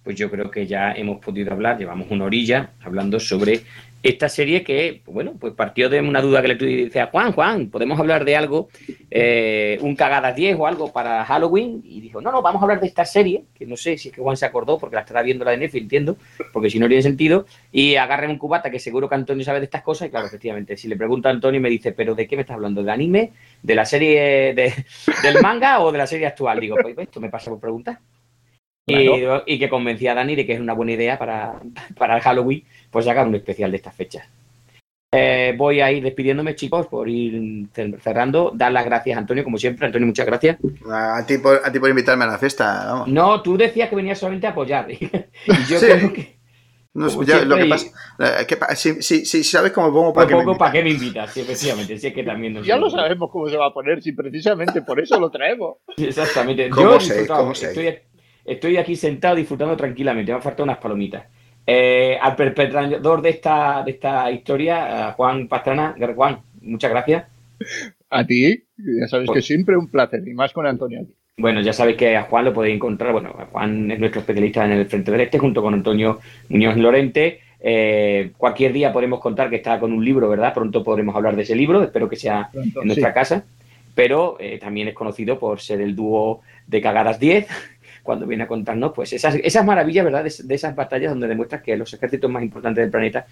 pues 0.04 0.16
yo 0.16 0.30
creo 0.30 0.50
que 0.50 0.66
ya 0.68 0.94
hemos 0.94 1.20
podido 1.20 1.52
hablar, 1.52 1.78
llevamos 1.78 2.10
una 2.12 2.26
orilla 2.26 2.72
hablando 2.82 3.20
sobre 3.20 3.62
esta 4.02 4.30
serie 4.30 4.64
que, 4.64 5.02
bueno, 5.08 5.34
pues 5.38 5.54
partió 5.54 5.90
de 5.90 6.00
una 6.00 6.22
duda 6.22 6.42
que 6.42 6.48
le 6.48 6.56
dice 6.56 7.02
a 7.02 7.08
Juan, 7.08 7.34
Juan, 7.34 7.70
¿podemos 7.70 8.00
hablar 8.00 8.24
de 8.24 8.36
algo, 8.38 8.70
eh, 9.12 9.78
un 9.82 9.96
cagada 9.96 10.32
10 10.32 10.58
o 10.58 10.68
algo 10.68 10.94
para 10.94 11.26
Halloween? 11.26 11.82
Y 11.84 12.00
dijo, 12.00 12.22
no, 12.22 12.32
no, 12.32 12.42
vamos 12.42 12.62
a 12.62 12.66
hablar 12.66 12.80
de 12.80 12.88
esta 12.88 13.04
serie, 13.04 13.44
que 13.54 13.66
no 13.66 13.76
sé 13.76 13.98
si 13.98 14.10
es 14.10 14.16
que 14.16 14.22
Juan 14.22 14.38
se 14.38 14.46
acordó 14.46 14.80
porque 14.80 14.96
la 14.96 15.02
estará 15.02 15.22
viendo 15.22 15.44
la 15.44 15.52
de 15.52 15.58
Netflix, 15.58 15.84
entiendo, 15.84 16.18
porque 16.54 16.70
si 16.70 16.80
no 16.80 16.88
tiene 16.88 17.02
sentido, 17.04 17.46
y 17.72 17.96
agarren 17.96 18.30
un 18.30 18.38
cubata 18.38 18.72
que 18.72 18.80
seguro 18.80 19.10
que 19.10 19.16
Antonio 19.16 19.44
sabe 19.44 19.60
de 19.60 19.66
estas 19.66 19.82
cosas, 19.82 20.08
y 20.08 20.12
claro, 20.12 20.28
efectivamente, 20.28 20.78
si 20.78 20.88
le 20.88 20.96
pregunta 20.96 21.30
a 21.30 21.34
Antonio 21.34 21.60
me 21.60 21.70
dice, 21.70 21.92
¿pero 21.92 22.16
de 22.16 22.26
qué 22.28 22.38
me 22.38 22.44
estás 22.44 22.56
hablando? 22.56 22.84
¿De 22.84 22.92
anime? 22.92 23.34
¿De 23.62 23.76
la 23.76 23.86
serie 23.86 24.54
del 24.54 25.42
manga 25.42 25.82
o 25.82 25.92
de 25.92 25.98
la 25.98 26.08
serie 26.08 26.28
actual? 26.28 26.60
Digo, 26.60 26.78
pues 26.82 26.98
esto 26.98 27.20
me 27.20 27.30
pasa 27.30 27.52
por 27.52 27.60
preguntar. 27.60 28.00
Y, 28.90 29.60
que 29.60 29.70
convencía 29.70 30.12
a 30.12 30.16
Dani 30.16 30.36
de 30.36 30.46
que 30.46 30.54
es 30.54 30.60
una 30.60 30.74
buena 30.74 30.94
idea 30.94 31.18
para, 31.18 31.60
para 31.98 32.16
el 32.16 32.22
Halloween, 32.22 32.64
pues 32.90 33.06
sacar 33.06 33.28
un 33.28 33.36
especial 33.36 33.72
de 33.72 33.78
estas 33.78 33.96
fechas. 33.96 34.28
Eh, 35.12 35.56
voy 35.58 35.82
a 35.82 35.92
ir 35.92 36.04
despidiéndome, 36.04 36.56
chicos, 36.56 36.86
por 36.86 37.10
ir 37.10 37.68
cerrando. 38.02 38.52
Dar 38.54 38.72
las 38.72 38.86
gracias, 38.86 39.18
Antonio, 39.18 39.44
como 39.44 39.58
siempre. 39.58 39.88
Antonio, 39.88 40.06
muchas 40.06 40.28
gracias. 40.28 40.58
A 40.88 41.26
ti 41.26 41.40
por, 41.40 41.62
a 41.64 41.72
ti 41.72 41.80
por 41.80 41.90
invitarme 41.90 42.26
a 42.26 42.28
la 42.28 42.38
fiesta. 42.38 43.06
No, 43.08 43.42
tú 43.42 43.58
decías 43.58 43.90
que 43.90 43.96
venías 43.96 44.20
solamente 44.20 44.46
a 44.46 44.52
apoyar. 44.52 44.92
y 44.92 45.02
yo 45.68 45.80
creo 45.80 46.14
que. 46.14 46.40
No, 46.92 47.24
ya, 47.24 47.46
lo 47.46 47.56
que 47.56 47.66
pasa, 47.66 47.88
eh, 48.18 48.46
que, 48.48 48.58
si, 48.76 49.02
si, 49.04 49.24
si, 49.24 49.44
sabes 49.44 49.72
cómo 49.72 49.94
pongo 49.94 50.12
para 50.12 50.28
qué, 50.28 50.36
para 50.58 50.72
qué 50.72 50.84
me 50.84 50.90
invitas, 50.90 51.32
sí, 51.32 51.42
efectivamente, 51.42 51.96
sí, 52.00 52.08
es 52.08 52.14
que 52.14 52.24
también 52.24 52.64
Ya 52.64 52.78
lo 52.78 52.90
sabemos 52.90 53.30
cómo 53.32 53.48
se 53.48 53.56
va 53.58 53.68
a 53.68 53.74
poner, 53.74 54.02
si 54.02 54.12
precisamente 54.12 54.82
por 54.82 55.00
eso 55.00 55.20
lo 55.20 55.30
traemos. 55.30 55.78
Exactamente. 55.98 56.68
¿Cómo 56.70 56.94
yo 56.94 57.00
sé, 57.00 57.28
¿cómo 57.28 57.54
sé? 57.54 57.68
Estoy, 57.68 58.00
estoy 58.46 58.78
aquí 58.78 58.96
sentado 58.96 59.36
disfrutando 59.36 59.76
tranquilamente, 59.76 60.32
me 60.32 60.38
han 60.38 60.42
faltado 60.42 60.64
unas 60.64 60.78
palomitas. 60.78 61.24
Eh, 61.66 62.18
al 62.20 62.36
perpetrador 62.36 63.22
de 63.22 63.30
esta, 63.30 63.84
de 63.84 63.92
esta 63.92 64.32
historia, 64.32 65.14
Juan 65.16 65.48
Pastrana, 65.48 65.96
Juan, 66.16 66.40
muchas 66.62 66.90
gracias. 66.90 67.26
A 68.10 68.26
ti, 68.26 68.64
ya 68.78 69.08
sabes 69.08 69.28
que 69.28 69.34
pues- 69.34 69.46
siempre 69.46 69.78
un 69.78 69.88
placer, 69.88 70.28
y 70.28 70.34
más 70.34 70.52
con 70.52 70.66
Antonio 70.66 71.02
aquí. 71.02 71.14
Bueno, 71.38 71.62
ya 71.62 71.72
sabéis 71.72 71.96
que 71.96 72.18
a 72.18 72.24
Juan 72.24 72.46
lo 72.46 72.54
podéis 72.54 72.76
encontrar, 72.76 73.14
bueno, 73.14 73.34
Juan 73.52 73.90
es 73.92 74.00
nuestro 74.00 74.20
especialista 74.20 74.66
en 74.66 74.74
el 74.74 74.86
Frente 74.88 75.12
del 75.12 75.22
Este, 75.22 75.40
junto 75.40 75.62
con 75.62 75.74
Antonio 75.74 76.20
Muñoz 76.50 76.76
Lorente. 76.76 77.40
Eh, 77.62 78.32
cualquier 78.38 78.74
día 78.74 78.92
podemos 78.92 79.20
contar 79.20 79.50
que 79.50 79.58
está 79.58 79.80
con 79.80 79.94
un 79.94 80.04
libro, 80.04 80.28
¿verdad? 80.28 80.54
Pronto 80.54 80.84
podremos 80.84 81.16
hablar 81.16 81.38
de 81.38 81.44
ese 81.44 81.56
libro, 81.56 81.82
espero 81.82 82.10
que 82.10 82.18
sea 82.18 82.50
en 82.54 82.88
nuestra 82.88 83.14
casa. 83.14 83.46
Pero 83.96 84.38
eh, 84.40 84.60
también 84.60 84.90
es 84.90 84.94
conocido 84.94 85.40
por 85.40 85.62
ser 85.62 85.80
el 85.82 85.96
dúo 85.96 86.42
de 86.68 86.82
Cagadas 86.82 87.20
10, 87.20 87.48
cuando 88.04 88.26
viene 88.26 88.44
a 88.44 88.48
contarnos 88.48 88.92
pues 88.94 89.14
esas, 89.14 89.36
esas 89.36 89.66
maravillas, 89.66 90.06
¿verdad? 90.06 90.24
De, 90.24 90.56
esas 90.56 90.76
batallas 90.76 91.12
donde 91.12 91.28
demuestras 91.28 91.62
que 91.62 91.78
los 91.78 91.94
ejércitos 91.94 92.30
más 92.30 92.44
importantes 92.44 92.82
del 92.82 92.92
planeta, 92.92 93.26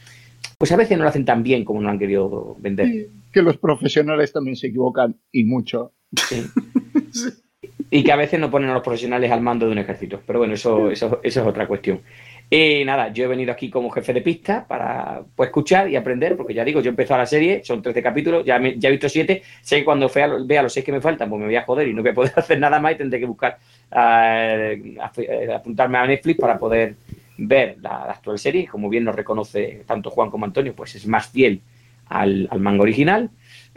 pues 0.58 0.72
a 0.72 0.78
veces 0.78 0.98
no 0.98 1.04
lo 1.04 1.10
hacen 1.10 1.26
tan 1.26 1.44
bien 1.44 1.66
como 1.66 1.82
lo 1.82 1.90
han 1.90 2.00
querido 2.00 2.56
vender. 2.60 3.08
que 3.32 3.42
los 3.42 3.58
profesionales 3.58 4.32
también 4.32 4.56
se 4.56 4.68
equivocan 4.68 5.16
y 5.32 5.44
mucho. 5.44 5.94
Y 7.90 8.04
que 8.04 8.12
a 8.12 8.18
veces 8.18 8.38
no 8.38 8.52
ponen 8.52 8.70
a 8.70 8.74
los 8.74 8.84
profesionales 8.84 9.32
al 9.32 9.42
mando 9.42 9.66
de 9.66 9.72
un 9.72 9.78
ejército. 9.78 10.22
Pero 10.28 10.40
bueno, 10.40 10.56
eso, 10.56 10.92
eso, 10.92 11.22
eso 11.24 11.42
es 11.42 11.48
otra 11.48 11.68
cuestión. 11.68 12.02
Y 12.50 12.86
nada, 12.86 13.12
yo 13.12 13.26
he 13.26 13.28
venido 13.28 13.52
aquí 13.52 13.70
como 13.70 13.90
jefe 13.90 14.14
de 14.14 14.22
pista 14.22 14.66
para 14.66 15.22
pues, 15.36 15.48
escuchar 15.48 15.90
y 15.90 15.98
aprender, 15.98 16.38
porque 16.38 16.54
ya 16.54 16.64
digo, 16.64 16.80
yo 16.80 16.88
he 16.88 16.92
empezado 16.92 17.20
la 17.20 17.26
serie, 17.26 17.62
son 17.66 17.82
13 17.82 18.02
capítulos, 18.02 18.46
ya, 18.46 18.58
ya 18.78 18.88
he 18.88 18.92
visto 18.92 19.10
7, 19.10 19.44
sé 19.62 19.80
que 19.80 19.84
cuando 19.86 20.10
vea 20.46 20.64
los 20.64 20.72
6 20.72 20.86
que 20.86 20.94
me 20.94 21.02
faltan, 21.02 21.30
pues 21.30 21.40
me 21.42 21.48
voy 21.48 21.56
a 21.58 21.64
joder 21.64 21.90
y 21.90 21.94
no 21.94 22.02
voy 22.02 22.12
a 22.12 22.14
poder 22.14 22.32
hacer 22.38 22.58
nada 22.58 22.80
más 22.80 22.94
y 22.94 22.96
tendré 22.96 23.20
que 23.20 23.26
buscar 23.26 23.58
eh, 23.92 24.98
apuntarme 25.54 25.98
a 25.98 26.08
Netflix 26.08 26.40
para 26.40 26.58
poder 26.58 26.96
ver 27.38 27.78
la, 27.82 28.04
actual 28.04 28.40
serie. 28.40 28.66
Como 28.68 28.88
bien 28.88 29.04
nos 29.04 29.16
reconoce 29.16 29.84
tanto 29.86 30.10
Juan 30.10 30.30
como 30.30 30.46
Antonio, 30.46 30.74
pues 30.74 30.96
es 30.96 31.06
más 31.06 31.30
fiel 31.30 31.62
al, 32.06 32.48
al 32.50 32.60
manga 32.62 32.84
original. 32.84 33.30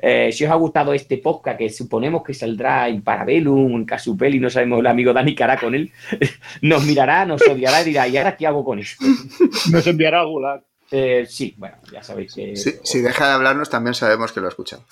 Eh, 0.02 0.30
si 0.32 0.44
os 0.44 0.50
ha 0.50 0.54
gustado 0.54 0.94
este 0.94 1.18
podcast, 1.18 1.58
que 1.58 1.68
suponemos 1.68 2.22
que 2.22 2.32
saldrá 2.32 2.88
en 2.88 3.02
Parabellum, 3.02 3.72
en 3.76 3.84
Casupel, 3.84 4.40
no 4.40 4.48
sabemos 4.48 4.80
el 4.80 4.86
amigo 4.86 5.12
Dani 5.12 5.34
Cara 5.34 5.58
con 5.58 5.74
él, 5.74 5.92
nos 6.62 6.84
mirará, 6.84 7.26
nos 7.26 7.42
odiará 7.46 7.82
y 7.82 7.86
dirá, 7.86 8.08
¿y 8.08 8.16
ahora 8.16 8.36
qué 8.36 8.46
hago 8.46 8.64
con 8.64 8.78
esto? 8.78 9.04
Nos 9.70 9.86
enviará 9.86 10.20
a 10.20 10.24
Gulag. 10.24 10.62
Eh, 10.90 11.24
sí, 11.28 11.54
bueno, 11.56 11.76
ya 11.92 12.02
sabéis 12.02 12.34
que... 12.34 12.56
si 12.56 13.00
deja 13.00 13.28
de 13.28 13.32
hablarnos, 13.34 13.70
también 13.70 13.94
sabemos 13.94 14.32
que 14.32 14.40
lo 14.40 14.46
ha 14.46 14.48
escuchado. 14.48 14.84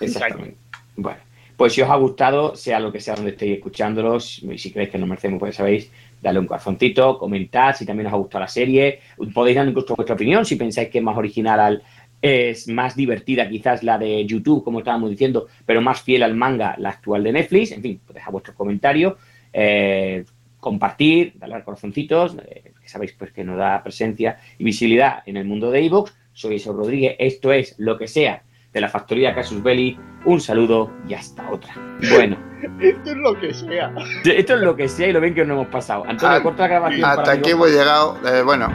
Exactamente. 0.00 0.56
Bueno, 0.96 1.18
pues 1.56 1.72
si 1.72 1.82
os 1.82 1.90
ha 1.90 1.96
gustado, 1.96 2.54
sea 2.54 2.80
lo 2.80 2.92
que 2.92 3.00
sea 3.00 3.14
donde 3.14 3.32
estéis 3.32 3.56
escuchándolos, 3.56 4.42
y 4.42 4.58
si 4.58 4.72
creéis 4.72 4.90
que 4.90 4.98
nos 4.98 5.08
merecemos, 5.08 5.40
pues 5.40 5.56
sabéis, 5.56 5.90
dale 6.20 6.38
un 6.38 6.46
corazoncito, 6.46 7.18
comentad 7.18 7.74
si 7.74 7.86
también 7.86 8.06
os 8.08 8.12
ha 8.12 8.16
gustado 8.16 8.42
la 8.42 8.48
serie, 8.48 9.00
podéis 9.32 9.56
dar 9.56 9.68
incluso 9.68 9.94
vuestra 9.94 10.14
opinión 10.14 10.44
si 10.44 10.56
pensáis 10.56 10.88
que 10.88 10.98
es 10.98 11.04
más 11.04 11.16
original 11.16 11.60
al, 11.60 11.82
es 12.22 12.68
más 12.68 12.96
divertida 12.96 13.48
quizás 13.48 13.82
la 13.82 13.98
de 13.98 14.24
YouTube, 14.26 14.64
como 14.64 14.80
estábamos 14.80 15.10
diciendo, 15.10 15.46
pero 15.64 15.80
más 15.80 16.02
fiel 16.02 16.22
al 16.22 16.34
manga 16.34 16.74
la 16.78 16.90
actual 16.90 17.22
de 17.22 17.32
Netflix. 17.32 17.72
En 17.72 17.82
fin, 17.82 18.00
deja 18.12 18.30
vuestros 18.30 18.56
comentarios, 18.56 19.14
eh, 19.52 20.24
compartir, 20.60 21.34
darle 21.36 21.62
corazoncitos, 21.62 22.36
eh, 22.48 22.72
que 22.80 22.88
sabéis 22.88 23.12
pues 23.12 23.32
que 23.32 23.44
nos 23.44 23.58
da 23.58 23.82
presencia 23.82 24.38
y 24.58 24.64
visibilidad 24.64 25.22
en 25.26 25.36
el 25.36 25.44
mundo 25.44 25.70
de 25.70 25.84
Evox. 25.84 26.16
Soy 26.32 26.56
Eso 26.56 26.72
Rodríguez, 26.72 27.16
esto 27.18 27.52
es 27.52 27.74
lo 27.78 27.96
que 27.96 28.08
sea 28.08 28.42
de 28.76 28.80
la 28.82 28.88
factoría 28.88 29.34
Casus 29.34 29.62
Belli. 29.62 29.98
Un 30.26 30.38
saludo 30.38 30.92
y 31.08 31.14
hasta 31.14 31.50
otra. 31.50 31.74
Bueno. 32.12 32.36
esto 32.80 33.10
es 33.10 33.16
lo 33.16 33.40
que 33.40 33.54
sea. 33.54 33.94
Esto 34.22 34.54
es 34.54 34.60
lo 34.60 34.76
que 34.76 34.86
sea 34.86 35.08
y 35.08 35.12
lo 35.12 35.20
ven 35.20 35.34
que 35.34 35.46
nos 35.46 35.54
hemos 35.54 35.68
pasado. 35.68 36.04
Antonio, 36.06 36.42
corta 36.42 36.64
la 36.64 36.68
grabación. 36.68 37.04
Hasta 37.04 37.32
aquí 37.32 37.50
hemos 37.52 37.70
llegado. 37.70 38.18
Eh, 38.26 38.42
bueno, 38.42 38.68